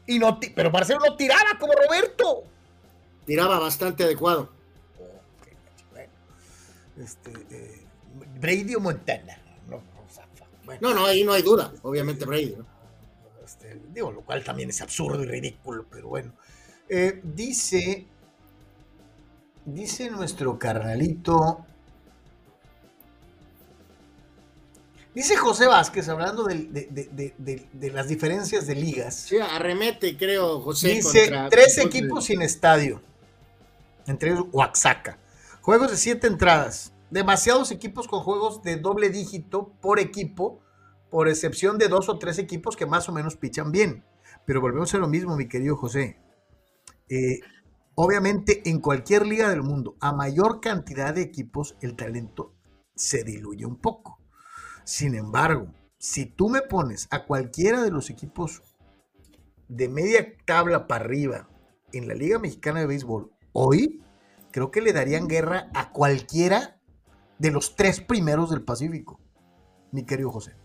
[0.06, 2.44] Y no, pero Marcelo no tiraba como Roberto
[3.28, 4.50] tiraba bastante adecuado.
[6.98, 7.86] Este, eh,
[8.40, 9.38] Brady o Montana.
[9.68, 10.26] no, o sea,
[10.66, 12.66] bueno, No, no, ahí no hay duda, obviamente Brady, ¿no?
[13.98, 16.34] Digo, lo cual también es absurdo y ridículo, pero bueno.
[16.90, 18.06] Eh, dice,
[19.66, 21.66] dice nuestro carnalito,
[25.14, 30.16] dice José Vázquez, hablando de, de- de- de- de las diferencias de ligas, Sí, arremete,
[30.16, 30.90] creo, José.
[30.90, 33.02] dice tres equipos sin estadio,
[34.06, 35.18] entre ellos Oaxaca,
[35.62, 40.60] juegos de siete entradas, demasiados equipos con juegos de doble dígito por equipo,
[41.10, 44.04] por excepción de dos o tres equipos que más o menos pichan bien.
[44.46, 46.20] Pero volvemos a lo mismo, mi querido José.
[47.10, 47.40] Eh,
[47.96, 52.56] obviamente, en cualquier liga del mundo, a mayor cantidad de equipos, el talento
[52.96, 54.20] se diluye un poco.
[54.84, 58.62] Sin embargo, si tú me pones a cualquiera de los equipos
[59.68, 61.50] de media tabla para arriba
[61.92, 64.02] en la Liga Mexicana de Béisbol hoy,
[64.52, 66.80] creo que le darían guerra a cualquiera
[67.40, 69.20] de los tres primeros del Pacífico,
[69.92, 70.56] mi querido José.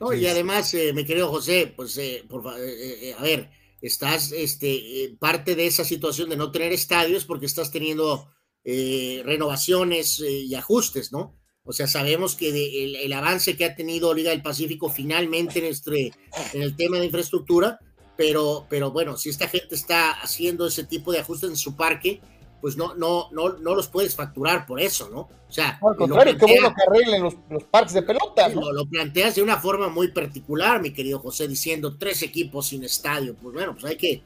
[0.00, 3.50] No, y además, eh, mi querido José, pues, eh, por eh, eh, a ver,
[3.80, 8.28] estás, este, eh, parte de esa situación de no tener estadios porque estás teniendo
[8.64, 11.36] eh, renovaciones y ajustes, ¿no?
[11.64, 15.58] O sea, sabemos que de- el, el avance que ha tenido Liga del Pacífico finalmente
[15.58, 16.12] en, este,
[16.54, 17.78] en el tema de infraestructura,
[18.16, 22.20] pero, pero bueno, si esta gente está haciendo ese tipo de ajustes en su parque,
[22.60, 25.20] pues no, no, no, no los puedes facturar por eso, ¿no?
[25.20, 28.60] O sea, al lo contrario, qué bueno que arreglen los, los parques de pelota, ¿no?
[28.60, 32.84] Lo, lo planteas de una forma muy particular, mi querido José, diciendo tres equipos sin
[32.84, 33.34] estadio.
[33.36, 34.22] Pues bueno, pues hay que,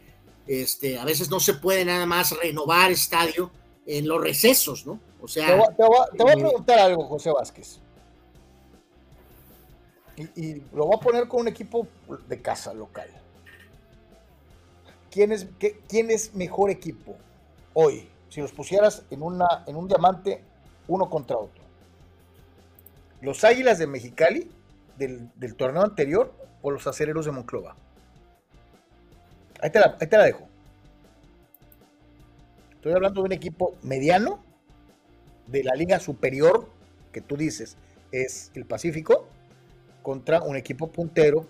[0.46, 3.50] este, a veces no se puede nada más renovar estadio
[3.86, 4.98] en los recesos, ¿no?
[5.20, 7.78] O Te sea, voy, te voy- te voy a eh, preguntar algo, José Vázquez.
[10.16, 11.86] Y, y lo voy a poner con un equipo
[12.28, 13.08] de casa local.
[15.10, 17.16] ¿Quién es, qué- quién es mejor equipo
[17.74, 18.08] hoy?
[18.32, 19.20] Si los pusieras en,
[19.66, 20.42] en un diamante
[20.88, 21.62] uno contra otro.
[23.20, 24.50] ¿Los Águilas de Mexicali
[24.96, 26.32] del, torneo anterior
[26.62, 27.76] o los Acereros de Monclova?
[29.60, 30.48] Ahí te la, la dejo.
[32.72, 34.42] Estoy hablando de un equipo mediano
[35.46, 36.70] de la liga superior,
[37.12, 37.76] que tú dices
[38.12, 39.26] es el Pacífico,
[40.02, 41.46] contra un equipo puntero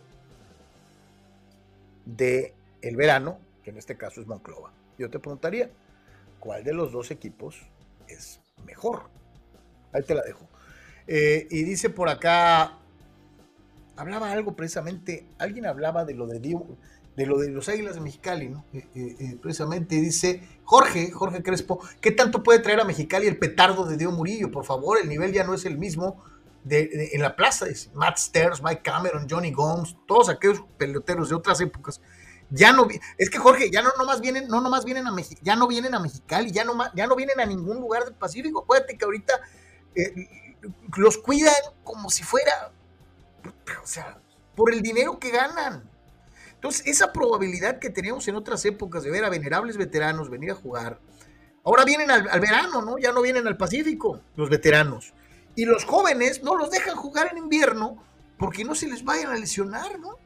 [2.07, 4.73] de el verano, que en este caso es Monclova.
[4.99, 5.71] Yo te preguntaría,
[6.43, 7.63] ¿cuál de los dos equipos
[8.09, 9.05] es mejor?
[9.93, 10.49] Ahí te la dejo.
[11.07, 12.81] Eh, y dice por acá,
[13.97, 18.49] hablaba algo precisamente, alguien hablaba de lo de de lo de los Águilas de Mexicali,
[18.49, 18.65] ¿no?
[18.73, 23.85] Eh, eh, precisamente dice Jorge, Jorge Crespo, ¿qué tanto puede traer a Mexicali el petardo
[23.85, 24.51] de Dio Murillo?
[24.51, 26.25] Por favor, el nivel ya no es el mismo
[26.65, 27.67] de, en la plaza.
[27.95, 32.01] Matt Stairs, Mike Cameron, Johnny Gomes, todos aquellos peloteros de otras épocas.
[32.55, 35.57] Ya no, es que Jorge, ya no nomás vienen, no nomás vienen a Mexi- ya
[35.57, 38.61] no vienen a Mexicali, ya no, ya no vienen a ningún lugar del Pacífico.
[38.61, 39.41] Acuérdate que ahorita
[39.95, 40.59] eh,
[40.97, 42.73] los cuidan como si fuera,
[43.83, 44.21] o sea,
[44.55, 45.89] por el dinero que ganan.
[46.53, 50.55] Entonces, esa probabilidad que teníamos en otras épocas de ver a venerables veteranos venir a
[50.55, 51.01] jugar,
[51.65, 52.99] ahora vienen al verano, ¿no?
[52.99, 55.15] Ya no vienen al Pacífico, los veteranos.
[55.57, 58.03] Y los jóvenes no los dejan jugar en invierno
[58.39, 60.17] porque no se les vayan a lesionar, ¿no?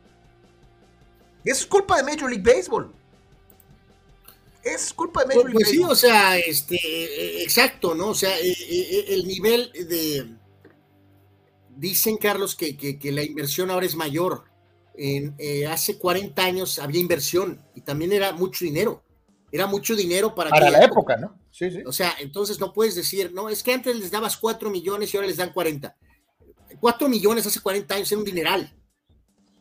[1.47, 2.93] Eso es culpa de Major League Baseball.
[4.63, 5.93] Es culpa de Major pues, League pues sí, Baseball.
[5.93, 8.09] o sea, este, eh, exacto, ¿no?
[8.09, 10.35] O sea, eh, eh, el nivel de...
[11.77, 14.45] Dicen, Carlos, que, que- que la inversión ahora es mayor.
[14.99, 19.05] En, eh, hace 40 años había inversión y también era mucho dinero.
[19.53, 21.39] Era mucho dinero para, Para la época, ¿no?
[21.51, 21.83] Sí, sí.
[21.87, 25.17] O sea, entonces no puedes decir, no, es que antes les dabas 4 millones y
[25.17, 25.95] ahora les dan 40.
[26.81, 28.75] 4 millones hace 40 años era un dineral.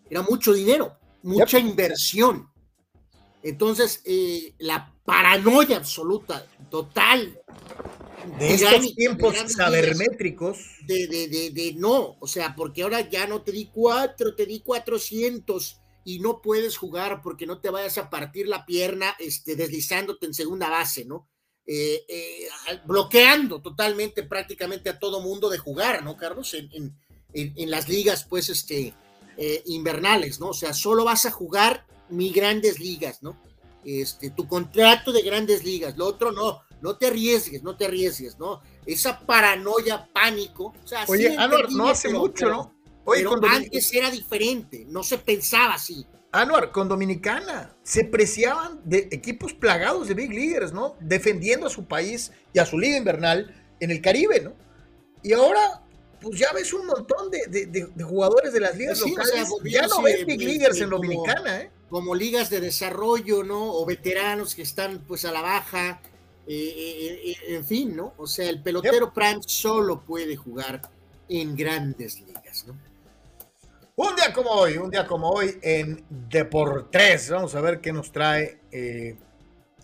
[0.09, 2.47] Era mucho dinero, mucha inversión.
[3.43, 7.39] Entonces, eh, la paranoia absoluta, total,
[8.39, 10.57] De estos tiempos sabermétricos.
[10.87, 14.45] de, de, de, de no, o sea, porque ahora ya no te di 4, te
[14.47, 19.55] di 400 y no puedes jugar porque no te vayas a partir la pierna este,
[19.55, 21.29] deslizándote en segunda base, ¿no?
[21.67, 22.47] Eh, eh,
[22.85, 26.53] bloqueando totalmente prácticamente a todo mundo de jugar, ¿no, Carlos?
[26.55, 26.95] En, en-
[27.33, 28.93] en- en las ligas, pues, este,
[29.37, 30.49] eh, invernales, ¿no?
[30.49, 33.37] O sea, solo vas a jugar mi grandes ligas, ¿no?
[33.83, 38.39] Este, tu contrato de grandes ligas, lo otro no, no te arriesgues, no te arriesgues,
[38.39, 38.61] ¿no?
[38.85, 42.75] Esa paranoia, pánico, o sea, sí Oye, Anuar, no hace pero- mucho, pero- ¿no?
[43.07, 46.05] Oye, pero antes era diferente, no se pensaba así.
[46.31, 50.95] Anuar, con Dominicana, se preciaban de equipos plagados de big leaguers, ¿no?
[50.99, 54.53] Defendiendo a su país y a su liga invernal en el Caribe, ¿no?
[55.21, 55.83] Y ahora,
[56.25, 59.15] pues ya ves un montón de, de- de- de jugadores de las ligas Sí, o
[59.15, 59.49] sea, locales.
[59.49, 61.71] volvió ya no ves big leaguers en Dominicana, ¿eh?
[61.89, 63.73] como ligas de desarrollo, ¿no?
[63.73, 66.01] O veteranos que están pues a la baja,
[66.47, 68.13] eh, eh, eh, en fin, ¿no?
[68.17, 70.81] O sea, el pelotero prime solo puede jugar
[71.29, 72.75] en grandes ligas, ¿no?
[73.97, 77.29] Un día como hoy, un día como hoy en Deportes.
[77.29, 79.15] Vamos a ver qué nos trae eh,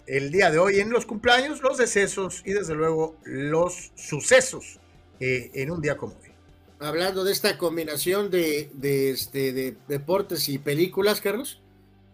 [0.08, 4.80] el día de hoy en los cumpleaños, los decesos y desde luego los sucesos
[5.20, 6.31] eh, en un día como hoy.
[6.82, 11.62] Hablando de esta combinación de, de, este, de deportes y películas, Carlos,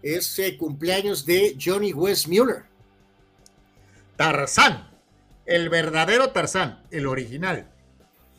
[0.03, 2.63] es eh, cumpleaños de Johnny Westmuller.
[4.17, 4.89] Tarzán,
[5.45, 7.71] el verdadero Tarzán, el original.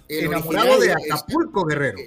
[0.06, 1.98] El enamorado original, de Acapulco, Guerrero.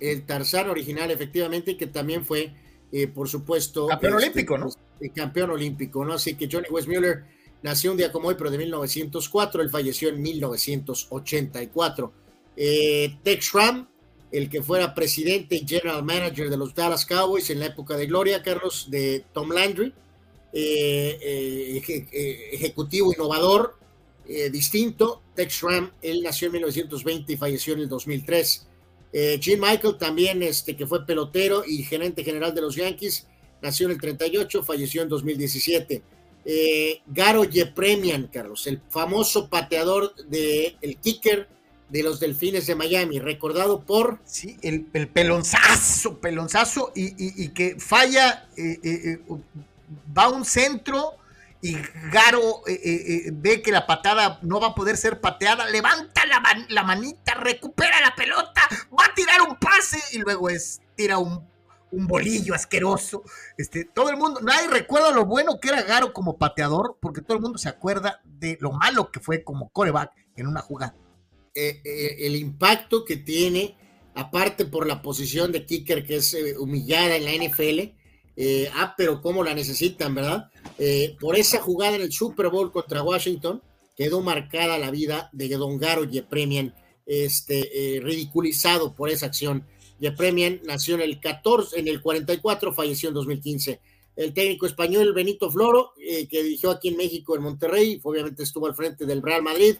[0.00, 2.52] El Tarzán original, efectivamente, que también fue,
[2.92, 3.86] eh, por supuesto...
[3.86, 4.64] Campeón este, olímpico, ¿no?
[4.64, 6.12] pues, eh, campeón olímpico, ¿no?
[6.12, 7.24] Así que Johnny Westmuller
[7.62, 12.12] nació un día como hoy, pero de 1904, él falleció en 1984.
[12.56, 13.88] Eh, Tex Schramm,
[14.32, 18.06] el que fuera presidente y general manager de los Dallas Cowboys en la época de
[18.06, 19.92] gloria, Carlos, de Tom Landry,
[20.52, 22.08] eh, eh, eje-
[22.52, 23.78] ejecutivo innovador,
[24.50, 25.22] distinto.
[25.36, 28.66] Tex Schramm, él nació en 1920 y falleció en el 2003.
[29.12, 33.28] Eh, Jim Michael, también este, que fue pelotero y gerente general de los Yankees,
[33.62, 36.02] nació en el 38, falleció en 2017.
[36.44, 41.48] Eh, Garo Yepremian, Carlos, el famoso pateador de el kicker
[41.88, 44.18] de los Delfines de Miami, recordado por
[44.62, 49.20] el, el pelonzazo, pelonzazo, y, y- que falla, eh, eh, eh,
[50.16, 51.14] va a un centro
[51.62, 51.76] y
[52.12, 52.62] Garo
[53.32, 58.00] ve que la patada no va a poder ser pateada, levanta la, la manita, recupera
[58.00, 58.62] la pelota,
[58.98, 61.42] va a tirar un pase y luego es, tira un,
[61.92, 63.22] un bolillo asqueroso.
[63.56, 67.36] Este, todo el mundo, nadie recuerda lo bueno que era Garo como pateador, porque todo
[67.36, 70.94] el mundo se acuerda de lo malo que fue como coreback en una jugada.
[71.58, 73.76] Eh, eh, el impacto que tiene,
[74.14, 77.94] aparte por la posición de kicker que es eh, humillada en la NFL.
[78.74, 80.50] ah, pero cómo la necesitan, ¿verdad?
[81.18, 83.62] Por esa jugada en el Super Bowl contra Washington,
[83.96, 86.74] quedó marcada la vida de Don Garo Yepremian,
[87.06, 89.66] este, ridiculizado por esa acción.
[89.98, 93.80] Yepremian nació en el 14, en el 44, falleció en 2015.
[94.16, 98.74] El técnico español Benito Floro, que dirigió aquí en México, en Monterrey, obviamente estuvo al
[98.74, 99.76] frente del Real Madrid.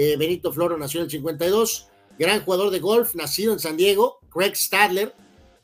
[0.00, 1.88] Eh, Benito Floro nació en el 52,
[2.20, 5.12] gran jugador de golf, nacido en San Diego, Craig Stadler.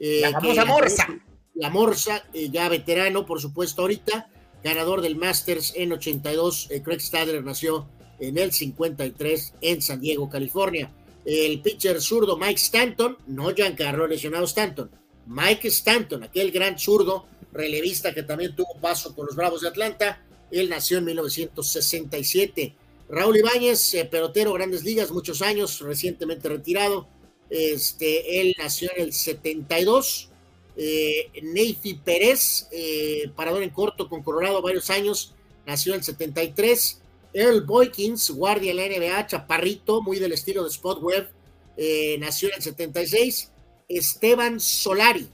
[0.00, 1.06] eh, La famosa Morsa.
[1.54, 4.28] La Morsa, eh, ya veterano, por supuesto, ahorita,
[4.64, 6.66] ganador del Masters en 82.
[6.72, 7.86] eh, Craig Stadler nació
[8.18, 10.90] en el 53 en San Diego, California.
[11.24, 14.90] El pitcher zurdo Mike Stanton, no Giancarlo lesionado Stanton,
[15.26, 20.20] Mike Stanton, aquel gran zurdo relevista que también tuvo paso con los Bravos de Atlanta,
[20.50, 22.74] él nació en 1967.
[23.08, 27.06] Raúl Ibáñez, eh, pelotero, grandes ligas, muchos años, recientemente retirado.
[27.50, 30.30] Este, él nació en el 72.
[30.76, 35.34] Eh, Neyfi Pérez, eh, parador en corto con Colorado varios años,
[35.66, 37.00] nació en el 73.
[37.32, 41.28] Earl Boykins, guardia en la NBA, chaparrito, muy del estilo de Spot Web,
[41.76, 43.50] eh, nació en el 76.
[43.88, 45.28] Esteban Solari,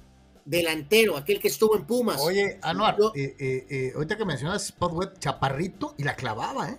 [0.45, 2.21] delantero, aquel que estuvo en Pumas.
[2.21, 6.79] Oye, Anuar, Yo- eh, ahorita que mencionas Spotweb, chaparrito y la clavaba, ¿eh?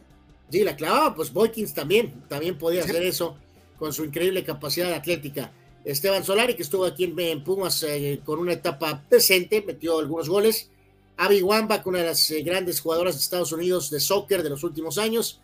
[0.51, 3.37] Sí, la clavaba, pues Boykins también, también podía hacer eso
[3.79, 5.51] con su increíble capacidad atlética.
[5.85, 10.29] Esteban Solari, que estuvo aquí en, en Pumas eh, con una etapa decente, metió algunos
[10.29, 10.69] goles.
[11.17, 14.63] Avi Wambach, una de las eh, grandes jugadoras de Estados Unidos de soccer de los
[14.63, 15.39] últimos años.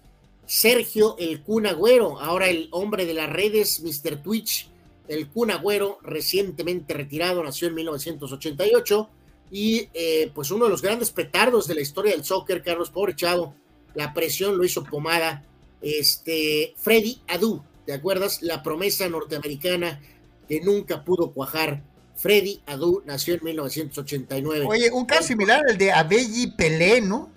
[0.45, 4.21] Sergio El Kun Agüero, ahora el hombre de las redes, Mr.
[4.21, 4.69] Twitch.
[5.07, 9.09] El Kun Agüero, recientemente retirado, nació en 1988.
[9.51, 13.15] Y eh, pues uno de los grandes petardos de la historia del soccer, Carlos, pobre
[13.15, 13.55] chavo,
[13.97, 15.43] la presión lo hizo pomada.
[15.81, 18.43] Este, Freddy Adu, ¿te acuerdas?
[18.43, 19.99] La promesa norteamericana
[20.47, 21.83] que nunca pudo cuajar.
[22.15, 24.65] Freddy Adu nació en 1989.
[24.69, 27.31] Oye, un caso similar al de Abelli Pelé, ¿no?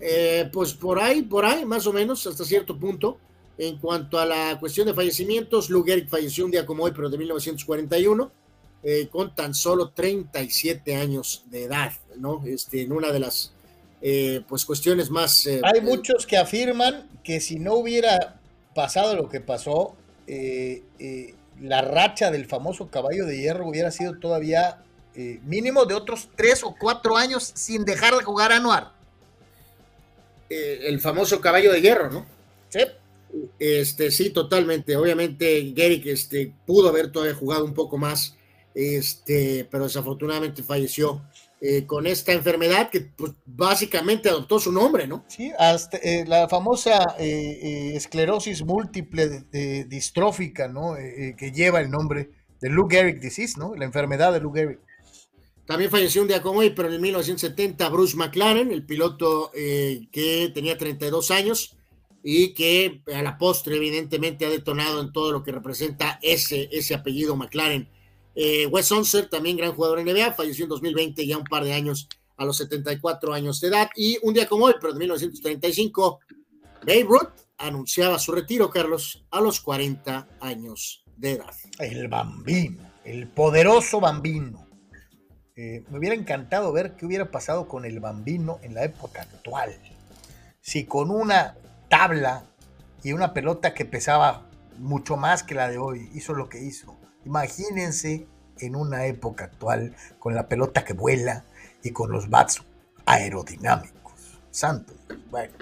[0.00, 3.18] Eh, pues por ahí, por ahí, más o menos, hasta cierto punto.
[3.56, 7.08] En cuanto a la cuestión de fallecimientos, Lou Gehrig falleció un día como hoy, pero
[7.08, 8.30] de 1941,
[8.82, 12.42] eh, con tan solo 37 años de edad, ¿no?
[12.44, 13.53] Este, en una de las
[14.02, 15.46] eh, pues cuestiones más...
[15.46, 18.40] eh, Hay muchos que afirman que si no hubiera
[18.74, 19.96] pasado lo que pasó,
[20.26, 24.82] eh, eh, la racha del famoso caballo de hierro hubiera sido todavía
[25.14, 28.92] eh, mínimo de otros tres o cuatro años sin dejar de jugar anuar.
[30.50, 32.26] eh, el famoso caballo de hierro, ¿no?
[32.68, 32.80] ¿Sí?
[33.58, 34.96] Este, sí, totalmente.
[34.96, 38.36] Obviamente, Gehrig este, pudo haber todavía jugado un poco más,
[38.74, 41.22] este, pero desafortunadamente falleció
[41.66, 45.24] eh, con esta enfermedad que pues, básicamente adoptó su nombre, ¿no?
[45.28, 47.24] Sí, hasta eh, la famosa eh,
[47.62, 49.44] eh, esclerosis múltiple
[49.88, 50.98] distrófica, ¿no?
[50.98, 53.74] Eh, eh, que lleva el nombre de Lou Gehrig disease, ¿no?
[53.74, 54.78] La enfermedad de Lou Gehrig.
[55.64, 60.52] También falleció un día como hoy, pero en el 1970 Bruce McLaren, el piloto que
[60.52, 61.78] tenía 32 años,
[62.22, 66.94] y que a la postre evidentemente ha detonado en todo lo que representa ese, ese
[66.94, 67.88] apellido McLaren.
[68.34, 71.72] Eh, Wes Unser, también gran jugador en NBA, falleció en 2020, ya un par de
[71.72, 73.88] años, a los 74 años de edad.
[73.96, 76.20] Y un día como hoy, pero de 1935,
[76.80, 81.54] Babe Ruth anunciaba su retiro, Carlos, a los 40 años de edad.
[81.78, 84.66] El bambino, el poderoso bambino.
[85.56, 89.78] Eh, me hubiera encantado ver qué hubiera pasado con el bambino en la época actual.
[90.60, 91.56] Si con una
[91.88, 92.44] tabla
[93.04, 94.48] y una pelota que pesaba
[94.78, 96.96] mucho más que la de hoy hizo lo que hizo.
[97.26, 98.26] Imagínense
[98.60, 101.44] en una época actual con la pelota que vuela
[101.82, 102.62] y con los bats
[103.06, 104.38] aerodinámicos.
[104.50, 104.92] Santo.
[105.30, 105.52] Bueno.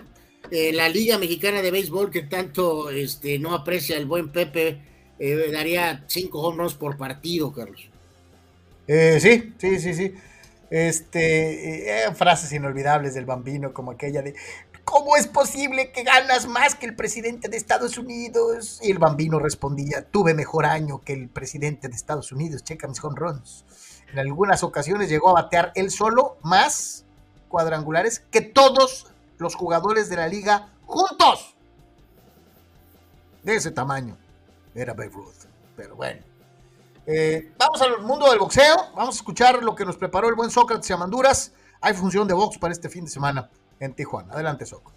[0.50, 4.82] Eh, la Liga Mexicana de Béisbol, que tanto este, no aprecia el buen Pepe,
[5.18, 7.88] eh, daría cinco home runs por partido, Carlos.
[8.86, 10.14] Eh, sí, sí, sí, sí.
[10.68, 14.34] Este, frases inolvidables del bambino, como aquella de
[14.84, 18.78] ¿Cómo es posible que ganas más que el presidente de Estados Unidos?
[18.82, 23.02] Y el bambino respondía, tuve mejor año que el presidente de Estados Unidos, checa mis
[23.02, 23.16] home.
[24.12, 27.04] En algunas ocasiones llegó a batear él solo más
[27.48, 29.06] cuadrangulares que todos
[29.38, 31.54] los jugadores de la liga juntos.
[33.42, 34.16] De ese tamaño
[34.74, 35.46] era Babe Ruth.
[35.76, 36.20] Pero bueno.
[37.06, 38.76] Eh, vamos al mundo del boxeo.
[38.94, 41.52] Vamos a escuchar lo que nos preparó el buen Sócrates y Amanduras.
[41.80, 43.50] Hay función de box para este fin de semana
[43.82, 44.32] en Tijuana.
[44.32, 44.92] Adelante, Soco.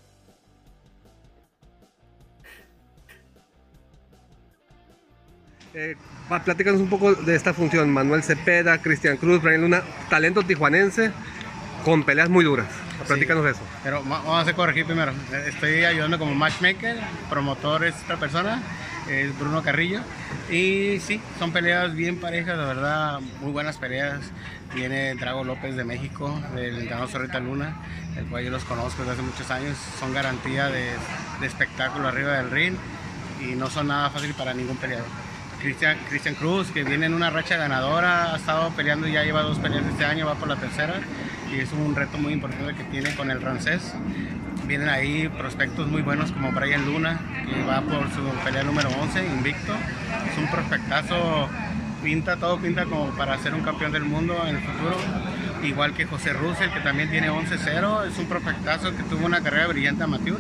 [5.73, 5.97] Eh,
[6.45, 7.89] platícanos un poco de esta función.
[7.91, 11.11] Manuel Cepeda, Cristian Cruz, Brian Luna, talento tijuanense
[11.83, 12.67] con peleas muy duras.
[13.07, 13.61] Platícanos de eso.
[13.83, 15.11] Pero vamos a corregir primero.
[15.47, 16.97] Estoy ayudando como matchmaker,
[17.29, 18.61] promotor es esta persona,
[19.09, 20.01] es Bruno Carrillo.
[20.49, 24.19] Y sí, son peleas bien parejas, de verdad, muy buenas peleas.
[24.73, 27.81] Viene Drago López de México, del entrenador Zorrita Luna,
[28.17, 29.77] el cual yo los conozco desde hace muchos años.
[29.99, 30.91] Son garantía de,
[31.43, 32.75] espectáculo arriba del ring
[33.41, 35.07] y no son nada fácil para ningún peleador.
[35.61, 39.83] Cristian, Cruz, que viene en una racha ganadora, ha estado peleando, ya lleva dos peleas
[39.85, 40.93] este año, va por la tercera
[41.51, 43.93] y es un reto muy importante que tiene con el francés.
[44.67, 47.19] Vienen ahí prospectos muy buenos como Brian Luna,
[47.49, 49.73] que va por su pelea número 11, invicto.
[50.31, 51.49] Es un prospectazo,
[52.03, 54.97] pinta, todo pinta como para ser un campeón del mundo en el futuro.
[55.65, 59.67] Igual que José Russell, que también tiene 11-0, es un prospectazo que tuvo una carrera
[59.67, 60.37] brillante amateur.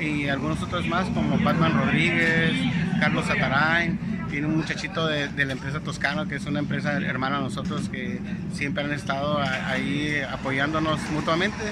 [0.00, 2.52] Y algunos otros más como Batman Rodríguez,
[3.00, 3.98] Carlos Satarain,
[4.30, 7.88] tiene un muchachito de, de, la empresa Toscano, que es una empresa hermana a nosotros,
[7.88, 8.20] que
[8.52, 11.64] siempre han estado ahí apoyándonos mutuamente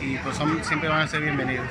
[0.00, 1.66] y pues son, siempre van a ser bienvenidos.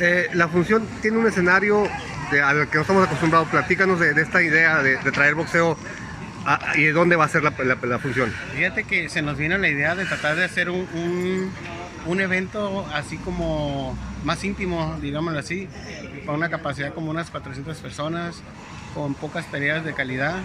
[0.00, 1.86] Eh, la función tiene un escenario
[2.30, 3.48] de, al que no estamos acostumbrados.
[3.48, 5.76] Platícanos de, de esta idea de, de, traer boxeo
[6.46, 7.52] a, y de dónde va a ser la,
[7.98, 8.32] función.
[8.54, 11.52] Fíjate que se nos viene la idea de tratar de hacer un, un,
[12.06, 15.68] un evento así como más íntimo, digámoslo así,
[16.26, 18.42] con una capacidad como unas 400 personas,
[18.94, 20.36] con pocas peleas de calidad,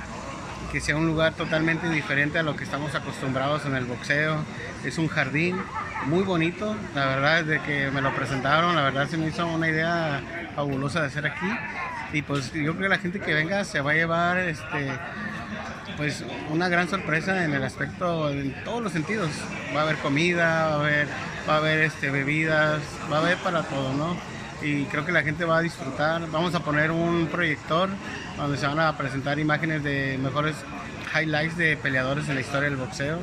[0.72, 4.38] que sea un lugar totalmente diferente a lo que estamos acostumbrados en el boxeo.
[4.84, 5.58] Es un jardín
[6.06, 9.70] muy bonito, la verdad, desde que me lo presentaron, la verdad se me hizo una
[9.70, 10.22] idea
[10.56, 11.48] fabulosa de hacer aquí.
[12.14, 14.92] Y pues yo creo que la gente que venga se va a llevar este,
[15.98, 19.30] pues una gran sorpresa en el aspecto, en todos los sentidos.
[19.76, 21.08] Va a haber comida, va a haber,
[21.50, 24.16] va a haber este, bebidas, va a haber para todo, ¿no?
[24.62, 26.30] y creo que la gente va a disfrutar.
[26.32, 27.90] Vamos a poner un proyector
[28.38, 30.56] donde se van a presentar imágenes de mejores
[31.14, 33.20] highlights de peleadores en la historia del boxeo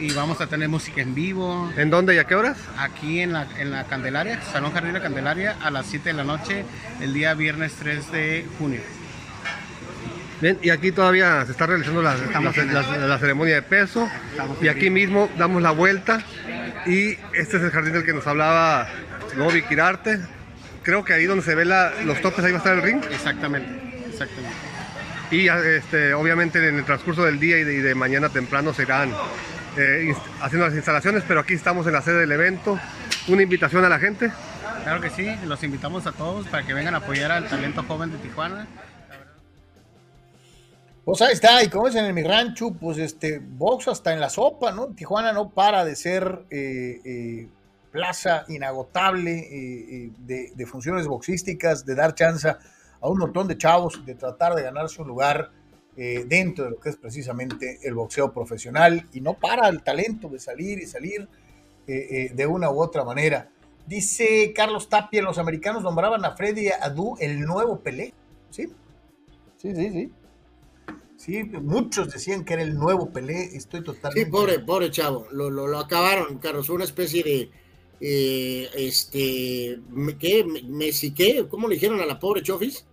[0.00, 1.70] y vamos a tener música en vivo.
[1.76, 2.56] ¿En dónde y a qué horas?
[2.78, 6.14] Aquí en la, en la Candelaria, Salón Jardín de la Candelaria, a las 7 de
[6.14, 6.64] la noche,
[7.00, 8.80] el día viernes 3 de junio.
[10.40, 14.08] Bien, y aquí todavía se está realizando la, la, la, la ceremonia de peso.
[14.60, 16.22] y aquí mismo damos la vuelta.
[16.86, 18.88] Y este es el jardín del que nos hablaba
[19.36, 20.20] Gobi Kirarte.
[20.82, 23.02] Creo que ahí donde se ven los topes, ahí va a estar el ring.
[23.10, 23.70] Exactamente,
[24.08, 24.56] exactamente.
[25.30, 28.82] Y este, obviamente en el transcurso del día y de, y de mañana temprano se
[28.82, 29.12] irán
[29.76, 32.80] eh, haciendo las instalaciones, pero aquí estamos en la sede del evento.
[33.28, 34.32] Una invitación a la gente.
[34.82, 38.10] Claro que sí, los invitamos a todos para que vengan a apoyar al talento joven
[38.10, 38.66] de Tijuana.
[41.10, 44.30] Pues ahí está, y como es en mi rancho, pues este, box hasta en la
[44.30, 44.94] sopa, ¿no?
[44.94, 47.48] Tijuana no para de ser eh, eh,
[47.90, 52.58] plaza inagotable eh, de, de, funciones boxísticas, de dar chance a
[53.08, 55.50] un montón de chavos, de tratar de ganarse un lugar
[55.96, 60.38] dentro de lo que es precisamente el boxeo profesional, y no para el talento de
[60.38, 61.28] salir y salir
[61.86, 63.48] de una u otra manera.
[63.84, 68.14] Dice Carlos Tapia, los americanos nombraban a Freddy Adu el nuevo Pelé,
[68.50, 68.68] ¿sí?
[69.56, 70.12] Sí, sí, sí.
[71.20, 74.24] Sí, muchos decían que era el nuevo Pelé, estoy totalmente...
[74.24, 77.50] Sí, pobre, pobre chavo, lo, lo, lo acabaron, Carlos, una especie de,
[78.00, 79.78] eh, este,
[80.18, 80.44] ¿qué?
[80.66, 81.46] Messi, ¿qué?
[81.46, 82.86] ¿Cómo le dijeron a la pobre Chofis?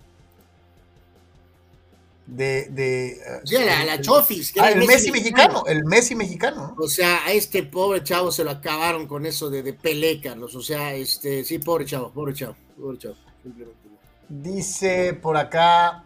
[2.25, 4.53] De, de sí, a la, la Chofis.
[4.59, 6.75] Ah, el, Messi, mexicano, el Messi mexicano.
[6.77, 10.53] O sea, a este pobre chavo se lo acabaron con eso de, de Pelé, Carlos.
[10.53, 13.15] O sea, este, sí, pobre chavo, pobre chavo, pobre chavo.
[13.41, 13.79] Simplemente.
[14.27, 16.03] Dice por acá,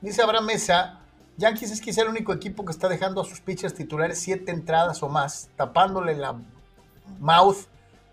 [0.00, 0.99] dice Abraham Mesa,
[1.40, 5.02] Yankees es quizá el único equipo que está dejando a sus pitchers titulares siete entradas
[5.02, 6.38] o más, tapándole la
[7.18, 7.56] mouth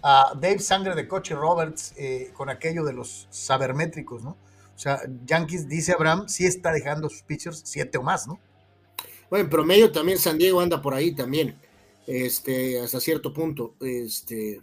[0.01, 4.37] a Dave Sangre de Coche Roberts eh, con aquello de los sabermétricos, ¿no?
[4.73, 8.39] O sea, Yankees, dice Abraham, sí está dejando a sus pitchers siete o más, ¿no?
[9.29, 11.57] Bueno, en promedio también San Diego anda por ahí también,
[12.05, 13.75] este, hasta cierto punto.
[13.81, 14.61] Este,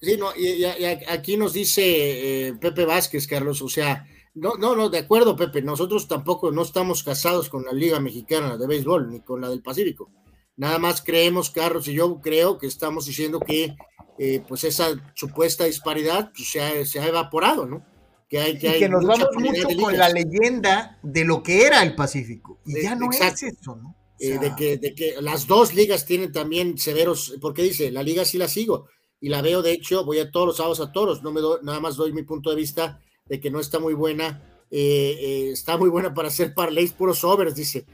[0.00, 4.88] sí, no, y, aquí nos dice eh, Pepe Vázquez, Carlos, o sea, no, no, no,
[4.88, 9.20] de acuerdo, Pepe, nosotros tampoco no estamos casados con la Liga Mexicana de Béisbol, ni
[9.20, 10.10] con la del Pacífico.
[10.56, 13.76] Nada más creemos, Carlos y yo creo que estamos diciendo que
[14.18, 17.86] eh, pues esa supuesta disparidad pues, se, ha, se, ha, evaporado, ¿no?
[18.28, 21.82] Que, hay, que, y que nos vamos mucho con la leyenda de lo que era
[21.82, 22.58] el Pacífico.
[22.66, 23.94] Y ya no es eso, ¿no?
[24.20, 28.24] Eh, de, que, de que las dos ligas tienen también severos, porque dice, la liga
[28.24, 28.88] sí la sigo
[29.20, 31.60] y la veo, de hecho, voy a todos los sábados a toros, no me doy,
[31.62, 35.76] nada más doy mi punto de vista de que no está muy buena, eh, está
[35.76, 37.86] muy buena para hacer parlays puros overs, dice.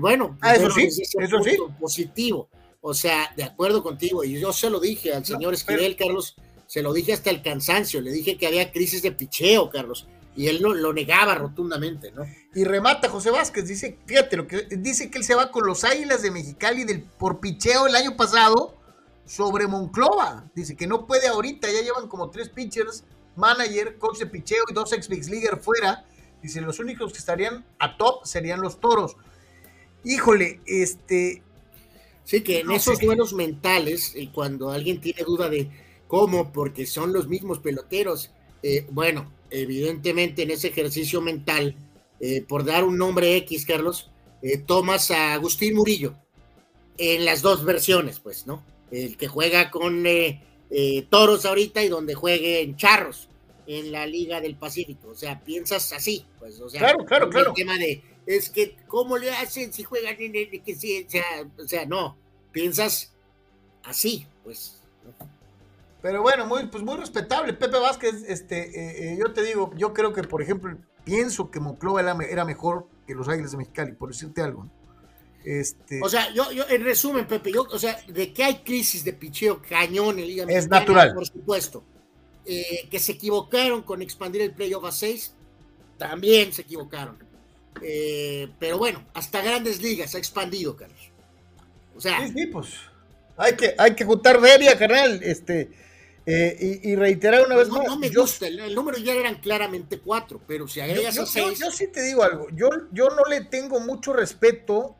[0.00, 1.56] bueno, ah, eso sí, eso sí.
[1.80, 2.48] Positivo.
[2.80, 6.36] O sea, de acuerdo contigo, y yo se lo dije al señor Esquivel, Carlos,
[6.66, 10.06] se lo dije hasta el cansancio, le dije que había crisis de picheo, Carlos,
[10.36, 12.24] y él lo, lo negaba rotundamente, ¿no?
[12.54, 15.84] Y remata José Vázquez, dice, fíjate lo que dice que él se va con los
[15.84, 18.76] Águilas de Mexicali del, por picheo el año pasado
[19.24, 20.50] sobre Monclova.
[20.54, 23.04] Dice que no puede ahorita, ya llevan como tres pitchers,
[23.36, 26.04] manager, coach de picheo y dos ex Big Leaguer fuera.
[26.42, 29.16] Dice, los únicos que estarían a top serían los toros.
[30.04, 31.42] Híjole, este,
[32.26, 35.70] Sí, que en esos duelos mentales, y cuando alguien tiene duda de
[36.08, 38.32] cómo, porque son los mismos peloteros,
[38.64, 41.76] eh, bueno, evidentemente en ese ejercicio mental,
[42.18, 44.10] eh, por dar un nombre X, Carlos,
[44.42, 46.16] eh, tomas a Agustín Murillo
[46.98, 48.64] en las dos versiones, pues, ¿no?
[48.90, 50.04] El que juega con
[51.10, 53.28] Toros ahorita y donde juegue en Charros
[53.66, 55.08] en la Liga del Pacífico.
[55.08, 57.48] O sea, piensas así, pues, o sea, claro, claro, claro.
[57.50, 61.06] El tema de es que, ¿cómo le hacen si juegan en el que sí?
[61.58, 62.16] O sea, no,
[62.52, 63.12] piensas
[63.84, 64.82] así, pues.
[66.02, 67.52] Pero bueno, muy, pues muy respetable.
[67.52, 71.60] Pepe Vázquez, este, eh, eh, yo te digo, yo creo que, por ejemplo, pienso que
[71.60, 74.68] Monclova era, mejor que los Águilas de Mexicali, por decirte algo.
[75.46, 76.00] Este...
[76.02, 79.12] O sea, yo, yo, en resumen, Pepe, yo, o sea, de que hay crisis de
[79.12, 81.14] picheo cañón en Liga Es natural.
[81.14, 81.84] Por supuesto.
[82.44, 85.34] Eh, que se equivocaron con expandir el playoff a 6,
[85.98, 87.16] también se equivocaron.
[87.80, 91.12] Eh, pero bueno, hasta grandes ligas ha expandido, Carlos.
[91.96, 92.26] O sea.
[92.26, 92.74] Sí, sí, pues.
[93.36, 95.22] Hay que, hay que juntar feria, carnal.
[95.22, 95.70] Este,
[96.26, 97.86] eh, y, reiterar una vez no, más.
[97.86, 101.60] No me gusta, el, número ya eran claramente cuatro, pero si agregas yo, a seis.
[101.60, 102.48] Yo, sí te digo algo.
[102.50, 104.96] Yo, yo no le tengo mucho respeto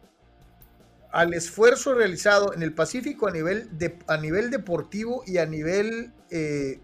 [1.13, 3.71] al esfuerzo realizado en el Pacífico a nivel,
[4.07, 6.81] a nivel deportivo y a nivel eh,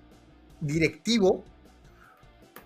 [0.60, 1.44] directivo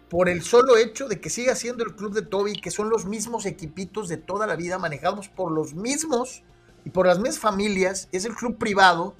[0.08, 3.06] por el solo hecho de que siga siendo el club de Toby, que son los
[3.06, 6.42] mismos equipitos de toda la vida, manejados por los mismos
[6.84, 9.14] y por las mismas familias, es el club privado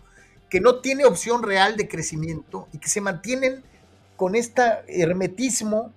[0.49, 3.65] que no tiene opción real de crecimiento y que se mantienen
[4.17, 5.93] con este hermetismo,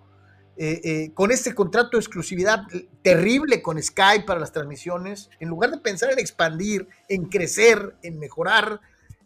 [0.59, 2.63] eh, eh, con este contrato de exclusividad
[3.01, 8.19] terrible con Sky para las transmisiones, en lugar de pensar en expandir, en crecer, en
[8.19, 8.81] mejorar,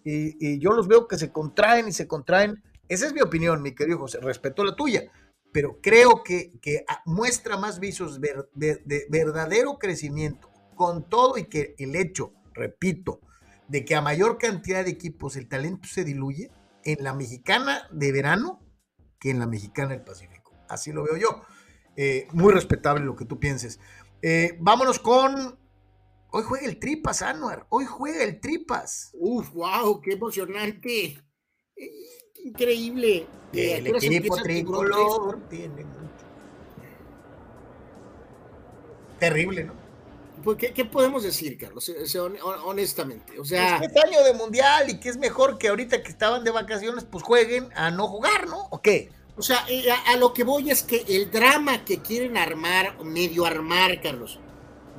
[0.05, 2.61] y yo los veo que se contraen y se contraen.
[2.89, 5.09] Esa es mi opinión, mi querido José, respeto la tuya
[5.53, 6.51] pero creo que,
[7.05, 13.21] muestra más visos de, verdadero crecimiento, con todo y que el hecho, repito,
[13.67, 16.49] de que a mayor cantidad de equipos el talento se diluye
[16.83, 18.59] en la mexicana de verano
[19.19, 20.32] que en la mexicana del Pacífico.
[20.67, 21.41] Así lo veo yo.
[21.95, 23.79] Eh, muy respetable lo que tú pienses.
[24.21, 25.59] Eh, vámonos con.
[26.31, 27.67] Hoy juega el Tripas, Anuar.
[27.69, 29.11] Hoy juega el Tripas.
[29.13, 31.23] Uf, wow, qué emocionante.
[32.43, 33.27] Increíble.
[33.53, 36.25] El equipo tricolor tiene mucho.
[39.19, 39.83] Terrible, ¿no?
[40.43, 41.89] Pues, ¿Qué, podemos decir, Carlos?
[42.65, 43.39] honestamente.
[43.39, 43.75] O sea.
[43.75, 46.51] Es que es año de mundial y que es mejor que ahorita que estaban de
[46.51, 48.67] vacaciones, pues jueguen a no jugar, ¿no?
[48.71, 49.11] ¿O qué?
[49.35, 53.45] O sea, eh, a, lo que voy es que el drama que quieren armar, medio
[53.45, 54.39] armar, Carlos,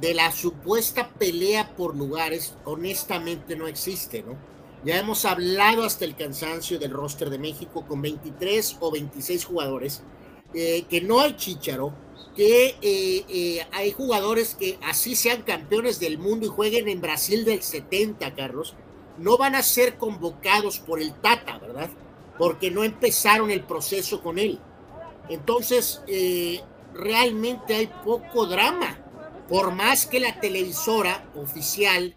[0.01, 4.37] de la supuesta pelea por lugares, honestamente no existe, ¿no?
[4.85, 10.03] Ya hemos hablado hasta el cansancio del roster de México con 23 o 26 jugadores,
[10.53, 11.95] eh, que no hay chicharo,
[12.35, 17.63] que eh, hay jugadores que así sean campeones del mundo y jueguen en Brasil del
[17.63, 18.75] 70, Carlos,
[19.17, 21.89] no van a ser convocados por el Tata, ¿verdad?
[22.39, 24.59] Porque no empezaron el proceso con él.
[25.29, 26.61] Entonces, eh,
[26.93, 28.99] realmente hay poco drama.
[29.49, 32.17] Por más que la televisora oficial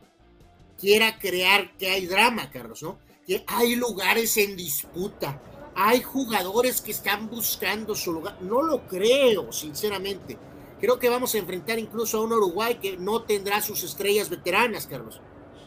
[0.80, 3.00] quiera crear que hay drama, Carlos, ¿no?
[3.26, 5.42] Que hay lugares en disputa,
[5.76, 8.38] hay jugadores que están buscando su lugar.
[8.42, 10.38] No lo creo, sinceramente.
[10.80, 14.88] Creo que vamos a enfrentar incluso a un Uruguay que no tendrá sus estrellas veteranas,
[14.88, 15.20] Carlos.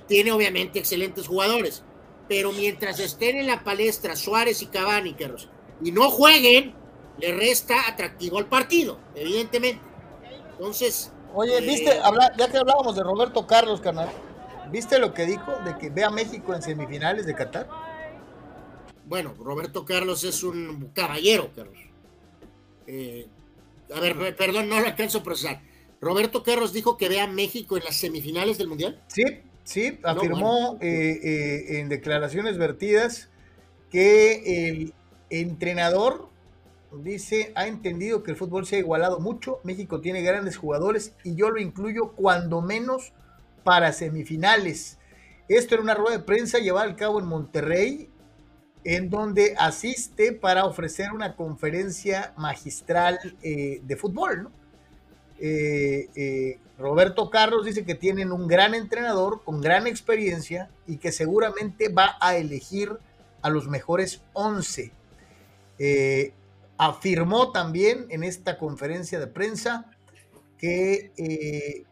[0.06, 1.84] Tiene obviamente excelentes jugadores,
[2.30, 5.48] pero mientras estén en la palestra Suárez y Cavani, Carlos,
[5.82, 6.72] y no jueguen,
[7.18, 9.82] le resta atractivo al partido, evidentemente.
[10.52, 11.10] Entonces.
[11.34, 11.90] Oye, eh, viste,
[12.38, 14.08] ya que hablábamos de Roberto Carlos, canal,
[14.70, 17.68] ¿viste lo que dijo de que ve a México en semifinales de Qatar?
[19.06, 21.80] Bueno, Roberto Carlos es un caballero, Carlos.
[22.86, 23.26] Eh,
[23.92, 25.62] a ver, perdón, no lo alcanzo a procesar.
[26.00, 29.02] Roberto Carlos dijo que ve a México en las semifinales del Mundial.
[29.08, 29.24] Sí,
[29.70, 33.30] sí, afirmó eh, eh, en declaraciones vertidas
[33.88, 34.94] que el
[35.30, 36.28] entrenador
[36.92, 41.36] dice, ha entendido que el fútbol se ha igualado mucho, México tiene grandes jugadores y
[41.36, 43.12] yo lo incluyo cuando menos
[43.62, 44.98] para semifinales.
[45.48, 48.10] Esto era una rueda de prensa llevada a cabo en Monterrey,
[48.82, 54.50] en donde asiste para ofrecer una conferencia magistral eh, de fútbol.
[55.38, 61.12] Eh, eh, Roberto Carlos dice que tienen un gran entrenador con gran experiencia y que
[61.12, 62.98] seguramente va a elegir
[63.42, 64.92] a los mejores 11
[66.80, 69.90] afirmó también en esta conferencia de prensa
[70.56, 71.84] que eh,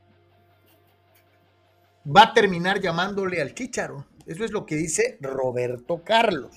[2.04, 4.06] va a terminar llamándole al Chicharo.
[4.24, 6.56] Eso es lo que dice Roberto Carlos.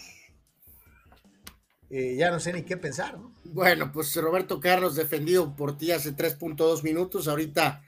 [1.89, 3.17] Eh, ya no sé ni qué pensar.
[3.43, 7.27] Bueno, pues Roberto Carlos defendido por ti hace 3.2 minutos.
[7.27, 7.83] Ahorita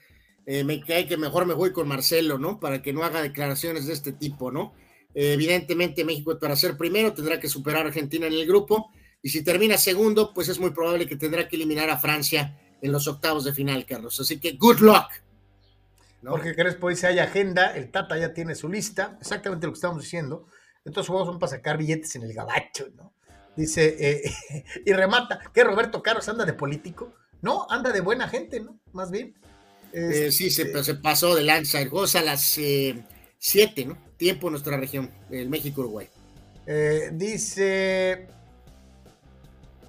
[0.46, 2.60] eh, me cae que mejor me voy con Marcelo, ¿no?
[2.60, 4.74] Para que no haga declaraciones de este tipo, ¿no?
[5.16, 8.90] evidentemente México para ser primero tendrá que superar a Argentina en el grupo
[9.22, 12.92] y si termina segundo, pues es muy probable que tendrá que eliminar a Francia en
[12.92, 14.20] los octavos de final, Carlos.
[14.20, 15.08] Así que good luck.
[16.22, 16.32] ¿no?
[16.32, 20.02] Porque Crespo dice, hay agenda, el Tata ya tiene su lista, exactamente lo que estamos
[20.02, 20.48] diciendo.
[20.84, 23.14] Estos juegos son para sacar billetes en el gabacho, ¿no?
[23.56, 27.14] Dice, eh, y remata, que Roberto Carlos anda de político.
[27.42, 28.80] No, anda de buena gente, ¿no?
[28.92, 29.34] Más bien.
[29.94, 31.80] Eh, sí, se, se, pasó de lanza.
[31.80, 33.02] El juego a las 7,
[33.46, 33.98] eh, ¿no?
[34.18, 36.10] Tiempo en nuestra región, el México-Uruguay.
[37.12, 38.28] dice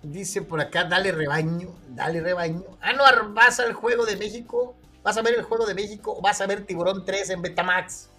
[0.04, 2.62] Dice por acá, dale rebaño, dale rebaño.
[2.82, 4.76] Anuar, ¿vas al juego de México?
[5.02, 8.10] ¿Vas a ver el juego de México o vas a ver Tiburón 3 en Betamax?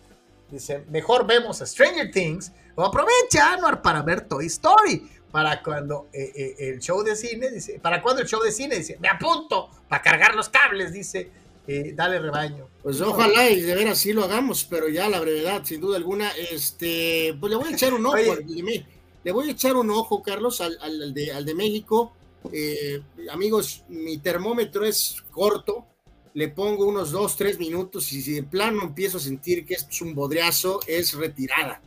[0.50, 5.12] Dice, mejor vemos a Stranger Things o aprovecha Anuar para ver Toy Story.
[5.32, 8.78] Para cuando eh, eh, el show de cine, dice, para cuando el show de cine,
[8.78, 11.30] dice, me apunto para cargar los cables, dice,
[11.68, 12.68] eh, dale rebaño.
[12.84, 16.32] Pues ojalá y de ver así lo hagamos, pero ya la brevedad, sin duda alguna,
[16.52, 18.18] este, pues le voy a echar un ojo.
[18.18, 22.14] Le voy a echar un ojo, Carlos, al, de, México.
[22.54, 23.02] Eh,
[23.32, 25.88] amigos, mi termómetro es corto.
[26.36, 29.90] Le pongo unos dos, tres minutos y si de plano empiezo a sentir que esto
[29.90, 31.82] es un bodreazo, es retirada.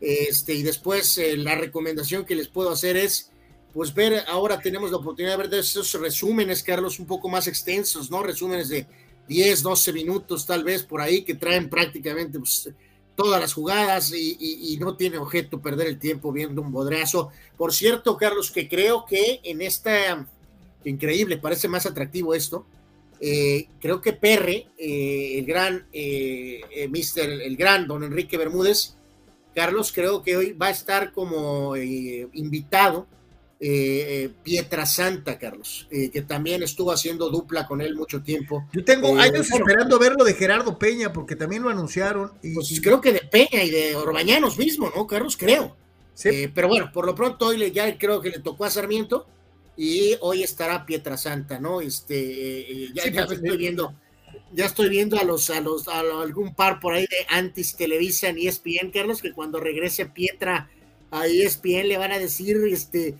[0.00, 3.32] Este, y después eh, la recomendación que les puedo hacer es,
[3.74, 8.10] pues ver, ahora tenemos la oportunidad de ver esos resúmenes, Carlos, un poco más extensos,
[8.10, 8.22] ¿no?
[8.22, 8.86] Resúmenes de
[9.28, 12.70] 10, 12 minutos tal vez por ahí que traen prácticamente pues,
[13.14, 17.30] todas las jugadas y, no tiene objeto perder el tiempo viendo un bodreazo.
[17.56, 20.24] Por cierto, Carlos, que creo que en esta,
[20.84, 22.64] increíble, parece más atractivo esto,
[23.20, 28.94] eh, creo que Perre, eh, el gran eh, mister, el gran don Enrique Bermúdez,
[29.52, 33.08] Carlos, creo que hoy va a estar como invitado
[33.60, 38.68] eh, eh, Pietra Santa, Carlos, eh, que también estuvo haciendo dupla con él mucho tiempo.
[38.72, 42.30] Yo tengo años esperando verlo de Gerardo Peña, porque también lo anunciaron.
[42.40, 45.36] Y, pues creo que de Peña y de Orbañanos mismo, ¿no, Carlos?
[45.36, 45.76] Creo.
[46.54, 49.26] pero bueno, por lo pronto hoy le, ya creo que le tocó a Sarmiento
[49.76, 51.80] y hoy estará Pietra Santa, ¿no?
[51.80, 53.92] Este, ya, estoy viendo.
[54.52, 58.30] Ya estoy viendo a los, a los, a algún par por ahí de Antis Televisa
[58.30, 60.70] y ESPN, Carlos, que cuando regrese Pietra
[61.10, 63.14] a ESPN le van a decir, este,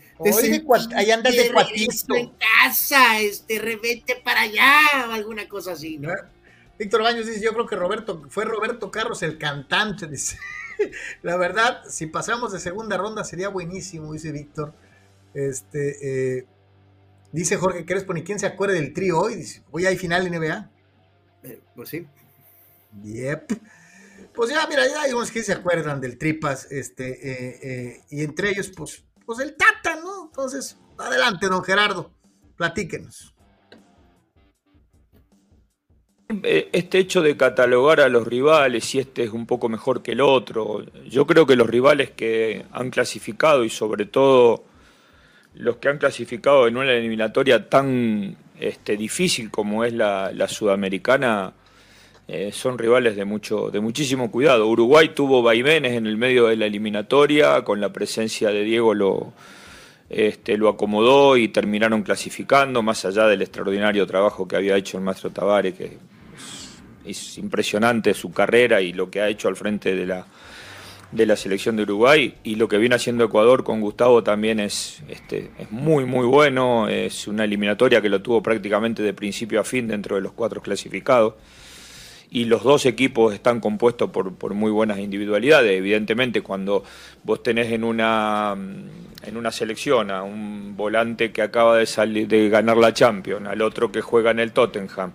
[0.95, 2.15] ahí andas de cuatito.
[2.15, 6.11] en casa, este, revete para allá, o alguna cosa así, ¿no?
[6.77, 10.37] Víctor Baños dice, yo creo que Roberto, fue Roberto Carlos el cantante, dice.
[11.21, 14.73] La verdad, si pasamos de segunda ronda sería buenísimo, dice Víctor.
[15.33, 16.45] Este, eh,
[17.31, 20.69] dice Jorge Crespo, ni quién se acuerde del trío hoy, dice, hoy hay final NBA.
[21.43, 22.07] Eh, pues sí.
[23.03, 23.51] Yep.
[24.39, 28.23] Pues ya, mira, ya hay unos que se acuerdan del Tripas, este, eh, eh, y
[28.23, 30.27] entre ellos, pues, pues el Tata, ¿no?
[30.27, 32.13] Entonces, adelante, don Gerardo,
[32.55, 33.35] platíquenos.
[36.41, 40.13] Eh, este hecho de catalogar a los rivales, si este es un poco mejor que
[40.13, 44.63] el otro, yo creo que los rivales que han clasificado y sobre todo
[45.53, 51.55] los que han clasificado en una eliminatoria tan este, difícil como es la, sudamericana,
[52.31, 54.67] eh, son rivales de, mucho, de muchísimo cuidado.
[54.67, 59.33] Uruguay tuvo vaivenes en el medio de la eliminatoria, con la presencia de Diego lo,
[60.11, 65.03] este, lo acomodó y terminaron clasificando, más allá del extraordinario trabajo que había hecho el
[65.03, 65.97] maestro Tavares, que
[67.03, 70.27] es impresionante su carrera y lo que ha hecho al frente de la,
[71.11, 72.35] de la selección de Uruguay.
[72.43, 76.89] Y lo que viene haciendo Ecuador con Gustavo también es, este, es muy muy bueno,
[76.89, 80.61] es una eliminatoria que lo tuvo prácticamente de principio a fin dentro de los cuatro
[80.61, 81.33] clasificados
[82.31, 86.83] y los dos equipos están compuestos por, por muy buenas individualidades, evidentemente cuando
[87.23, 88.55] vos tenés en una,
[89.25, 93.61] en una selección a un volante que acaba de, salir, de ganar la Champions, al
[93.61, 95.11] otro que juega en el Tottenham,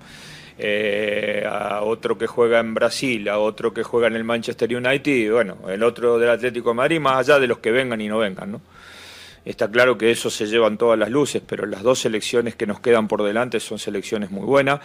[0.59, 5.12] eh, a otro que juega en Brasil, a otro que juega en el Manchester United
[5.12, 8.09] y bueno, el otro del Atlético de Madrid, más allá de los que vengan y
[8.09, 8.61] no vengan, ¿no?
[9.45, 12.81] Está claro que eso se llevan todas las luces, pero las dos selecciones que nos
[12.81, 14.81] quedan por delante son selecciones muy buenas,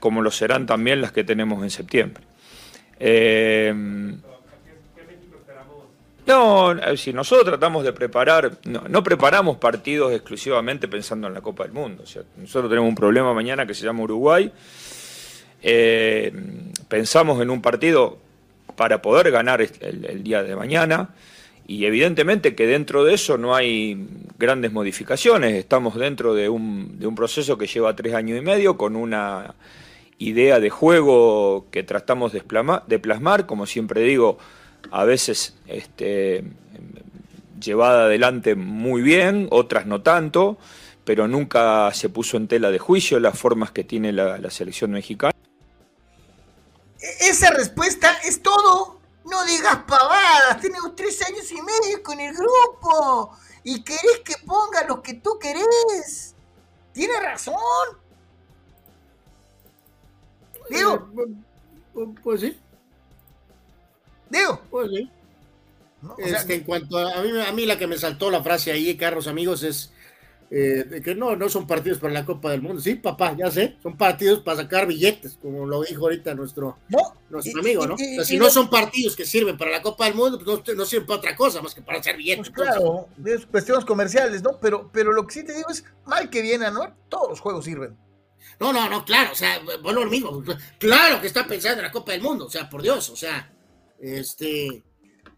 [0.00, 2.24] como lo serán también las que tenemos en septiembre.
[2.98, 3.72] Eh,
[6.26, 11.72] no, si nosotros tratamos de preparar, no, preparamos partidos exclusivamente pensando en la Copa del
[11.72, 12.02] Mundo.
[12.02, 14.52] O sea, nosotros tenemos un problema mañana que se llama Uruguay
[15.62, 16.32] eh,
[16.88, 18.18] pensamos en un partido
[18.76, 21.10] para poder ganar el, día de mañana
[21.66, 24.06] y evidentemente que dentro de eso no hay
[24.38, 25.54] grandes modificaciones.
[25.54, 29.54] Estamos dentro de un, de un proceso que lleva tres años y medio con una
[30.20, 32.44] idea de juego que tratamos de,
[32.86, 34.38] de plasmar, como siempre digo,
[34.92, 36.44] a veces este,
[37.60, 40.58] llevada adelante muy bien, otras no tanto,
[41.04, 45.34] pero nunca se puso en tela de juicio las formas que tiene la selección mexicana.
[47.20, 49.00] Esa respuesta es todo.
[49.24, 50.60] No digas pavadas.
[50.60, 53.36] Tenemos tres años y medio con el grupo.
[53.62, 56.34] Y querés que ponga lo que tú querés.
[56.92, 57.54] Tiene razón.
[60.70, 61.10] Digo.
[61.96, 62.56] Eh, pues sí.
[64.30, 64.60] Digo.
[64.70, 65.10] Pues sí.
[66.18, 68.96] Este, en cuanto a, a, mí, a mí la que me saltó la frase ahí,
[68.96, 69.92] Carlos, amigos, es
[70.52, 72.82] eh, de que no, no son partidos para la Copa del Mundo.
[72.82, 76.76] Sí, papá, ya sé, son partidos para sacar billetes, como lo dijo ahorita nuestro,
[77.28, 77.94] nuestro amigo, ¿no?
[77.94, 80.84] o sea, si no son partidos que sirven para la Copa del Mundo, pues no,
[80.84, 82.50] sirven para otra cosa más que para hacer billetes.
[82.50, 84.58] Pues claro, es cuestiones comerciales, ¿no?
[84.60, 86.96] Pero, pero lo que sí te digo es, mal que viene, ¿no?
[87.08, 87.96] Todos los juegos sirven.
[88.58, 90.42] No, no, no, claro, o sea, bueno, lo mismo,
[90.78, 93.52] claro que está pensando en la Copa del Mundo, o sea, por Dios, o sea,
[93.98, 94.82] este,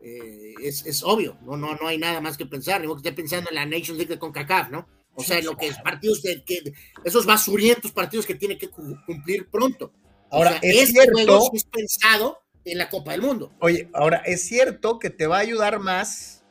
[0.00, 3.12] eh, es, es, obvio, no, no, no hay nada más que pensar, ni que esté
[3.12, 4.88] pensando en la Nations League de CONCACAF, ¿no?
[5.14, 6.72] O sea, lo que es partidos de, que,
[7.04, 9.92] esos basurientos partidos que tiene que cumplir pronto.
[10.30, 11.50] Ahora, es este cierto.
[11.52, 13.52] es pensado en la Copa del Mundo.
[13.60, 16.44] Oye, ahora es cierto que te va a ayudar más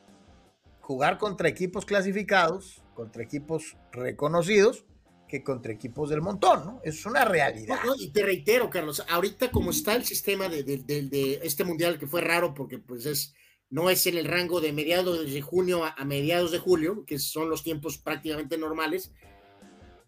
[0.80, 4.84] jugar contra equipos clasificados, contra equipos reconocidos,
[5.32, 6.80] que contra equipos del montón, ¿no?
[6.84, 7.78] Es una realidad.
[7.98, 12.20] y te reitero, Carlos, ahorita como está el sistema de, de, este mundial, que fue
[12.20, 13.32] raro porque pues es
[13.70, 17.48] no es en el rango de mediados de junio a, mediados de julio, que son
[17.48, 19.10] los tiempos prácticamente normales,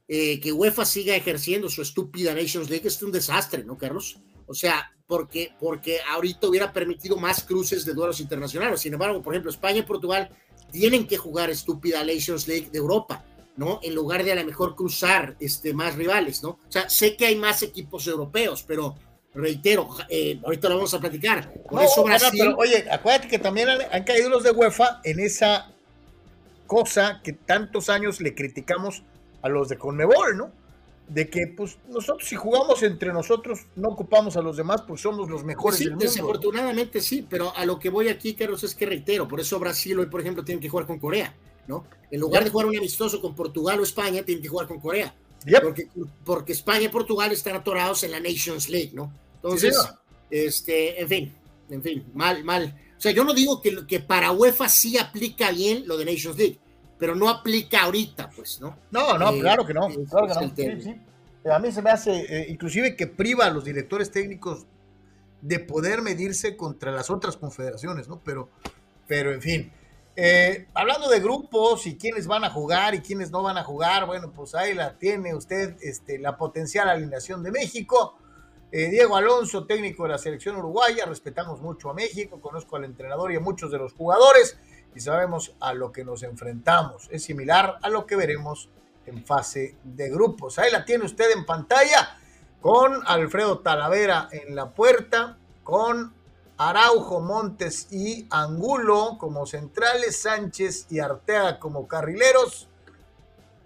[0.08, 4.18] eh, que UEFA siga ejerciendo su estúpida Nations League es un desastre, ¿no, Carlos?
[4.46, 8.82] O sea, porque, porque ahorita hubiera permitido más cruces de duelos internacionales.
[8.82, 10.28] Sin embargo, por ejemplo, España y Portugal
[10.70, 13.24] tienen que jugar estúpida Nations League de Europa,
[13.56, 13.80] ¿no?
[13.82, 16.50] En lugar de a lo mejor cruzar este, más rivales, ¿no?
[16.50, 18.96] O sea, sé que hay más equipos europeos, pero
[19.34, 21.52] reitero, eh, ahorita lo vamos a platicar.
[21.68, 22.54] Por eso Brasil.
[22.56, 25.72] oye, acuérdate que también han, caído los de UEFA en esa
[26.66, 29.02] cosa que tantos años le criticamos
[29.42, 30.52] a los de Conmebol, ¿no?
[31.08, 35.28] De que, pues, nosotros si jugamos entre nosotros no ocupamos a los demás, pues somos
[35.28, 36.04] los mejores del mundo.
[36.04, 39.98] Desafortunadamente sí, pero a lo que voy aquí, Carlos, es que reitero, por eso Brasil
[39.98, 41.34] hoy, por ejemplo, tiene que jugar con Corea,
[41.66, 41.84] ¿no?
[42.10, 45.14] En lugar de jugar un amistoso con Portugal o España, tienen que jugar con Corea.
[45.62, 45.88] Porque,
[46.24, 49.12] porque España y Portugal están atorados en la Nations League, ¿no?
[49.36, 49.76] Entonces,
[50.30, 51.34] este, en fin,
[51.70, 52.74] en fin, mal, mal.
[52.96, 56.38] O sea, yo no digo que, que para UEFA sí aplica bien lo de Nations
[56.38, 56.58] League,
[56.98, 58.78] pero no aplica ahorita, pues, ¿no?
[58.90, 59.88] No, no, eh, claro que no.
[60.08, 60.94] Claro que
[61.44, 61.52] no.
[61.52, 64.64] A mí se me hace, eh, inclusive que priva a los directores técnicos
[65.42, 68.22] de poder medirse contra las otras confederaciones, ¿no?
[68.24, 68.48] Pero,
[69.06, 69.72] pero en fin.
[70.16, 74.06] Eh, hablando de grupos y quiénes van a jugar y quiénes no van a jugar,
[74.06, 78.16] bueno, pues ahí la tiene usted, este, la potencial alineación de México.
[78.70, 83.32] Eh, Diego Alonso, técnico de la selección uruguaya, respetamos mucho a México, conozco al entrenador
[83.32, 84.56] y a muchos de los jugadores
[84.94, 87.08] y sabemos a lo que nos enfrentamos.
[87.10, 88.68] Es similar a lo que veremos
[89.06, 90.58] en fase de grupos.
[90.58, 92.18] Ahí la tiene usted en pantalla
[92.60, 96.14] con Alfredo Talavera en la puerta, con
[96.56, 102.68] Araujo, Montes y Angulo como centrales, Sánchez y Arteaga como carrileros,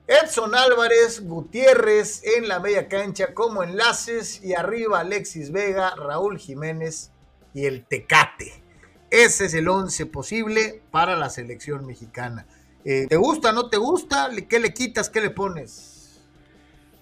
[0.07, 7.11] Edson Álvarez, Gutiérrez en la media cancha como enlaces y arriba Alexis Vega, Raúl Jiménez
[7.53, 8.63] y el Tecate.
[9.11, 12.47] Ese es el once posible para la selección mexicana.
[12.85, 14.31] Eh, ¿Te gusta, no te gusta?
[14.49, 15.88] ¿Qué le quitas, qué le pones?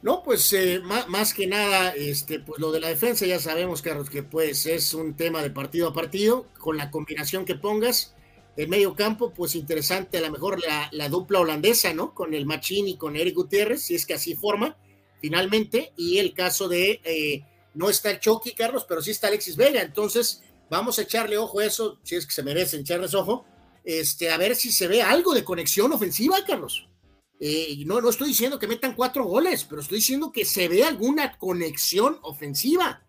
[0.07, 4.09] No, pues eh, más, que nada, este, pues lo de la defensa ya sabemos, Carlos,
[4.09, 8.15] que pues es un tema de partido a partido, con la combinación que pongas.
[8.57, 12.15] El medio campo, pues interesante, a lo mejor la, la dupla holandesa, ¿no?
[12.15, 14.77] Con el Machín y con Eric Gutiérrez, si es que así forma,
[15.21, 15.93] finalmente.
[15.97, 19.83] Y el caso de, eh, no está el Chucky, Carlos, pero sí está Alexis Vega.
[19.83, 23.45] Entonces, vamos a echarle ojo a eso, si es que se merecen echarles ojo,
[23.83, 26.87] este, a ver si se ve algo de conexión ofensiva, Carlos.
[27.39, 30.85] Eh, no, no estoy diciendo que metan cuatro goles, pero estoy diciendo que se ve
[30.85, 33.07] alguna conexión ofensiva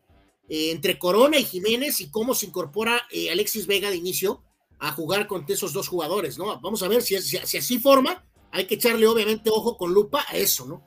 [0.50, 4.44] eh, entre Corona y Jiménez y cómo se incorpora eh, Alexis Vega de inicio
[4.80, 6.60] a jugar con esos dos jugadores, ¿no?
[6.60, 10.36] Vamos a ver si, si, así forma, hay que echarle obviamente ojo con lupa a
[10.36, 10.84] eso, ¿no?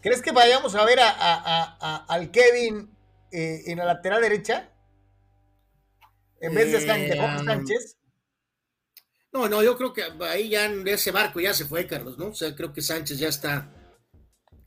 [0.00, 2.90] ¿Crees que vayamos a ver a, a, a, al Kevin
[3.30, 4.72] en la lateral derecha?
[6.40, 7.96] En vez de Sánchez.
[9.32, 12.28] No, no, yo creo que ahí ya en ese barco ya se fue, Carlos, ¿no?
[12.28, 13.66] O sea, creo que Sánchez ya está.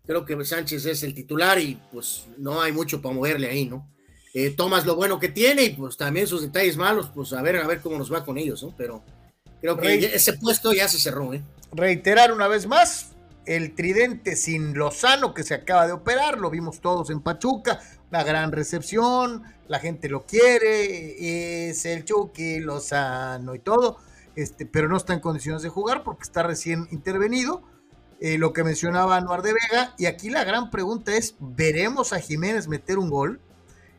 [0.05, 3.91] Creo que Sánchez es el titular y pues no hay mucho para moverle ahí, ¿no?
[4.33, 7.57] Eh, tomas lo bueno que tiene y pues también sus detalles malos, pues a ver,
[7.57, 8.73] a ver cómo nos va con ellos, ¿no?
[8.75, 9.03] Pero
[9.61, 11.41] creo que Re ese puesto ya se cerró, ¿eh?
[11.71, 13.11] Reiterar una vez más,
[13.45, 17.79] el tridente sin Lozano que se acaba de operar, lo vimos todos en Pachuca,
[18.09, 23.99] una gran recepción, la gente lo quiere, es el Chucky, Lozano y todo
[24.35, 27.63] este, pero no está en condiciones de jugar porque está recién intervenido.
[28.19, 32.19] Eh, lo que mencionaba Anuar de Vega, y aquí la gran pregunta es, ¿veremos a
[32.19, 33.41] Jiménez meter un gol?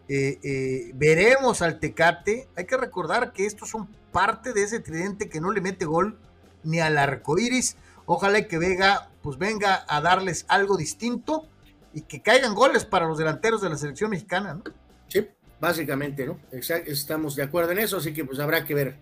[0.08, 2.48] Eh, eh, ¿Veremos al Tecate?
[2.56, 6.18] Hay que recordar que estos son parte de ese tridente que no le mete gol
[6.64, 7.76] ni al arco iris.
[8.06, 11.48] Ojalá que Vega pues venga a darles algo distinto
[11.92, 14.62] y que caigan goles para los delanteros de la selección mexicana, ¿no?
[15.08, 15.26] Sí,
[15.60, 16.38] básicamente, ¿no?
[16.52, 18.98] estamos de acuerdo en eso, así que pues habrá que ver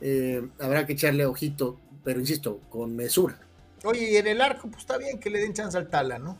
[0.00, 3.38] eh, habrá que echarle ojito, pero insisto, con mesura.
[3.84, 6.36] Oye, y en el arco, pues está bien que le den chance al Tala, ¿no?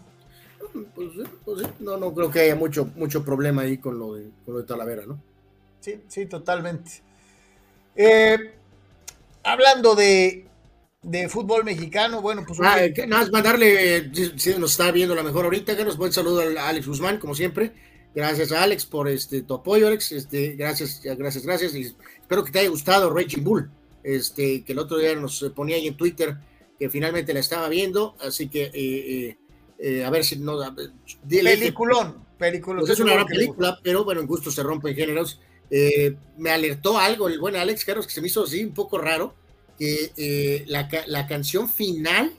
[0.94, 1.08] Pues,
[1.44, 4.60] pues no, no creo que haya mucho, mucho problema ahí con lo de, con lo
[4.60, 5.20] de Talavera, ¿no?
[5.80, 6.90] Sí, sí, totalmente.
[7.94, 8.54] Eh,
[9.44, 10.46] hablando de,
[11.02, 12.58] de fútbol mexicano, bueno, pues.
[12.62, 16.42] Ah, nada más mandarle, si, nos está viendo la mejor ahorita, que nos buen saludo
[16.58, 17.72] a Alex Guzmán, como siempre.
[18.14, 20.12] Gracias a Alex por este tu apoyo, Alex.
[20.12, 21.74] Este, gracias, gracias, gracias.
[21.74, 21.94] Y
[22.28, 23.70] espero que te haya gustado Raging Bull.
[24.04, 26.36] Este, que el otro día nos ponía ahí en Twitter
[26.78, 28.16] que finalmente la estaba viendo.
[28.20, 29.38] Así que eh, eh,
[29.78, 30.58] eh a ver si no.
[31.22, 32.80] Dile peliculón, peliculón.
[32.80, 35.40] Pues es una gran película, pero bueno, en gusto se rompen géneros.
[35.70, 38.98] Eh, me alertó algo el buen Alex Carlos que se me hizo así un poco
[38.98, 39.34] raro.
[39.78, 42.32] Que eh, la, la, canción final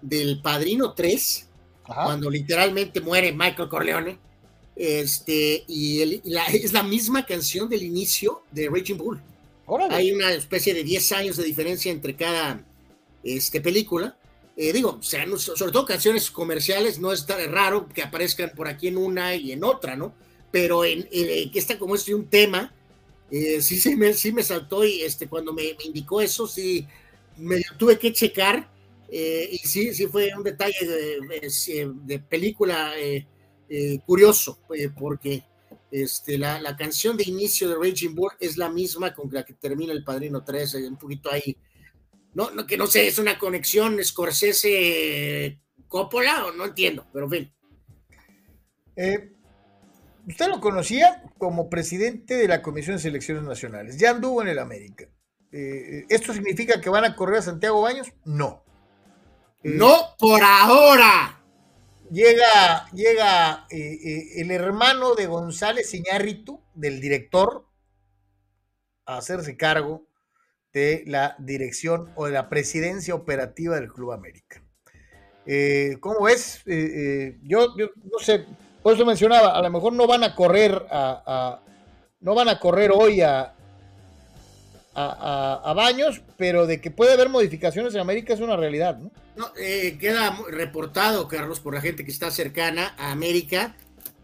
[0.00, 1.48] del Padrino 3,
[1.82, 4.18] cuando literalmente muere Michael Corleone
[4.76, 6.20] este, y
[6.52, 9.20] es la misma canción del inicio de Raging Bull.
[9.90, 12.64] Hay una especie de 10 años de diferencia entre cada
[13.22, 14.18] este, película.
[14.56, 18.88] Eh, digo, sean, sobre todo canciones comerciales, no es tan raro que aparezcan por aquí
[18.88, 20.14] en una y en otra, ¿no?
[20.50, 22.72] Pero en, que está como este un tema,
[23.30, 26.86] eh, sí, sí, me, sí me saltó y este, cuando me, indicó eso, sí,
[27.36, 28.70] me tuve que checar
[29.08, 33.26] eh, y sí, sí fue un detalle de, de película eh,
[34.04, 35.44] curioso, eh, porque
[35.90, 39.54] este, la, la, canción de inicio de Raging Bull es la misma con la que
[39.54, 41.56] termina El Padrino 3, un poquito ahí,
[42.34, 47.52] no, no, que no sé, es una conexión Scorsese-Coppola, o no entiendo, pero en fin.
[48.96, 49.32] Eh,
[50.28, 54.58] usted lo conocía como presidente de la Comisión de Selecciones Nacionales, ya anduvo en el
[54.58, 55.06] América.
[55.52, 58.08] ¿Esto significa que van a correr a Santiago Baños?
[58.24, 58.64] No.
[59.62, 61.33] no por ahora
[62.14, 67.66] llega, llega eh, eh, el hermano de González Iñárritu, del director,
[69.06, 70.06] a hacerse cargo
[70.72, 74.62] de la dirección o de la presidencia operativa del Club América.
[75.46, 76.62] Eh, ¿Cómo ves?
[77.42, 78.46] yo, no sé,
[78.82, 81.60] por eso mencionaba, a lo mejor no van a correr a
[82.24, 83.54] no van a correr hoy a,
[84.94, 89.10] a, Baños, pero de que puede haber modificaciones en América es una realidad, ¿no?
[89.36, 93.74] No, eh, queda reportado, Carlos, por la gente que está cercana a América,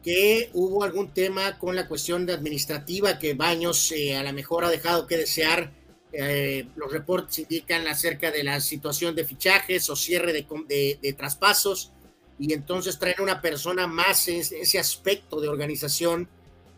[0.02, 4.64] que hubo algún tema con la cuestión de administrativa que Baños eh, a lo mejor
[4.64, 5.72] ha dejado que desear.
[6.12, 11.92] Eh, los reportes indican acerca de la situación de fichajes o cierre de, de, traspasos
[12.36, 16.28] y entonces traer una persona más en ese aspecto de organización,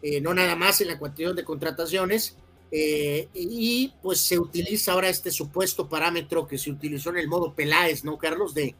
[0.02, 2.36] eh, no nada más en la cuestión de contrataciones,
[2.74, 7.54] eh, y pues se utiliza ahora este supuesto parámetro que se utilizó en el modo
[7.54, 8.54] Peláez, ¿no, Carlos?
[8.54, 8.74] De,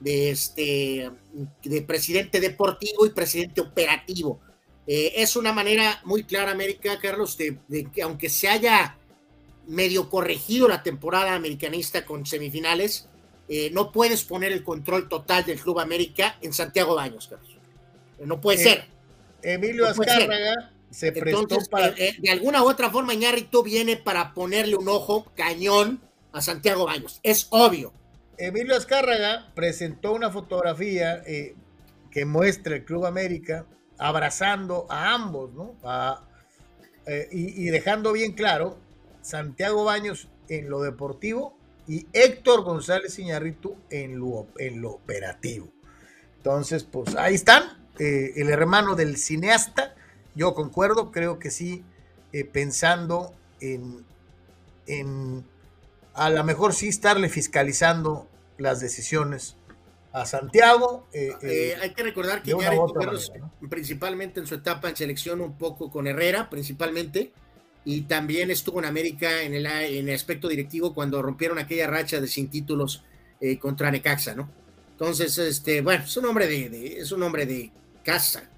[0.00, 1.10] de, este,
[1.64, 4.38] de presidente deportivo y presidente operativo.
[4.86, 7.58] Eh, es una manera muy clara, América, Carlos, de,
[7.92, 8.98] que aunque se haya
[9.66, 13.08] medio corregido la temporada americanista con semifinales,
[13.48, 17.56] eh, no puedes poner el control total del Club América en Santiago Baños, Carlos.
[18.22, 18.84] No puede ser.
[19.42, 21.90] Emilio Azcárraga se prestó para...
[21.90, 26.00] de alguna u otra forma, Ñarrito viene para ponerle un ojo cañón
[26.32, 27.20] a Santiago Baños.
[27.22, 27.92] Es obvio.
[28.38, 31.56] Emilio Azcárraga presentó una fotografía eh,
[32.10, 33.66] que muestra el Club América
[33.98, 35.76] abrazando a ambos, ¿no?
[37.06, 38.78] Eh, y, dejando bien claro,
[39.22, 45.72] Santiago Baños en lo deportivo y Héctor González Iñarritu en lo, en lo operativo.
[46.36, 49.96] Entonces, pues ahí están, eh, el hermano del cineasta,
[50.38, 51.84] yo concuerdo, creo que sí,
[52.52, 54.04] pensando en,
[54.86, 55.44] en
[56.14, 59.56] a lo mejor sí estarle fiscalizando las decisiones
[60.12, 61.06] a Santiago.
[61.12, 62.72] Eh, ah, eh, hay que recordar que ya
[63.68, 67.32] principalmente en su etapa en selección un poco con Herrera, principalmente,
[67.84, 72.20] y también estuvo en América en el, en el aspecto directivo cuando rompieron aquella racha
[72.20, 73.04] de sin títulos
[73.40, 74.50] eh, contra Necaxa, ¿no?
[74.90, 77.70] Entonces, este, bueno, es un hombre de, es un hombre de
[78.02, 78.50] casa,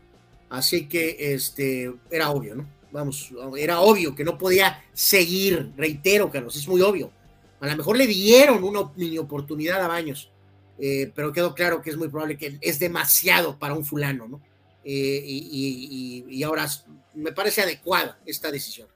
[0.51, 2.69] así que este, era obvio, ¿no?
[2.93, 7.13] Vamos, era obvio que no podía seguir, reitero, Carlos, es muy obvio
[7.61, 10.33] a lo mejor le dieron una mini oportunidad a Baños,
[10.79, 14.41] eh, pero quedó claro que es muy probable que es demasiado para un fulano, ¿no?
[14.83, 16.67] Eh, y, ahora
[17.15, 18.89] me parece adecuada esta decisión.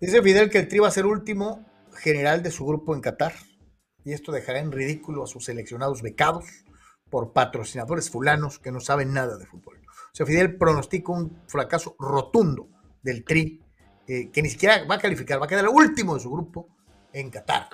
[0.00, 1.64] Dice Fidel que el Tri va a ser último
[1.94, 3.34] general de su grupo en Qatar,
[4.04, 6.44] y esto dejará en ridículo a sus seleccionados becados
[7.08, 9.77] por patrocinadores fulanos que no saben nada de fútbol.
[10.18, 12.68] Sea, Fidel pronostica un fracaso rotundo
[13.00, 13.62] del Tri,
[14.08, 16.66] eh, que ni siquiera va a calificar, va a quedar último de su grupo
[17.12, 17.68] en Qatar.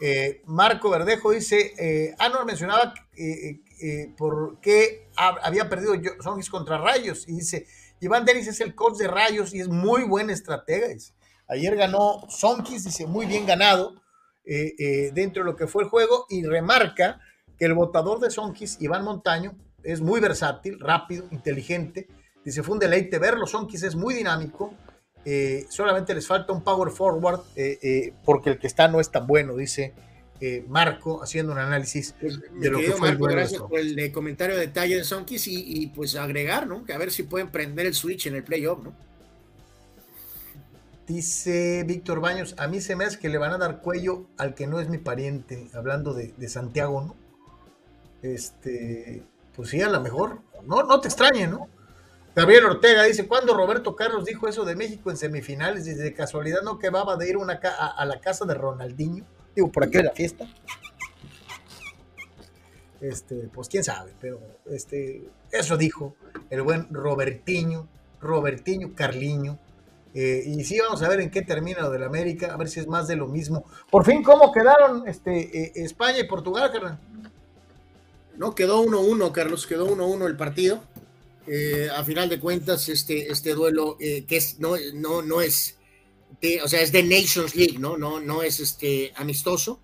[0.00, 7.26] Eh, Marco Verdejo dice, eh, Anor mencionaba eh, por qué había perdido Sonkis contra Rayos
[7.26, 7.66] y dice,
[7.98, 10.86] Iván Denis es el coach de Rayos y es muy buen estratega.
[11.48, 14.00] Ayer ganó Sonkis, dice, muy bien ganado
[14.44, 17.20] dentro de lo que fue el juego y remarca
[17.58, 22.08] que el votador de Sonkis, Iván Montaño, es muy versátil, rápido, inteligente.
[22.44, 24.74] Dice, fue un deleite verlo, Sonkis es muy dinámico,
[25.24, 29.10] eh, solamente les falta un power forward eh, eh, porque el que está no es
[29.10, 29.94] tan bueno, dice
[30.66, 34.66] Marco, haciendo un análisis pues, de lo que fue el Gracias por el comentario de
[34.66, 36.84] detalle de Sonkis y, pues agregar, ¿no?
[36.84, 38.92] Que a ver si pueden prender el switch en el playoff, ¿no?
[41.06, 44.56] Dice Víctor Baños, a mí se me hace que le van a dar cuello al
[44.56, 47.16] que no es mi pariente, hablando de, de Santiago, ¿no?
[48.22, 49.22] Este,
[49.54, 51.68] pues sí, a lo mejor, no, no te extrañe, ¿no?
[52.34, 55.84] Gabriel Ortega dice, ¿cuándo Roberto Carlos dijo eso de México en semifinales?
[55.84, 59.24] Dice, de casualidad no quedaba de ir una a, la casa de Ronaldinho.
[59.54, 60.46] Digo, por aquí la fiesta.
[63.02, 66.14] Este, pues quién sabe, pero este, eso dijo
[66.48, 67.86] el buen Robertiño,
[68.20, 69.58] Robertiño Carliño.
[70.14, 72.80] Eh, y sí, vamos a ver en qué termina lo del América, a ver si
[72.80, 73.64] es más de lo mismo.
[73.90, 76.92] Por fin, ¿cómo quedaron este, eh, España y Portugal, Carlos?
[78.42, 80.82] No, quedó 1-1, Carlos, quedó 1-1 el partido.
[81.46, 85.78] Eh, a final de cuentas, este, este duelo eh, que es, no, no, no es,
[86.64, 87.96] o sea, es de Nations League, ¿no?
[87.96, 89.78] No, no es este, amistoso.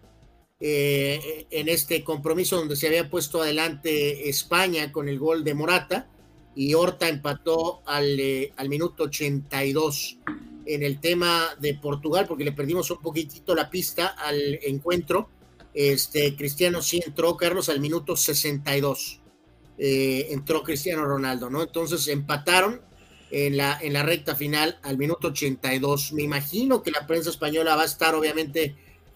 [0.58, 6.08] Eh, en este compromiso donde se había puesto adelante España con el gol de Morata
[6.56, 8.18] y Horta empató al,
[8.56, 10.18] al minuto 82
[10.66, 15.28] en el tema de Portugal porque le perdimos un poquitito la pista al encuentro.
[15.74, 19.20] Este Cristiano sí entró, Carlos, al minuto 62.
[19.78, 21.62] Eh, entró Cristiano Ronaldo, ¿no?
[21.62, 22.80] Entonces empataron
[23.30, 26.12] en la, en la recta final al minuto 82.
[26.12, 28.74] Me imagino que la prensa española va a estar obviamente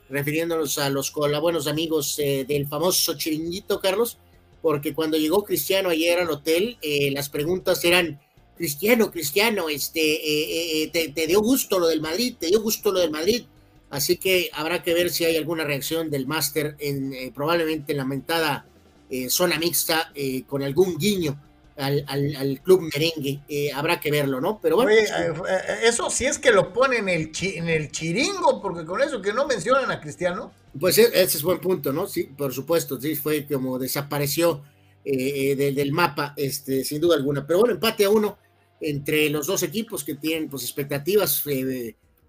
[0.09, 4.19] refiriéndonos a los buenos amigos eh, del famoso chiringuito, Carlos,
[4.61, 8.21] porque cuando llegó Cristiano ayer al hotel, eh, las preguntas eran,
[8.57, 13.11] Cristiano, Cristiano, este, te, te, dio gusto lo del Madrid, te dio gusto lo del
[13.11, 13.47] Madrid.
[13.93, 18.07] Así que habrá que ver si hay alguna reacción del máster en probablemente en la
[18.07, 18.65] mentada
[19.11, 21.39] eh, zona mixta eh, con algún guiño
[21.77, 23.41] al, club merengue.
[23.47, 24.59] Eh, habrá que verlo, ¿no?
[24.63, 24.93] Pero bueno.
[25.83, 29.35] eso sí es que lo ponen en el, en el chiringo, porque con eso que
[29.35, 30.55] no mencionan a Cristiano.
[30.81, 32.07] Pues e, ese es buen punto, ¿no?
[32.07, 34.63] Sí, por supuesto, sí, fue como desapareció
[35.05, 37.47] del mapa, este, sin duda alguna.
[37.47, 38.39] Pero bueno, empate a uno
[38.81, 41.43] entre los dos equipos que tienen pues expectativas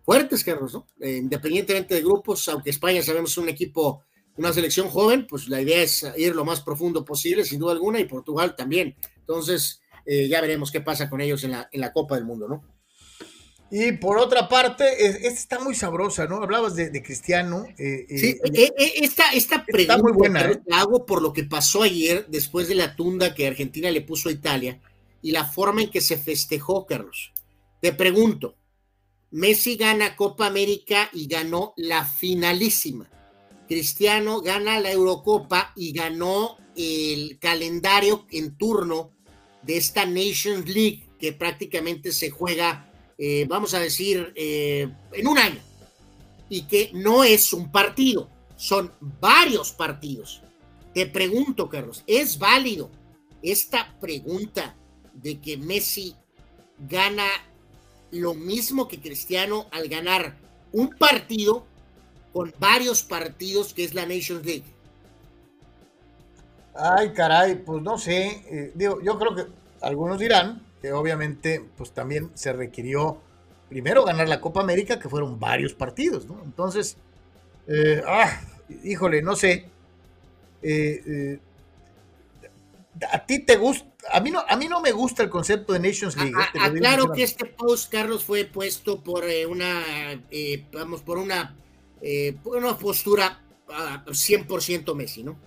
[0.04, 0.88] fuertes, Carlos, ¿no?
[1.06, 4.04] independientemente de grupos, aunque España sabemos es un equipo
[4.38, 8.00] una selección joven, pues la idea es ir lo más profundo posible, sin duda alguna,
[8.00, 8.96] y Portugal también.
[9.18, 12.48] Entonces, eh, ya veremos qué pasa con ellos en la, en la Copa del Mundo,
[12.48, 12.64] ¿no?
[13.72, 16.44] Y por otra parte, esta está muy sabrosa, ¿no?
[16.44, 17.66] Hablabas de, de Cristiano.
[17.80, 18.40] Eh, eh, sí,
[19.02, 22.96] esta, esta pregunta muy buena, la hago por lo que pasó ayer después de la
[22.96, 24.80] tunda que Argentina le puso a Italia
[25.24, 27.34] y la forma en que se festejó, Carlos.
[27.82, 28.58] Te pregunto,
[29.34, 33.10] Messi gana Copa América y ganó la finalísima.
[33.68, 39.12] Cristiano gana la Eurocopa y ganó el calendario en turno
[39.62, 45.38] de esta Nations League que prácticamente se juega eh, vamos a decir, eh, en un
[45.38, 45.60] año,
[46.50, 50.42] y que no es un partido, son varios partidos.
[50.94, 52.92] Te pregunto, Carlos, ¿es válido
[53.42, 54.76] esta pregunta
[55.14, 56.16] de que Messi
[56.80, 57.28] gana
[58.14, 60.36] lo mismo que Cristiano al ganar
[60.72, 61.66] un partido
[62.32, 64.64] con varios partidos que es la Nations League?
[66.76, 68.44] Ay, caray, pues no sé.
[68.50, 69.46] Eh, digo, yo creo que
[69.82, 73.20] algunos dirán que obviamente pues también se requirió
[73.70, 76.42] primero ganar la Copa América, que fueron varios partidos, ¿no?
[76.44, 76.98] Entonces,
[77.68, 78.42] eh, ah,
[78.84, 79.70] híjole, no sé.
[80.62, 81.40] Eh,
[83.12, 85.80] a ti te gusta, a mí no, a mí no me gusta el concepto de
[85.80, 86.34] Nations League.
[86.60, 89.82] Aclaro que este post, Carlos, fue puesto por una,
[90.72, 91.56] vamos, por una,
[92.44, 95.38] por una postura 100% ah, Messi, ¿no?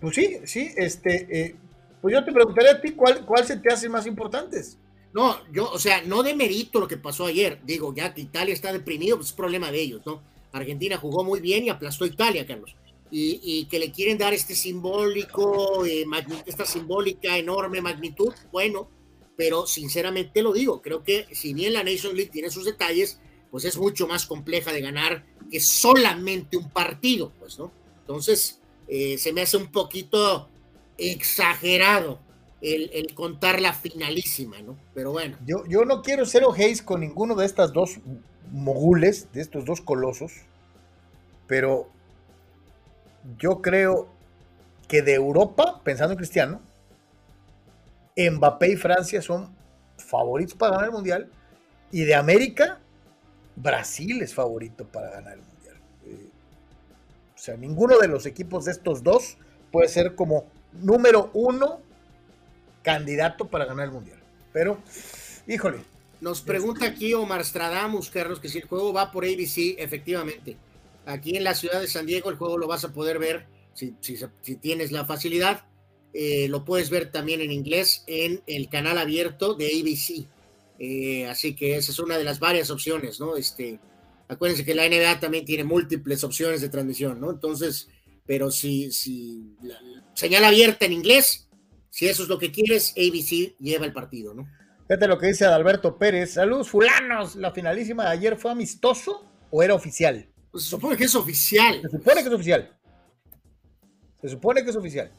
[0.00, 1.56] pues sí, sí, este,
[2.00, 4.78] pues yo te preguntaría a ti, ¿cuál, cuál se te hace más importantes?
[5.12, 7.58] No, yo, o sea, no demerito lo que pasó ayer.
[7.64, 10.22] Digo, ya que Italia está deprimido, pues es problema de ellos, ¿no?
[10.52, 12.76] Argentina jugó muy bien y aplastó a Italia, Carlos.
[13.10, 16.04] Y, que le quieren dar este simbólico, eh,
[16.44, 18.90] esta simbólica enorme magnitud, bueno,
[19.36, 23.20] pero sinceramente lo digo, creo que si bien la Nation League tiene sus detalles,
[23.50, 27.70] pues es mucho más compleja de ganar que solamente un partido, pues, ¿no?
[28.00, 30.48] Entonces, eh, se me hace un poquito
[30.98, 32.20] exagerado
[32.60, 34.76] el, contar la finalísima, ¿no?
[34.94, 35.36] Pero bueno.
[35.46, 37.98] Yo, yo no quiero ser ojéis con ninguno de estas dos
[38.50, 40.32] mogules, de estos dos colosos,
[41.46, 41.88] pero
[43.38, 44.08] yo creo
[44.88, 46.60] que de Europa, pensando en Cristiano,
[48.16, 49.54] Mbappé y Francia son
[49.98, 51.30] favoritos para ganar el Mundial,
[51.90, 52.80] y de América,
[53.56, 55.76] Brasil es favorito para ganar el Mundial.
[56.04, 56.28] Eh,
[57.34, 59.38] o sea, ninguno de los equipos de estos dos
[59.70, 61.80] puede ser como número uno
[62.82, 64.18] candidato para ganar el mundial.
[64.52, 64.78] Pero,
[65.46, 65.78] híjole.
[66.20, 70.56] Nos pregunta aquí Omar Stradamus, Carlos, que si el juego va por ABC, efectivamente.
[71.06, 73.94] Aquí en la ciudad de San Diego el juego lo vas a poder ver si,
[74.60, 75.64] tienes la facilidad.
[76.12, 80.26] Eh, lo puedes ver también en inglés en el canal abierto de ABC.
[80.78, 83.36] Eh, así que esa es una de las varias opciones, ¿no?
[83.36, 83.78] Este,
[84.28, 87.30] acuérdense que la NBA también tiene múltiples opciones de transmisión, ¿no?
[87.30, 87.88] Entonces,
[88.26, 89.54] pero si, si
[90.14, 91.48] señal abierta en inglés,
[91.88, 94.46] si eso es lo que quieres, ABC lleva el partido, ¿no?
[94.88, 96.32] Fíjate lo que dice Adalberto Pérez.
[96.32, 97.36] Saludos, fulanos.
[97.36, 100.28] ¿La finalísima de ayer fue amistoso o era oficial?
[100.56, 101.82] Pues se supone que es oficial.
[101.82, 102.78] Se supone que es oficial.
[104.22, 105.12] Se supone que es oficial.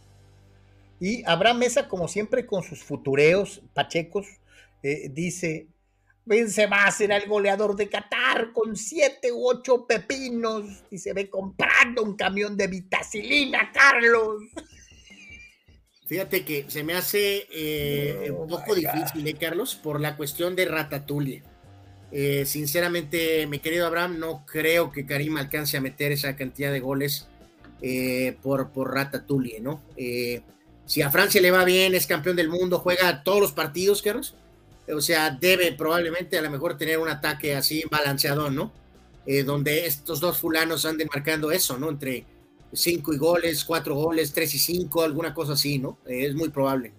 [1.00, 4.26] Y Abraham Mesa, como siempre, con sus futureos pachecos,
[4.82, 5.68] eh, dice:
[6.26, 12.02] Benzema será el goleador de Qatar con siete u ocho pepinos y se ve comprando
[12.02, 14.42] un camión de vitacilina, Carlos.
[16.08, 19.76] Fíjate que se me hace eh, un poco difícil, ¿eh, Carlos?
[19.76, 21.44] Por la cuestión de Ratatouille.
[22.12, 26.80] Eh, sinceramente, mi querido Abraham, no creo que Karim alcance a meter esa cantidad de
[26.80, 27.28] goles
[27.82, 29.82] eh, por, por Ratatouille, ¿no?
[30.86, 34.36] si a Francia le va bien, es campeón del mundo, juega todos los partidos, Carlos.
[34.88, 38.72] O sea, debe probablemente a lo mejor tener un ataque así balanceado, ¿no?
[39.46, 41.90] donde estos dos fulanos anden marcando eso, ¿no?
[41.90, 42.24] Entre
[42.72, 45.98] cinco y goles, cuatro goles, tres y cinco, alguna cosa así, ¿no?
[46.06, 46.94] es muy probable.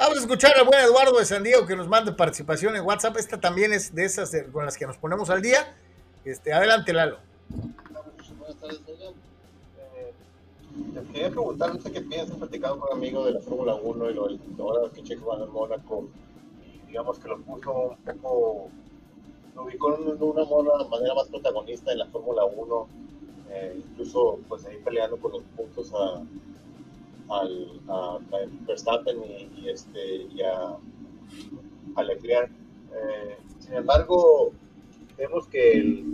[0.00, 3.18] Vamos a escuchar al buen Eduardo de San Diego que nos manda participación en WhatsApp.
[3.18, 5.76] Esta también es de esas con las que nos ponemos al día.
[6.24, 7.18] Este, adelante, Lalo.
[8.38, 9.12] Buenas tardes, eh,
[11.12, 14.14] quería preguntar, no sé qué piensas, platicado con un amigo de la Fórmula 1 y
[14.14, 16.08] lo del ahora que Checo en Mónaco,
[16.64, 18.70] y digamos que lo puso un poco,
[19.54, 20.44] lo ubicó de una
[20.88, 22.88] manera más protagonista en la Fórmula 1
[23.50, 26.22] eh, incluso pues ahí peleando con los puntos a,
[27.30, 28.18] al, a,
[28.66, 29.18] Verstappen
[29.56, 30.76] y, este, y a.
[31.98, 34.52] Eh, sin embargo,
[35.16, 36.04] vemos que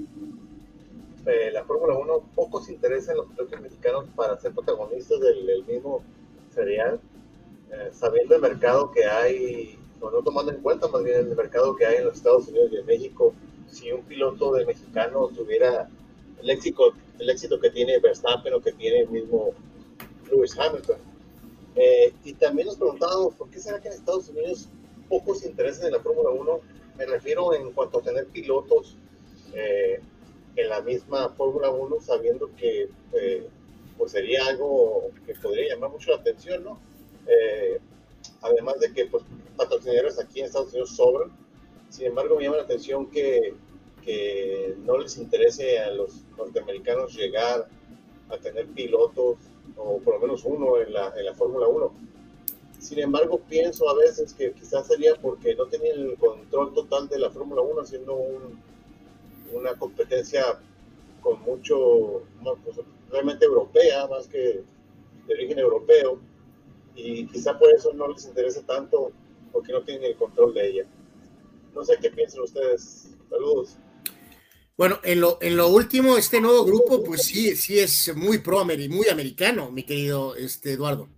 [1.27, 5.65] eh, la Fórmula 1 poco se interesa en los pilotos mexicanos para ser protagonistas del,
[5.67, 6.03] mismo
[6.55, 7.01] serial,
[7.93, 11.85] sabiendo el mercado que hay, no, no tomando en cuenta más bien el mercado que
[11.85, 13.35] hay en los Estados Unidos y en México,
[13.69, 15.89] si un piloto de mexicano tuviera
[16.43, 19.53] el, éxito, el éxito que tiene Verstappen o que tiene el mismo
[20.31, 20.99] Lewis Hamilton.
[21.75, 24.69] Eh, y también nos preguntábamos, ¿por qué será que en Estados Unidos
[25.09, 26.61] pocos intereses en la Fórmula 1?
[26.99, 28.97] Me refiero en cuanto a tener pilotos
[29.53, 30.01] eh,
[30.57, 33.49] en la misma Fórmula 1, sabiendo que eh,
[33.99, 36.79] pues sería algo que podría llamar mucho la atención, ¿no?
[37.27, 37.79] Eh,
[38.43, 39.25] además de que pues,
[39.57, 41.31] patrocinadores aquí en Estados Unidos sobran.
[41.91, 43.55] Sin embargo, me llama la atención que,
[44.03, 47.69] que no les interese a los norteamericanos llegar
[48.29, 49.37] a tener pilotos,
[49.77, 51.93] o por lo menos uno en la, en la Fórmula 1.
[52.79, 57.19] Sin embargo, pienso a veces que quizás sería porque no tenían el control total de
[57.19, 58.61] la Fórmula 1, haciendo un,
[59.53, 60.61] una competencia
[61.21, 62.23] con mucho,
[62.65, 62.81] pues,
[63.11, 64.63] realmente europea, más que
[65.27, 66.21] de origen europeo,
[66.95, 69.11] y quizá por eso no les interesa tanto,
[69.53, 70.85] porque no tienen el control de ella.
[71.75, 73.15] No sé qué piensan ustedes.
[73.29, 73.77] Saludos.
[74.77, 78.63] Bueno, en lo, en lo último, este nuevo grupo, pues sí, sí es muy pro,
[78.65, 81.09] muy americano, mi querido este, Eduardo.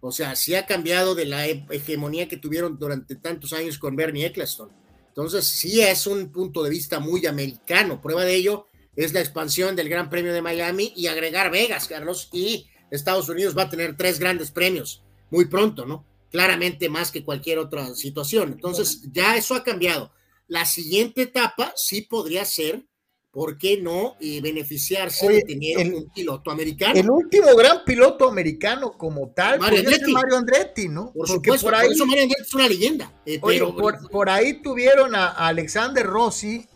[0.00, 4.26] O sea, sí ha cambiado de la hegemonía que tuvieron durante tantos años con Bernie
[4.26, 4.70] Eccleston.
[5.08, 8.00] Entonces, sí es un punto de vista muy americano.
[8.00, 12.28] Prueba de ello es la expansión del Gran Premio de Miami y agregar Vegas, Carlos,
[12.32, 16.06] y Estados Unidos va a tener tres grandes premios muy pronto, ¿no?
[16.30, 18.52] Claramente más que cualquier otra situación.
[18.52, 20.12] Entonces, ya eso ha cambiado.
[20.46, 22.86] La siguiente etapa sí podría ser
[23.30, 26.98] ¿por qué no eh, beneficiarse Oye, de tener el- un piloto americano?
[26.98, 30.12] El último gran piloto americano como tal Mario Andretti.
[30.12, 31.12] Mario Andretti, ¿no?
[31.12, 33.12] por Porque supuesto, por por, ahí, eso Mario Andretti es una leyenda.
[33.26, 36.66] eh, oye, pero por, por ahí tuvieron a, a Alexander Rossi,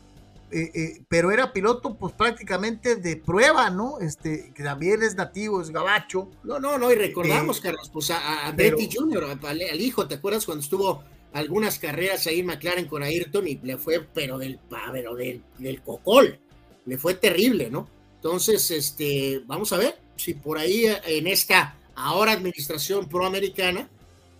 [0.55, 3.99] eh, eh, pero era piloto pues prácticamente de prueba, ¿no?
[4.01, 6.29] Este, que también es nativo, es gabacho.
[6.45, 10.17] no, no, no, y recordamos, Eh, Carlos, pues a, a Andretti Jr., al hijo, ¿te
[10.17, 11.03] acuerdas cuando estuvo
[11.33, 14.59] algunas carreras ahí en McLaren con Ayrton y le fue, pero del,
[14.93, 16.39] pero del, del cocol,
[16.87, 17.89] le fue terrible, ¿no?
[18.17, 23.89] Entonces, este, vamos a ver si por ahí en esta ahora administración proamericana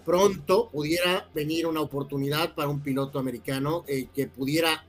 [0.05, 4.85] pronto pudiera venir una oportunidad para un piloto americano eh, que pudiera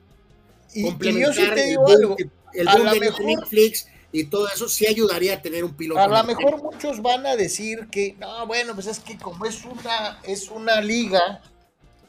[0.74, 2.18] Y, y yo complementar sí te el digo boom algo,
[2.54, 6.08] el la de mejor- Netflix y todo eso sí ayudaría a tener un piloto a
[6.08, 10.20] lo mejor muchos van a decir que, no, bueno, pues es que como es una,
[10.24, 11.42] es una liga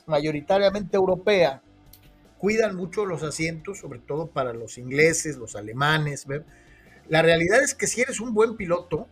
[0.06, 1.62] mayoritariamente europea,
[2.38, 6.26] cuidan mucho los asientos, sobre todo para los ingleses, los alemanes.
[6.26, 6.44] ¿ver?
[7.08, 9.06] La realidad es que si eres un buen piloto,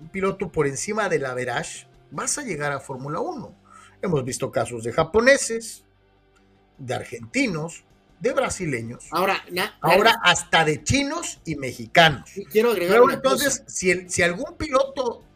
[0.00, 3.54] un piloto por encima del average, vas a llegar a Fórmula 1.
[4.02, 5.84] Hemos visto casos de japoneses,
[6.78, 7.84] de argentinos,
[8.20, 12.30] de brasileños, Ahora, na- ahora hasta de chinos y mexicanos.
[12.50, 13.70] Quiero agregar Pero una entonces, cosa.
[13.70, 14.93] si, el- si algún piloto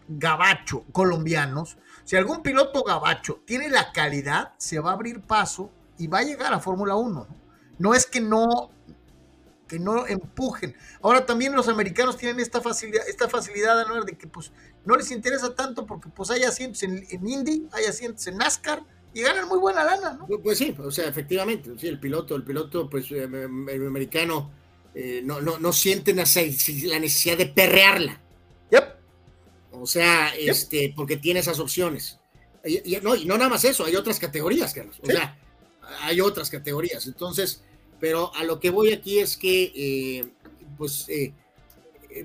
[0.08, 6.06] gabacho, colombianos, si algún piloto gabacho tiene la calidad, se va a abrir paso y
[6.06, 7.14] va a llegar a Fórmula 1.
[7.14, 7.36] ¿no?
[7.78, 8.70] No es que no
[9.68, 10.74] que no empujen.
[11.02, 14.50] Ahora también los americanos tienen esta facilidad, esta facilidad de que pues
[14.86, 18.82] no les interesa tanto porque pues hay asientos en, Indy, hay asientos en NASCAR
[19.12, 20.26] y ganan muy buena lana, ¿no?
[20.42, 24.50] Pues sí, o sea, efectivamente, sí, el piloto, el piloto, pues eh, el americano
[24.94, 28.20] eh, no, no, no siente la la necesidad de perrearla.
[29.82, 32.18] O sea, este, porque tiene esas opciones.
[32.64, 34.98] Y, y no, y no nada más eso, hay otras categorías, Carlos.
[35.02, 35.12] O Sí.
[35.12, 35.38] sea,
[36.02, 37.06] hay otras categorías.
[37.06, 37.62] Entonces,
[38.00, 40.28] pero a lo que voy aquí es que, eh,
[40.76, 41.32] pues, eh,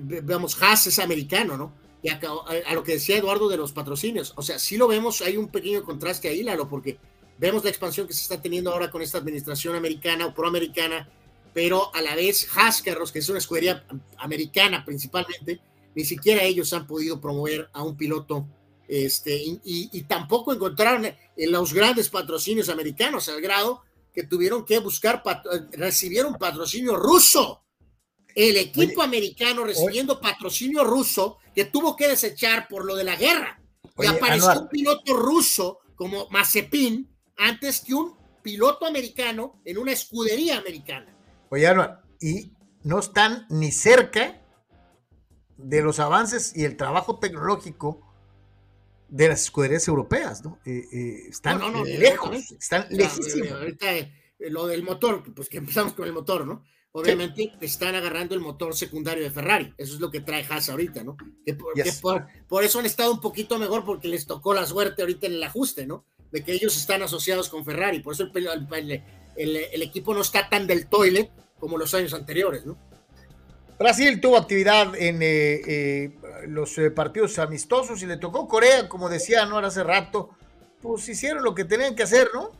[0.02, 1.72] veamos, Haas es americano, ¿no?
[2.02, 4.86] Y acá- a, a lo que decía Eduardo de los patrocinios, o sea, sí lo
[4.88, 6.98] vemos, hay un pequeño contraste ahí, Lalo, porque
[7.38, 11.08] vemos la expansión que se está teniendo ahora con esta administración americana o proamericana,
[11.54, 13.84] pero a la vez Haas, Carlos, que es una escudería
[14.18, 15.60] americana principalmente,
[15.94, 18.46] ni siquiera ellos han podido promover a un piloto
[18.86, 25.22] este, y, tampoco encontraron en los grandes patrocinios americanos al grado que tuvieron que buscar,
[25.22, 27.62] pat- recibieron patrocinio ruso.
[28.34, 33.60] El equipo americano recibiendo patrocinio ruso que tuvo que desechar por lo de la guerra.
[33.96, 34.62] Oye, y apareció Anuar.
[34.64, 41.16] un piloto ruso como Mazepin antes que un piloto americano en una escudería americana.
[41.50, 42.50] Oye, Anuar, y
[42.82, 44.42] no están ni cerca
[45.64, 48.00] de los avances y el trabajo tecnológico
[49.08, 50.58] de las escuderías europeas, ¿no?
[50.64, 52.54] Eh, eh, están No, no, no, lejos, exactamente.
[52.58, 53.48] están lejísimos.
[53.48, 54.12] eh, Ahorita eh,
[54.50, 56.64] lo del motor, pues que empezamos con el motor, ¿no?
[56.92, 59.74] Obviamente están agarrando el motor secundario de Ferrari.
[59.78, 61.16] Eso es lo que trae Haas ahorita, ¿no?
[61.44, 61.84] Que por, Yes.
[61.96, 65.26] que por- por eso han estado un poquito mejor porque les tocó la suerte ahorita
[65.26, 66.04] en el ajuste, ¿no?
[66.30, 68.00] De que ellos están asociados con Ferrari.
[68.00, 69.02] Por eso el, el-
[69.36, 72.76] el- el equipo no está tan del toilet como los años anteriores, ¿no?
[73.78, 76.10] Brasil tuvo actividad en eh, eh,
[76.46, 80.30] los eh, partidos amistosos y le tocó Corea, como decía Anuar hace rato,
[80.80, 82.52] pues hicieron lo que tenían que hacer, ¿no?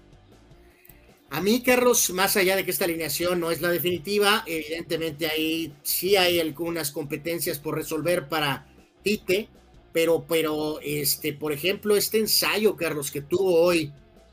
[1.31, 5.73] A mí, Carlos, más allá de que esta alineación no es la definitiva, evidentemente ahí
[5.83, 8.67] sí hay algunas competencias por resolver para
[9.03, 9.49] Tite,
[9.93, 13.93] pero, pero, este, por ejemplo, este ensayo, Carlos, que tuvo hoy,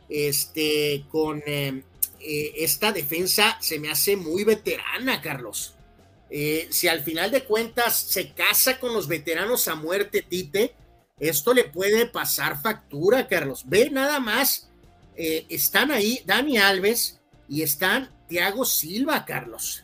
[0.09, 1.41] este, con
[2.19, 5.75] esta defensa se me hace muy veterana, Carlos.
[6.31, 10.73] Eh, si al final de cuentas se casa con los veteranos a muerte, Tite,
[11.19, 13.63] esto le puede pasar factura, Carlos.
[13.67, 14.69] Ve nada más,
[15.15, 19.83] están ahí Dani Alves y están Thiago Silva, Carlos.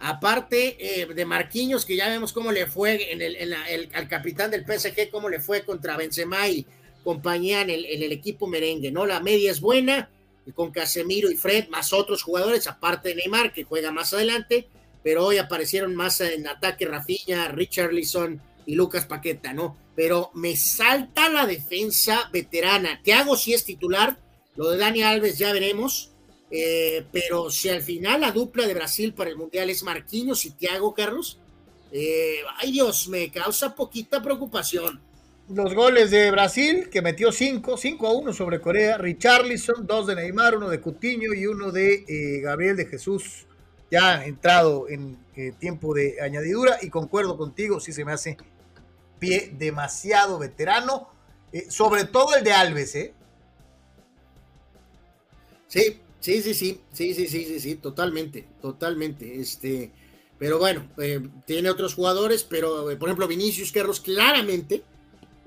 [0.00, 3.54] Aparte de Marquinhos, que ya vemos cómo le fue en el,
[3.94, 6.66] al capitán del PSG, cómo le fue contra Benzema y
[7.04, 9.06] compañía en el, en el equipo merengue, ¿no?
[9.06, 10.08] La media es buena,
[10.46, 14.68] y con Casemiro y Fred, más otros jugadores, aparte de Neymar, que juega más adelante,
[15.04, 19.76] pero hoy aparecieron más en ataque Rafinha, Richarlison y Lucas Paqueta, ¿no?
[19.94, 23.00] Pero me salta la defensa veterana.
[23.14, 24.18] hago si es titular,
[24.56, 26.10] lo de Dani Alves ya veremos,
[26.50, 30.50] eh, pero si al final la dupla de Brasil para el Mundial es Marquinhos y
[30.52, 31.38] Thiago Carlos,
[31.92, 35.00] eh, ay Dios, me causa poquita preocupación
[35.48, 40.14] los goles de Brasil, que metió 5, 5 a 1 sobre Corea, Richarlison, dos de
[40.14, 43.46] Neymar, uno de Cutiño y uno de eh, Gabriel de Jesús,
[43.90, 48.36] ya entrado en eh, tiempo de añadidura, y concuerdo contigo, sí se me hace
[49.18, 51.08] pie demasiado veterano,
[51.52, 53.14] eh, sobre todo el de Alves, ¿eh?
[55.68, 59.90] Sí, sí, sí, sí, sí, sí, sí, sí, sí, totalmente, totalmente, este,
[60.38, 60.88] pero bueno,
[61.46, 64.82] tiene otros jugadores, pero por ejemplo Vinicius Carlos claramente,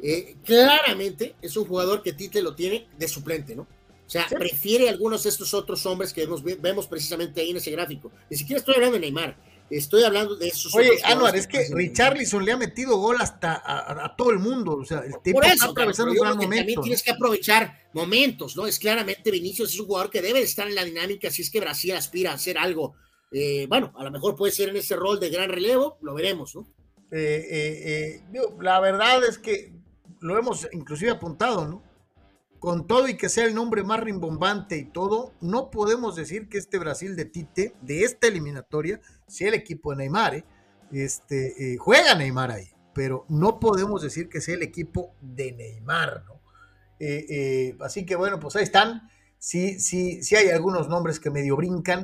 [0.02, 3.68] eh, claramente es un jugador que Tite lo tiene de suplente, ¿no?
[4.08, 7.58] O sea, prefiere a algunos de estos otros hombres que vemos, vemos precisamente ahí en
[7.58, 8.10] ese gráfico.
[8.30, 9.38] Ni siquiera estoy hablando de Neymar,
[9.70, 10.74] estoy hablando de esos.
[10.74, 14.78] Oye, Anuar, es que Richarlison le ha metido gol hasta a, todo el mundo.
[14.78, 16.56] O sea, el tipo está atravesando un gran momento.
[16.56, 18.66] También tienes que aprovechar momentos, ¿no?
[18.66, 21.60] Es claramente Vinicius es un jugador que debe estar en la dinámica si es que
[21.60, 22.96] Brasil aspira a hacer algo.
[23.30, 26.56] Eh, bueno, a lo mejor puede ser en ese rol de gran relevo, lo veremos,
[26.56, 26.66] ¿no?
[27.12, 28.22] Eh,
[28.62, 29.74] la verdad es que
[30.22, 31.87] lo hemos inclusive apuntado, ¿no?
[32.60, 36.58] Con todo y que sea el nombre más rimbombante y todo, no podemos decir que
[36.58, 40.46] este Brasil de Tite, de esta eliminatoria, sea el equipo de Neymar, ¿eh?
[40.92, 46.24] Este, eh, juega Neymar ahí, pero no podemos decir que sea el equipo de Neymar,
[46.26, 46.42] ¿no?
[47.00, 49.10] Eh, así que bueno, pues ahí están.
[49.38, 52.04] Sí, sí, sí hay algunos nombres que medio brincan,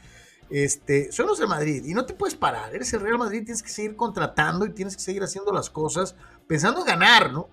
[0.49, 3.63] este, son los de Madrid y no te puedes parar, eres el Real Madrid, tienes
[3.63, 7.47] que seguir contratando y tienes que seguir haciendo las cosas pensando en ganar, ¿no?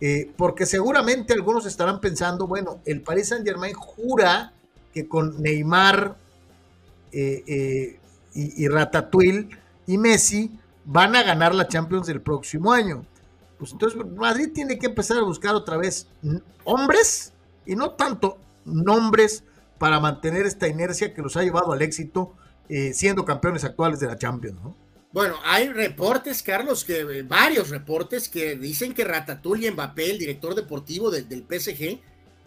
[0.00, 4.53] Eh, porque seguramente algunos estarán pensando, bueno, el Paris Saint Germain jura
[4.94, 6.16] que con Neymar
[7.12, 8.00] eh, eh,
[8.34, 9.48] y, Ratatouille
[9.86, 13.04] y Messi van a ganar la Champions del próximo año.
[13.58, 16.08] Pues entonces Madrid tiene que empezar a buscar otra vez
[16.64, 17.32] hombres
[17.66, 19.44] y no tanto nombres
[19.78, 22.32] para mantener esta inercia que los ha llevado al éxito
[22.68, 24.74] eh, siendo campeones actuales de la Champions, ¿no?
[25.12, 30.56] Bueno, hay reportes, Carlos, que varios reportes que dicen que Ratatouille y Mbappé, el director
[30.56, 32.00] deportivo del PSG,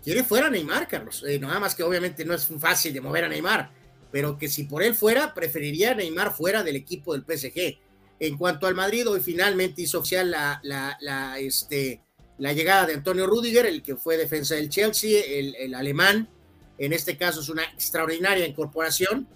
[0.08, 1.22] quiere fuera Neymar, Carlos.
[1.28, 3.70] Eh, nada más que obviamente no es fácil de mover a Neymar,
[4.10, 7.78] pero que si por él fuera, preferiría a Neymar fuera del equipo del PSG.
[8.22, 12.00] En cuanto al Madrid, hoy finalmente hizo oficial la, la, este,
[12.38, 16.30] la llegada de Antonio Rudiger, el que fue defensa del Chelsea, el, alemán.
[16.78, 19.28] En este caso es una extraordinaria incorporación.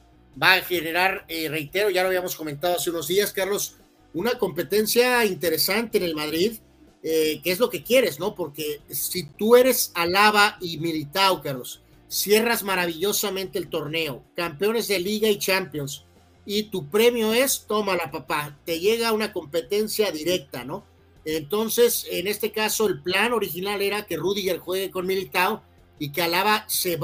[0.41, 3.75] Va a generar, eh, reitero, ya lo habíamos comentado hace unos días, Carlos,
[4.13, 6.61] una competencia interesante en el Madrid
[7.03, 8.35] eh, es lo que quieres, ¿no?
[8.35, 15.29] Porque si tú eres Alaba y Militao, Carlos, cierras maravillosamente el torneo, campeones de Liga
[15.29, 16.05] y Champions,
[16.45, 20.83] y tu premio es, tómala papá, te llega una competencia directa, ¿no?
[21.23, 25.61] Entonces, en este caso, el plan original era que Rudiger juegue con Militao
[25.99, 26.97] y que Alaba se,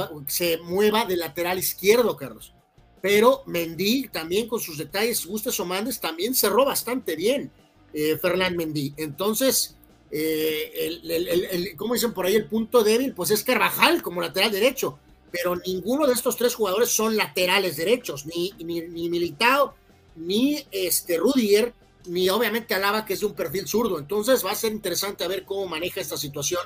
[0.64, 2.54] mueva de lateral izquierdo, Carlos.
[3.00, 7.52] Pero Mendy, también con sus detalles, gustes o mandes, también cerró bastante bien,
[7.94, 8.96] eh, Fernán Mendy.
[8.98, 9.77] Entonces,
[10.12, 12.36] eh, el, ¿cómo dicen por ahí?
[12.36, 15.00] El punto débil, pues es Carvajal como lateral derecho,
[15.32, 19.76] pero ninguno de estos tres jugadores son laterales derechos, ni, ni, Militao,
[20.16, 21.74] ni este Rudiger,
[22.06, 24.00] ni obviamente Alaba, que es de un perfil zurdo.
[24.00, 26.62] Entonces va a ser interesante ver cómo maneja esta situación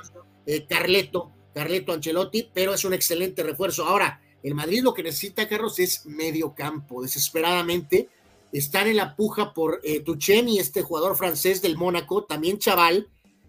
[0.46, 3.84] eh, Carleto, Carleto Ancelotti, pero es un excelente refuerzo.
[3.84, 8.08] Ahora, el Madrid lo que necesita, Carlos, es medio campo, desesperadamente
[8.52, 13.08] están en la puja por eh, Tuchemi, este jugador francés del Mónaco, también chaval,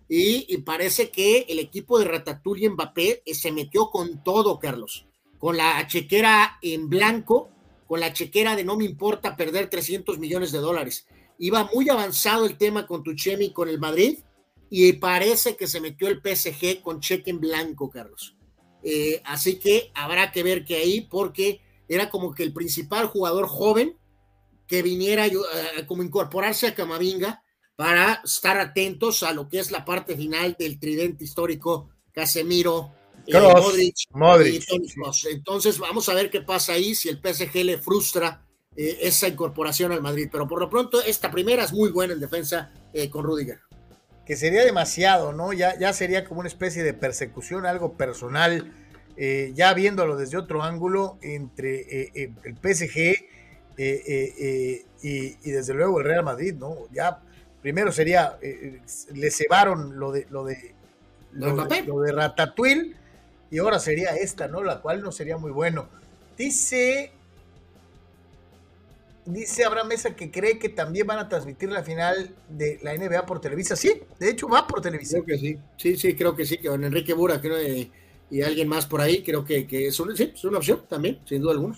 [0.09, 5.07] y, parece que el equipo de Ratatouille Mbappé eh, se metió con todo, Carlos,
[5.39, 7.49] con la chequera en blanco,
[7.87, 11.07] con la chequera de no me importa perder 300 millones de dólares.
[11.39, 14.19] Iba muy avanzado el tema con Tuchemi y con el Madrid,
[14.69, 18.35] y parece que se metió el PSG con cheque en blanco, Carlos.
[18.83, 23.47] Eh, así que habrá que ver que ahí, porque era como que el principal jugador
[23.47, 23.97] joven
[24.67, 27.42] que viniera uh, como incorporarse a Camavinga
[27.75, 32.93] para estar atentos a lo que es la parte final del tridente histórico Casemiro,
[33.25, 33.39] eh,
[34.11, 35.31] Modric, y.
[35.31, 38.45] Entonces vamos a ver qué pasa ahí si el PSG le frustra
[38.75, 40.29] eh, esa incorporación al Madrid.
[40.31, 43.59] Pero por lo pronto esta primera es muy buena en defensa eh, con Rudiger.
[44.25, 45.51] Que sería demasiado, ¿no?
[45.51, 48.71] Ya, ya sería como una especie de persecución, algo personal,
[49.53, 53.15] ya viéndolo desde otro ángulo entre el PSG
[53.77, 56.87] y, y, desde luego el Real Madrid, ¿no?
[56.93, 57.21] Ya
[57.63, 58.37] primero sería,
[59.13, 60.75] le cebaron lo de lo de
[61.31, 62.95] lo, lo, de Ratatouille
[63.49, 64.61] y ahora sería esta, ¿no?
[64.63, 65.87] La cual no sería muy bueno.
[66.37, 67.11] Dice
[69.25, 73.25] Dice Abraham Mesa que cree que también van a transmitir la final de la NBA
[73.25, 73.75] por Televisa.
[73.75, 75.21] Sí, de hecho va por Televisa.
[75.21, 75.57] Creo que sí.
[75.77, 76.57] Sí, sí, creo que sí.
[76.57, 77.57] Que con Enrique Bura creo,
[78.29, 81.19] y alguien más por ahí, creo que, que es, una, sí, es una opción también,
[81.25, 81.77] sin duda alguna.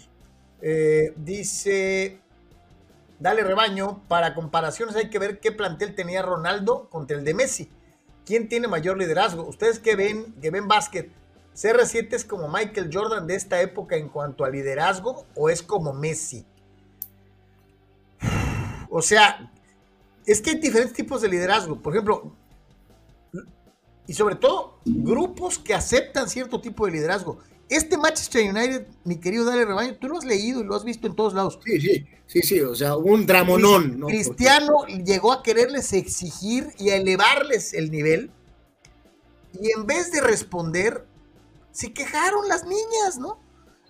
[0.62, 2.20] Eh, dice,
[3.20, 7.72] dale rebaño, para comparaciones hay que ver qué plantel tenía Ronaldo contra el de Messi.
[8.26, 9.44] ¿Quién tiene mayor liderazgo?
[9.44, 11.12] Ustedes que ven, que ven básquet,
[11.56, 15.94] ¿CR7 es como Michael Jordan de esta época en cuanto a liderazgo o es como
[15.94, 16.46] Messi?
[18.90, 19.52] O sea,
[20.26, 21.82] es que hay diferentes tipos de liderazgo.
[21.82, 22.34] Por ejemplo,
[24.08, 27.40] y sobre todo, grupos que aceptan cierto tipo de liderazgo.
[27.68, 31.08] Este Manchester United, mi querido Dale Rebaño, tú lo has leído y lo has visto
[31.08, 31.60] en todos lados.
[31.66, 34.00] Sí, sí, sí, sí, o sea, un dramonón.
[34.00, 34.08] ¿no?
[34.08, 38.30] Cristiano llegó a quererles exigir y a elevarles el nivel.
[39.60, 41.06] Y en vez de responder,
[41.72, 43.40] se quejaron las niñas, ¿no?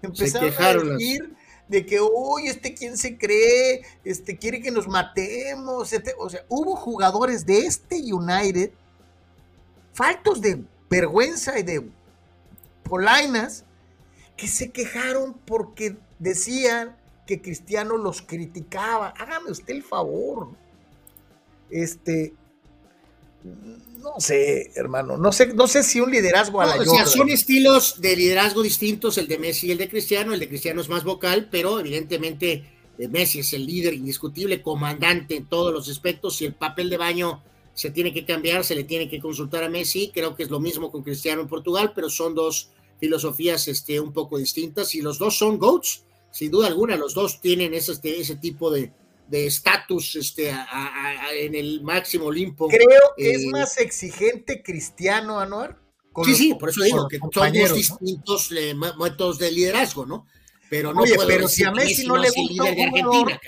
[0.01, 1.35] Empezaron a decir
[1.67, 5.91] de que, uy, este quién se cree, este quiere que nos matemos.
[5.91, 8.71] Este, o sea, hubo jugadores de este United
[9.93, 11.89] faltos de vergüenza y de
[12.87, 13.65] polainas
[14.37, 19.13] que se quejaron porque decían que Cristiano los criticaba.
[19.17, 20.49] Hágame usted el favor.
[21.69, 22.33] Este,
[23.43, 27.05] no sé, hermano, no sé, no sé si un liderazgo a la no, O sea,
[27.05, 30.33] son estilos de liderazgo distintos, el de Messi y el de Cristiano.
[30.33, 32.65] El de Cristiano es más vocal, pero evidentemente
[32.97, 36.37] eh, Messi es el líder indiscutible, comandante en todos los aspectos.
[36.37, 39.69] Si el papel de baño se tiene que cambiar, se le tiene que consultar a
[39.69, 40.11] Messi.
[40.13, 44.13] Creo que es lo mismo con Cristiano en Portugal, pero son dos filosofías este, un
[44.13, 48.19] poco distintas y los dos son GOATs, sin duda alguna, los dos tienen ese, este,
[48.19, 48.91] ese tipo de
[49.31, 52.67] estatus este, a, a, en el máximo Olimpo.
[52.67, 55.79] Creo que eh, es más exigente Cristiano Anuar.
[56.23, 58.95] Sí, los, sí, por eso digo que son dos distintos ¿no?
[58.97, 60.25] métodos de liderazgo, ¿no?
[60.69, 63.39] Pero no Oye, pero si a Messi no le gusta un jugador,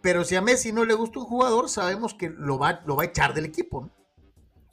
[0.00, 3.02] pero si a Messi no le gusta un jugador, sabemos que lo va, lo va
[3.02, 3.99] a echar del equipo, ¿no?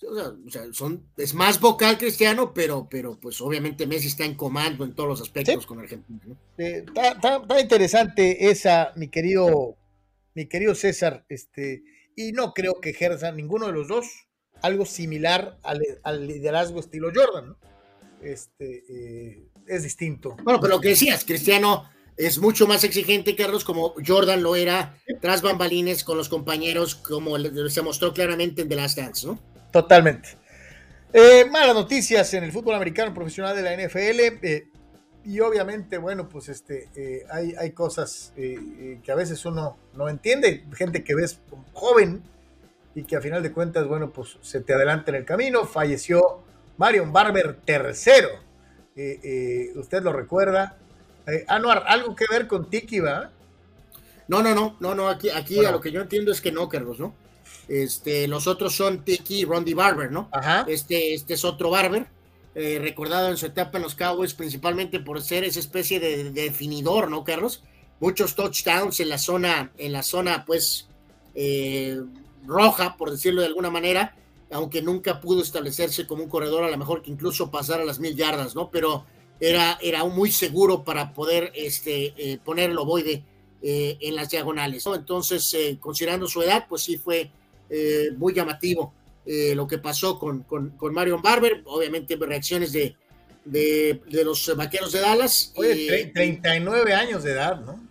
[0.03, 4.26] O sea, o sea, son, es más vocal cristiano, pero, pero pues obviamente Messi está
[4.26, 5.67] en comando en todos los aspectos ¿Sí?
[5.67, 6.19] con Argentina.
[6.26, 6.38] ¿no?
[6.58, 9.76] Eh, está, está, está, interesante esa, mi querido,
[10.35, 11.84] mi querido César, este,
[12.16, 14.27] y no creo que ejerza ninguno de los dos
[14.61, 17.58] algo similar al, al liderazgo estilo Jordan, ¿no?
[18.22, 20.35] Este, eh, es distinto.
[20.43, 24.98] Bueno, pero lo que decías, Cristiano es mucho más exigente, Carlos, como Jordan lo era
[25.22, 27.38] tras bambalines con los compañeros, como
[27.69, 29.40] se mostró claramente en The Last Dance, ¿no?
[29.71, 30.29] Totalmente.
[31.13, 34.45] Eh, malas noticias en el fútbol americano profesional de la NFL.
[34.45, 34.67] Eh,
[35.27, 40.07] y obviamente, bueno, pues este, eh, hay, hay, cosas eh, que a veces uno no
[40.07, 40.63] entiende.
[40.73, 41.41] Gente que ves
[41.73, 42.23] joven
[42.95, 45.65] y que a final de cuentas, bueno, pues se te adelanta en el camino.
[45.65, 46.43] Falleció
[46.77, 48.29] Marion Barber tercero.
[48.95, 50.77] Eh, usted lo recuerda.
[51.49, 53.31] Anuar, ¿algo que ver con Tiki, va?
[54.29, 55.69] No, no, no, no, no, aquí, aquí bueno.
[55.69, 57.13] a lo que yo entiendo es que no, Carlos, ¿no?
[57.67, 60.29] Este, los otros son Tiki y Rondy Barber, ¿no?
[60.31, 60.65] Ajá.
[60.67, 62.07] Este, este es otro Barber,
[62.59, 66.31] eh, recordado en su etapa en los Cowboys, principalmente por ser esa especie de, de,
[66.31, 67.63] definidor, ¿no, Carlos?
[67.99, 70.87] Muchos touchdowns en la zona, en la zona, pues,
[71.35, 72.01] eh,
[72.45, 74.15] roja, por decirlo de alguna manera,
[74.49, 78.15] aunque nunca pudo establecerse como un corredor, a lo mejor que incluso pasara las mil
[78.15, 78.71] yardas, ¿no?
[78.71, 79.05] Pero
[79.39, 83.23] era, era muy seguro para poder este, eh, poner el ovoide
[83.61, 84.95] en las diagonales, ¿no?
[84.95, 87.31] Entonces, considerando su edad, pues sí fue
[87.69, 88.93] eh, muy llamativo
[89.25, 92.95] eh, lo que pasó con, con, con, Marion Barber, obviamente reacciones de,
[93.43, 95.51] de, de los vaqueros de Dallas.
[95.55, 97.85] Oye, eh, 39 años de edad, ¿no?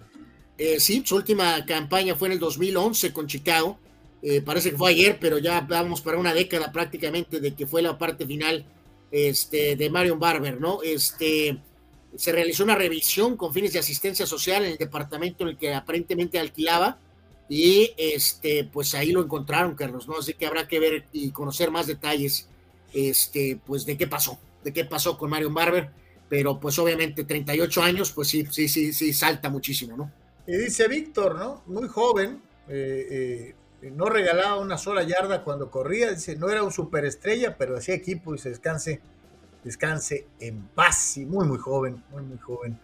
[0.59, 3.79] Eh, sí, su última campaña fue en el 2011 con Chicago.
[4.23, 7.83] Eh, parece que fue ayer, pero ya vamos para una década prácticamente de que fue
[7.83, 8.65] la parte final
[9.11, 10.83] este, de Marion Barber, ¿no?
[10.83, 11.59] Este,
[12.17, 15.75] se realizó una revisión con fines de asistencia social en el departamento en el que
[15.75, 16.99] aparentemente alquilaba
[17.49, 20.19] y este, pues ahí lo encontraron, Carlos, ¿no?
[20.19, 22.49] Así que habrá que ver y conocer más detalles,
[22.93, 25.91] este, pues de qué pasó, de qué pasó con Marion Barber,
[26.29, 30.13] pero pues obviamente 38 años, pues sí, sí, sí, sí, salta muchísimo, ¿no?
[30.47, 31.63] Y dice Víctor, ¿no?
[31.67, 36.73] Muy joven, eh, eh, no regalaba una sola yarda cuando corría, dice, no era un
[36.73, 39.01] superestrella, pero hacía equipo y se descanse,
[39.63, 42.79] descanse en paz, y muy, muy joven, muy, muy joven.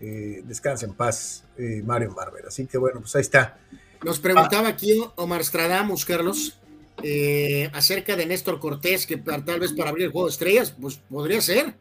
[0.00, 2.46] Eh, descanse en paz, eh, Mario Barber.
[2.46, 3.58] Así que bueno, pues ahí está.
[4.04, 6.58] Nos preguntaba aquí Omar Stradamus, Carlos,
[7.02, 11.00] eh, acerca de Néstor Cortés, que tal vez para abrir el juego de estrellas, pues
[11.10, 11.74] podría ser,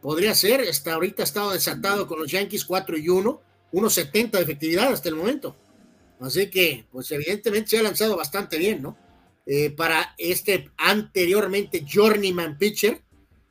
[0.00, 0.60] podría ser.
[0.60, 3.40] Hasta ahorita ha estado desatado con los Yankees 4 y 1,
[3.72, 5.56] 1.70 de efectividad hasta el momento.
[6.20, 8.96] Así que, pues evidentemente se ha lanzado bastante bien, ¿no?
[9.44, 13.00] Eh, para este anteriormente Journeyman Pitcher,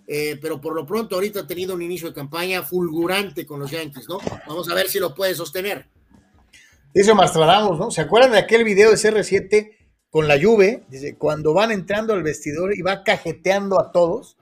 [0.07, 3.71] eh, pero por lo pronto ahorita ha tenido un inicio de campaña fulgurante con los
[3.71, 4.19] Yankees, ¿no?
[4.47, 5.87] Vamos a ver si lo puede sostener.
[6.93, 7.89] Dice Mastradamos, ¿no?
[7.89, 9.71] ¿Se acuerdan de aquel video de CR7
[10.09, 10.83] con la Juve?
[10.89, 14.37] Dice, cuando van entrando al vestidor y va cajeteando a todos.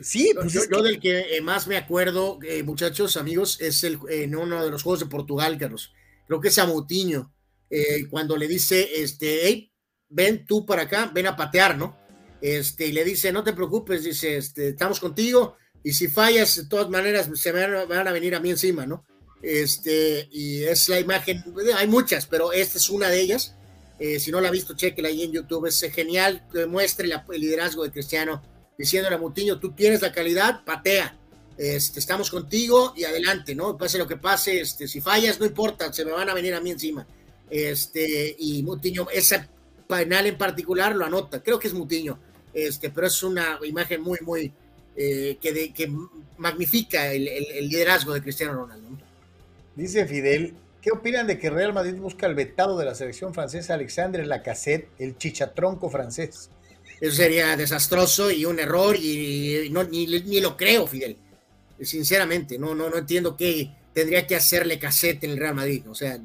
[0.00, 3.98] Sí, pues yo, yo del que eh, más me acuerdo, eh, muchachos, amigos, es el,
[4.10, 5.92] en uno de los juegos de Portugal, Carlos.
[6.26, 7.32] Creo que es a Moutinho,
[7.70, 9.72] eh, cuando le dice, este, hey,
[10.08, 11.96] ven tú para acá, ven a patear, ¿no?
[12.40, 16.66] Este, y le dice, no te preocupes, dice, este, estamos contigo, y si fallas, de
[16.66, 19.04] todas maneras, se me van a venir a mí encima, ¿no?
[19.42, 21.44] Este, y es la imagen,
[21.76, 23.54] hay muchas, pero esta es una de ellas.
[23.98, 27.24] Eh, si no la ha visto, chequela ahí en YouTube, es genial, que muestre la,
[27.32, 28.42] el liderazgo de Cristiano,
[28.76, 31.18] diciéndole a Mutiño, tú tienes la calidad, patea,
[31.56, 33.76] este, estamos contigo y adelante, ¿no?
[33.76, 36.60] Pase lo que pase, este, si fallas, no importa, se me van a venir a
[36.60, 37.04] mí encima.
[37.50, 39.48] Este, y Mutiño, ese
[39.88, 42.20] penal en particular lo anota, creo que es Mutiño,
[42.52, 44.52] este, pero es una imagen muy, muy,
[44.94, 45.90] eh, que, de, que
[46.36, 48.88] magnifica el, el, liderazgo de Cristiano Ronaldo.
[49.78, 53.74] Dice Fidel, ¿qué opinan de que Real Madrid busca el vetado de la selección francesa
[53.74, 56.50] Alexandre Lacassette, el chichatronco francés?
[57.00, 61.16] Eso sería desastroso y un error y no, ni, ni lo creo, Fidel.
[61.80, 65.88] Sinceramente, no, no, no entiendo qué tendría que hacerle cassette en el Real Madrid.
[65.88, 66.18] O sea,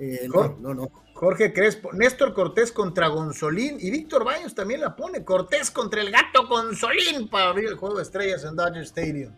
[0.00, 0.90] eh, no, no, no.
[1.14, 5.22] Jorge Crespo, Néstor Cortés contra Gonzolín y Víctor Baños también la pone.
[5.22, 9.32] Cortés contra el gato Gonzolín para abrir el juego de estrellas en Dodger Stadium.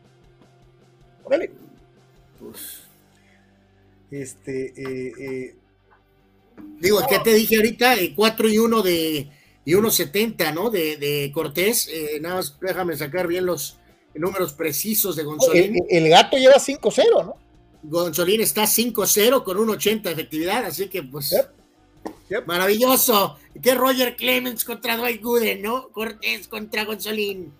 [1.24, 1.52] Órale.
[2.40, 2.81] Pues,
[4.12, 5.56] este, eh, eh,
[6.78, 7.96] digo, ¿qué te dije ahorita?
[8.14, 9.28] 4 y 1 de
[9.64, 10.70] y 1.70, ¿no?
[10.70, 11.88] De, de Cortés.
[11.90, 13.78] Eh, nada más déjame sacar bien los
[14.14, 15.76] números precisos de Gonzolín.
[15.88, 17.36] El, el gato lleva 5-0, ¿no?
[17.84, 21.30] Gonzolín está 5-0 con 1.80 de efectividad, así que pues.
[21.30, 21.46] Yep.
[22.30, 22.46] Yep.
[22.46, 23.38] Maravilloso.
[23.62, 25.88] Que Roger Clemens contra Dwight Gooden, ¿no?
[25.88, 27.52] Cortés contra Gonzolín.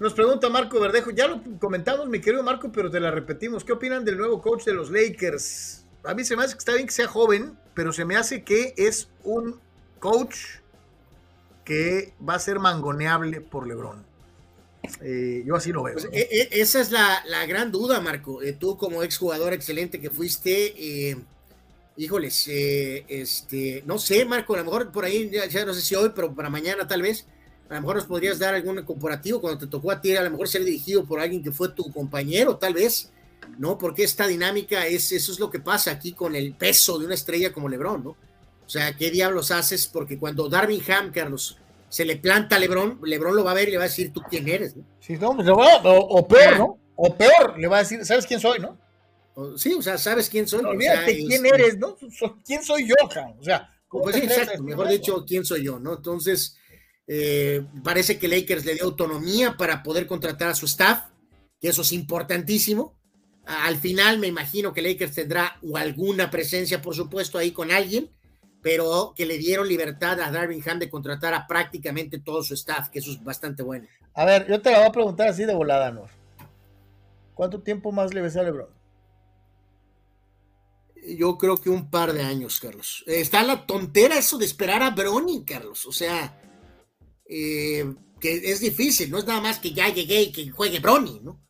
[0.00, 3.64] Nos pregunta Marco Verdejo, ya lo comentamos, mi querido Marco, pero te la repetimos.
[3.64, 5.84] ¿Qué opinan del nuevo coach de los Lakers?
[6.04, 8.44] A mí se me hace que está bien que sea joven, pero se me hace
[8.44, 9.58] que es un
[9.98, 10.36] coach
[11.64, 14.06] que va a ser mangoneable por LeBron.
[15.02, 15.94] Eh, yo así lo veo.
[15.94, 16.10] Pues, ¿no?
[16.12, 18.40] eh, esa es la, la, gran duda, Marco.
[18.40, 21.16] Eh, tú como exjugador excelente que fuiste, eh,
[21.96, 25.96] híjoles, este, no sé, Marco, a lo mejor por ahí, ya, ya no sé si
[25.96, 27.26] hoy, pero para mañana tal vez
[27.68, 30.30] a lo mejor nos podrías dar algún comparativo cuando te tocó a ti, a lo
[30.30, 33.12] mejor ser dirigido por alguien que fue tu compañero, tal vez,
[33.58, 33.76] ¿no?
[33.76, 37.14] Porque esta dinámica es, eso es lo que pasa aquí con el peso de una
[37.14, 38.10] estrella como Lebron, ¿no?
[38.10, 39.86] O sea, ¿qué diablos haces?
[39.86, 43.68] Porque cuando Darvin Ham, Carlos, se le planta a Lebron, Lebron lo va a ver
[43.68, 44.76] y le va a decir, ¿tú quién eres?
[44.76, 44.84] ¿no?
[45.00, 46.78] Sí, no, pues o, o, peor, ¿no?
[46.96, 48.78] O peor, le va a decir, ¿sabes quién soy, no?
[49.56, 50.62] Sí, o sea, ¿sabes quién soy?
[50.62, 51.96] No, olvídate o sea, quién es, eres, ¿no?
[52.44, 53.34] ¿Quién soy yo, Ham?
[53.38, 55.94] O sea, pues sí, exacto, mejor dicho, ¿quién soy yo, no?
[55.94, 56.56] Entonces
[57.08, 61.06] eh, parece que Lakers le dio autonomía para poder contratar a su staff,
[61.58, 62.94] que eso es importantísimo.
[63.46, 68.10] Al final me imagino que Lakers tendrá alguna presencia, por supuesto, ahí con alguien,
[68.60, 72.90] pero que le dieron libertad a Darvin Ham de contratar a prácticamente todo su staff,
[72.90, 73.88] que eso es bastante bueno.
[74.12, 76.10] A ver, yo te la voy a preguntar así de volada, Nor.
[77.32, 78.68] ¿Cuánto tiempo más le ves a LeBron?
[81.16, 83.02] Yo creo que un par de años, Carlos.
[83.06, 85.86] Está la tontera eso de esperar a Brony, Carlos.
[85.86, 86.36] O sea,
[87.28, 91.20] eh, que es difícil, no es nada más que ya llegué y que juegue Brony,
[91.22, 91.40] ¿no?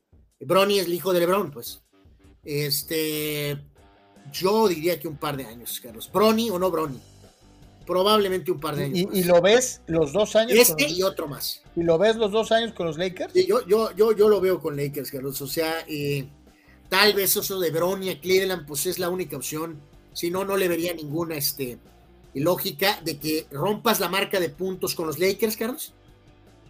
[0.41, 1.83] Brony es el hijo de Lebron, pues.
[2.45, 3.59] Este,
[4.33, 6.11] yo diría que un par de años, Carlos.
[6.13, 7.01] Brony o no Brony.
[7.87, 8.99] Probablemente un par de años.
[8.99, 10.59] ¿Y, y lo ves los dos años?
[10.59, 11.63] Este los, y otro más.
[11.75, 13.33] ¿Y lo ves los dos años con los Lakers?
[13.33, 15.41] Sí, yo, yo, yo, yo lo veo con Lakers, Carlos.
[15.41, 16.29] O sea, eh,
[16.89, 19.81] tal vez eso de Bronia, Cleveland, pues es la única opción.
[20.13, 21.79] Si no, no le vería ninguna este,
[22.41, 25.95] lógica de que rompas la marca de puntos con los Lakers, Carlos,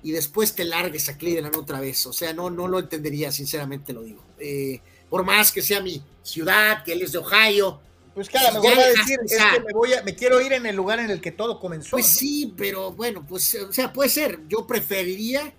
[0.02, 2.06] y después te largues a Cleveland otra vez.
[2.06, 4.22] O sea, no, no lo entendería, sinceramente lo digo.
[4.38, 7.80] Eh, por más que sea mi ciudad, que él es de Ohio.
[8.14, 10.66] Pues claro, me voy a decir, es que me, voy a, me quiero ir en
[10.66, 11.90] el lugar en el que todo comenzó.
[11.92, 12.18] Pues ¿no?
[12.18, 14.40] sí, pero bueno, pues, o sea, puede ser.
[14.48, 15.52] Yo preferiría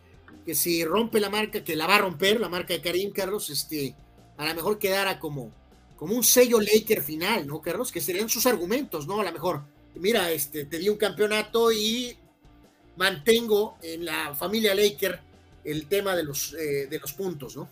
[0.45, 3.49] que si rompe la marca, que la va a romper, la marca de Karim, Carlos,
[3.49, 3.95] este,
[4.38, 5.51] a lo mejor quedara como,
[5.95, 7.91] como un sello Laker final, ¿no, Carlos?
[7.91, 9.21] Que serían sus argumentos, ¿no?
[9.21, 9.63] A lo mejor,
[9.95, 12.17] mira, este, te di un campeonato y
[12.97, 15.19] mantengo en la familia Laker
[15.63, 17.69] el tema de los, eh, de los puntos, ¿no?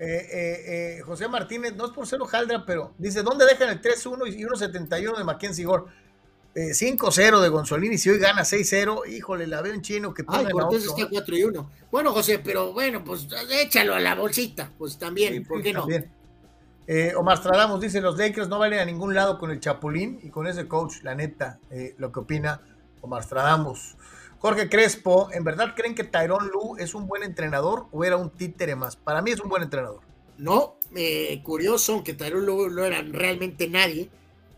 [0.00, 3.80] Eh, eh, eh, José Martínez, no es por ser hojaldra, pero dice, ¿dónde dejan el
[3.82, 5.84] 3-1 y 1-71 de Mackenzie Gore?
[6.54, 10.46] Eh, 5-0 de Gonzolini, si hoy gana 6-0, híjole, la veo en chino que Ay,
[10.50, 11.70] Cortés está 4 y 1.
[11.90, 15.72] Bueno, José, pero bueno, pues échalo a la bolsita, pues también, Sí, ¿por sí, qué
[15.72, 15.80] no?
[15.80, 16.10] también.
[16.90, 17.38] Eh, Omar
[17.80, 21.02] dice, los Lakers no valen a ningún lado con el Chapulín y con ese coach,
[21.02, 22.62] la neta, eh, lo que opina
[23.02, 23.94] Omar Stradamos.
[24.38, 28.30] Jorge Crespo, ¿en verdad creen que Tyron Lu es un buen entrenador o era un
[28.30, 28.96] títere más?
[28.96, 30.00] Para mí es un buen entrenador.
[30.38, 34.08] No, eh, curioso, aunque Tyrone no, no era realmente nadie,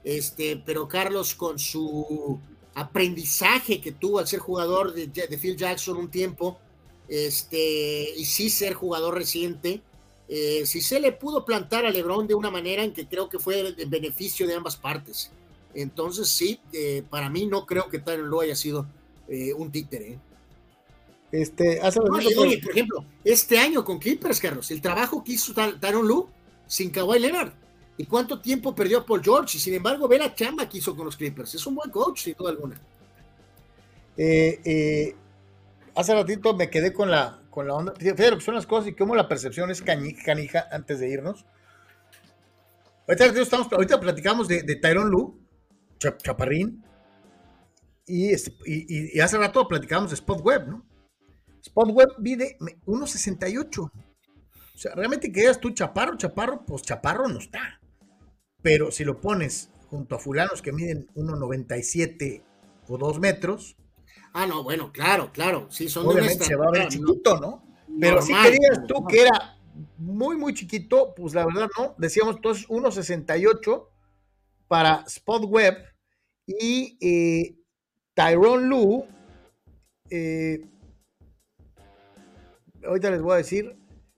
[0.05, 2.39] este, pero Carlos con su
[2.75, 6.61] aprendizaje que tuvo al ser jugador de, de Phil Jackson un tiempo,
[7.09, 9.83] este, y sí ser jugador reciente,
[10.33, 13.39] eh, sí se le pudo plantar a LeBron de una manera en que creo que
[13.41, 15.33] fue en beneficio de ambas partes.
[15.75, 18.87] Entonces sí, eh, para mí no creo que Tyron Lue haya sido
[19.29, 20.19] eh, un títere.
[21.33, 25.53] Este, hace No, oye, por ejemplo, este año con Clippers, Carlos, el trabajo que hizo
[25.53, 26.27] Ty- Tyronn Lue
[26.67, 27.53] sin Kawhi Leonard.
[27.97, 29.59] ¿Y cuánto tiempo perdió Paul George?
[29.59, 31.55] Y sin embargo, ve la chamba que hizo con los Clippers.
[31.55, 32.81] Es un buen coach, sin duda alguna.
[34.17, 35.15] eh,
[35.95, 37.93] hace ratito me quedé con la, con la onda.
[37.99, 41.45] Fíjate lo que son las cosas y cómo la percepción es canija antes de irnos.
[43.07, 45.41] Ahorita, platicamos de, de Tyron Lu,
[45.99, 46.85] Chap- Chaparrín,
[48.07, 48.35] y,
[48.67, 50.87] y, hace rato platicábamos de Spot Web, ¿no?
[51.63, 52.57] Spot Web mide
[52.87, 53.83] 1.68.
[53.83, 57.81] O sea, realmente que digas tú chaparro, chaparro, pues chaparro no está.
[58.63, 62.43] Pero si lo pones junto a fulanos que miden 1.97
[62.89, 63.77] o 2 metros,
[64.33, 65.67] Ah, no, bueno, claro, claro.
[65.71, 67.65] Sí, son de obviamente se va a ver chiquito, ¿no?
[68.01, 69.13] Pero si querías tú normal.
[69.13, 69.59] que era
[69.99, 71.95] muy, muy chiquito, pues la verdad no.
[71.99, 73.89] Decíamos entonces 1.68
[74.69, 75.77] para Spot Web
[76.47, 77.57] y eh,
[78.15, 79.05] Tyrone Lu.
[80.11, 80.65] eh,
[82.87, 83.77] ahorita les voy a decir.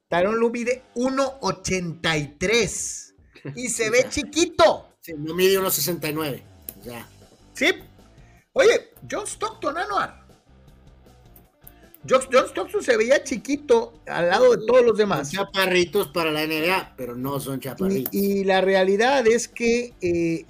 [0.09, 3.15] Tyrone Lu mide 1.83
[3.57, 4.89] y se ve chiquito.
[5.01, 6.43] Sí, no mide 1.69.
[6.81, 7.09] O sea,
[7.55, 7.67] Sí.
[8.55, 10.23] Oye, John Stockton, Anuar.
[12.09, 15.31] John, John Stockton se veía chiquito al lado de todos los son demás.
[15.31, 18.13] chaparritos para la NBA, pero no son chaparritos.
[18.13, 20.45] y la realidad es que eh,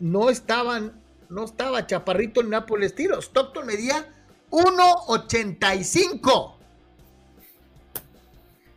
[0.00, 3.18] no estaban, no estaba chaparrito en Nápoles estilo.
[3.20, 4.08] Stockton medía
[4.50, 6.54] 1.85.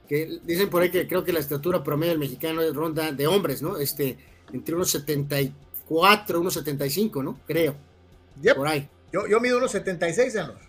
[0.08, 3.28] que dicen por ahí que creo que la estatura promedio del mexicano es ronda de
[3.28, 3.78] hombres, ¿no?
[3.78, 4.18] Este,
[4.52, 7.40] entre unos 74, unos 75, ¿no?
[7.46, 7.76] Creo,
[8.42, 8.56] Yep.
[8.56, 8.90] por ahí.
[9.12, 10.60] Yo, yo mido 1.76, Anuar.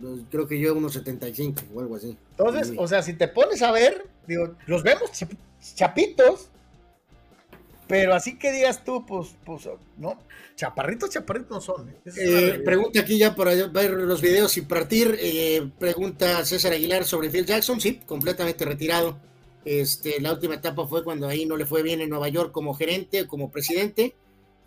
[0.00, 2.16] Los- Creo que yo unos 75 o algo así.
[2.30, 2.76] Entonces, Sí.
[2.78, 5.36] o sea, si te pones a ver, digo, los vemos chap-
[5.74, 6.50] chapitos,
[7.88, 10.18] pero así que digas tú, pues, pues, no,
[10.54, 11.88] chaparritos, chaparritos no son.
[11.88, 11.94] ¿eh?
[12.16, 15.16] Eh, pregunta aquí ya para ver los videos y partir.
[15.20, 17.80] eh, pregunta César Aguilar sobre Phil Jackson.
[17.80, 19.18] Sí, completamente retirado.
[19.64, 22.74] Este, la última etapa fue cuando ahí no le fue bien en Nueva York como
[22.74, 24.14] gerente, como presidente.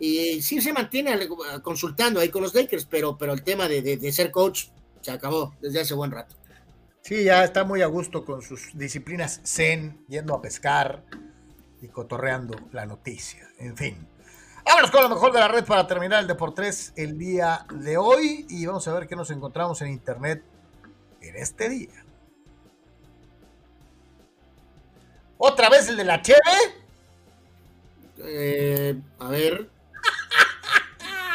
[0.04, 3.82] Y sí se mantiene al- consultando ahí con los Lakers, pero, pero el tema de,
[3.82, 4.64] de- de ser coach
[5.00, 6.34] se acabó desde hace buen rato.
[7.02, 11.04] Sí, ya está muy a gusto con sus disciplinas zen, yendo a pescar
[11.80, 13.48] y cotorreando la noticia.
[13.58, 14.08] En fin.
[14.64, 18.46] Vámonos con lo mejor de la red para terminar el Deportes el día de hoy
[18.48, 20.42] y vamos a ver qué nos encontramos en internet
[21.20, 22.04] en este día.
[25.38, 26.38] Otra vez el de la Cheve.
[28.18, 29.68] Eh, a ver.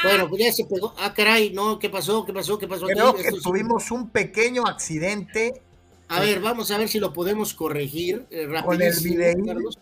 [0.03, 0.93] Bueno, pues ya se pegó.
[0.97, 2.25] Ah, caray, no, ¿qué pasó?
[2.25, 2.57] ¿Qué pasó?
[2.57, 2.85] ¿Qué pasó?
[2.85, 2.93] aquí?
[2.93, 5.61] Creo que Esto sí- tuvimos un pequeño accidente
[6.09, 9.23] A ver, vamos a ver si lo podemos corregir eh, rapidísimo.
[9.45, 9.77] Carlos.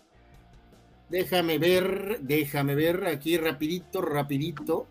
[1.08, 4.86] Déjame ver, déjame ver aquí rapidito, rapidito.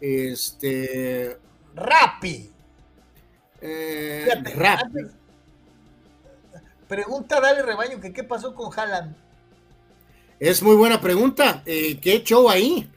[0.00, 1.38] Este,
[1.76, 2.50] Rappi.
[3.60, 4.80] eh, Fíjate, rap.
[4.82, 5.12] antes-
[6.88, 9.14] Pregunta Dale Rebaño que qué pasó con Haaland.
[10.40, 11.62] Es muy buena pregunta.
[11.64, 12.90] Eh, ¿Qué show ahí?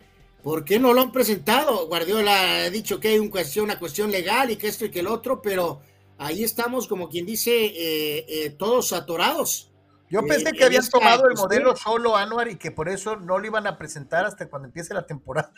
[0.45, 1.87] ¿Por qué no lo han presentado?
[1.87, 4.99] Guardiola ha dicho que hay un cuestión, una cuestión legal y que esto y que
[4.99, 5.81] el otro, pero
[6.19, 9.71] ahí estamos como quien dice, eh, eh, todos atorados.
[10.07, 13.15] Yo Eh, pensé que habían tomado el cuestión- modelo solo Anuar y que por eso
[13.15, 15.51] no lo iban a presentar hasta cuando empiece la temporada.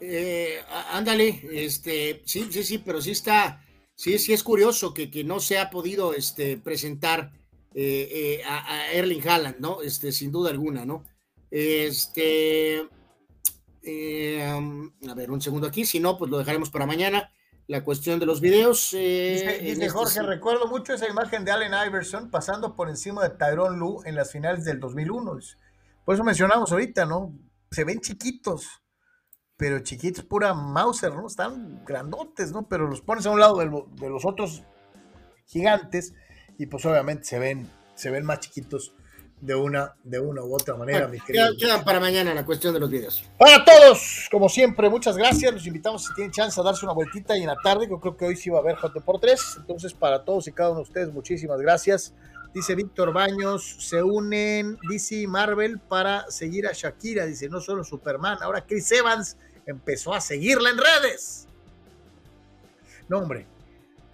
[0.00, 0.58] Eh,
[0.90, 5.38] ándale, este, sí, sí, sí, pero sí está, sí, sí es curioso que, que no
[5.38, 7.30] se ha podido este, presentar
[8.46, 9.80] a, a Erling Haaland, ¿no?
[9.80, 11.04] Este, sin duda alguna, ¿no?
[11.52, 12.88] Este,
[13.84, 14.42] eh,
[15.08, 17.30] a ver, un segundo aquí, si no, pues lo dejaremos para mañana.
[17.66, 18.92] La cuestión de los videos.
[18.92, 20.26] eh, Dice, este Jorge, sí.
[20.26, 24.30] recuerdo mucho esa imagen de Allen Iverson pasando por encima de Tyrone Lu en las
[24.32, 25.38] finales del 2001.
[26.04, 27.32] Por eso mencionamos ahorita, ¿no?
[27.70, 28.66] Se ven chiquitos,
[29.56, 31.26] pero chiquitos pura Mauser, ¿no?
[31.26, 32.68] Están grandotes, ¿no?
[32.68, 34.62] Pero los pones a un lado de, lo- de los otros
[35.46, 36.12] gigantes
[36.58, 38.94] y pues obviamente se ven, se ven más chiquitos
[39.44, 41.48] de una, de una u otra manera, Bueno, mi querido.
[41.58, 43.22] quedan, para mañana la cuestión de los videos.
[43.38, 45.52] Para todos, como siempre, muchas gracias.
[45.52, 48.16] Los invitamos si tienen chance a darse una vueltita y en la tarde, yo creo
[48.16, 49.56] que hoy sí va a haber J por 3.
[49.58, 52.14] Entonces, para todos y cada uno de ustedes, muchísimas gracias.
[52.54, 57.26] Dice Víctor Baños, se unen DC y Marvel para seguir a Shakira.
[57.26, 61.48] Dice, no solo Superman, ahora Chris Evans empezó a seguirla en redes.
[63.08, 63.46] No, hombre.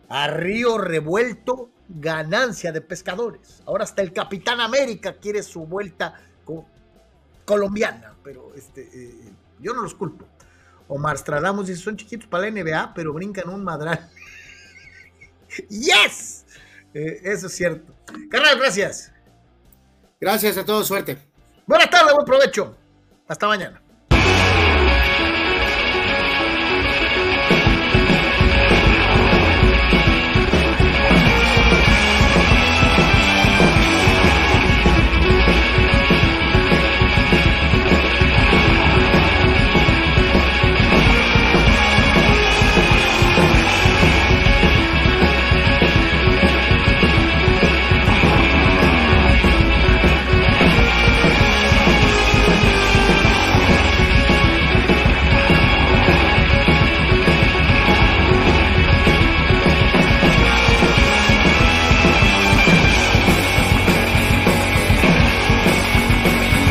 [0.08, 3.62] A Río Revuelto, ganancia de pescadores.
[3.66, 6.66] Ahora hasta el Capitán América quiere su vuelta co-
[7.44, 10.26] colombiana, pero este, eh, yo no los culpo.
[10.88, 14.08] Omar Stradamus dice, son chiquitos para la NBA, pero brincan un madral.
[15.68, 16.44] ¡Yes!
[16.94, 17.94] Eh, eso es cierto.
[18.30, 19.12] Carnal, gracias.
[20.20, 21.18] Gracias a todos, suerte.
[21.66, 22.76] Buenas tardes, buen provecho.
[23.28, 23.80] Hasta mañana.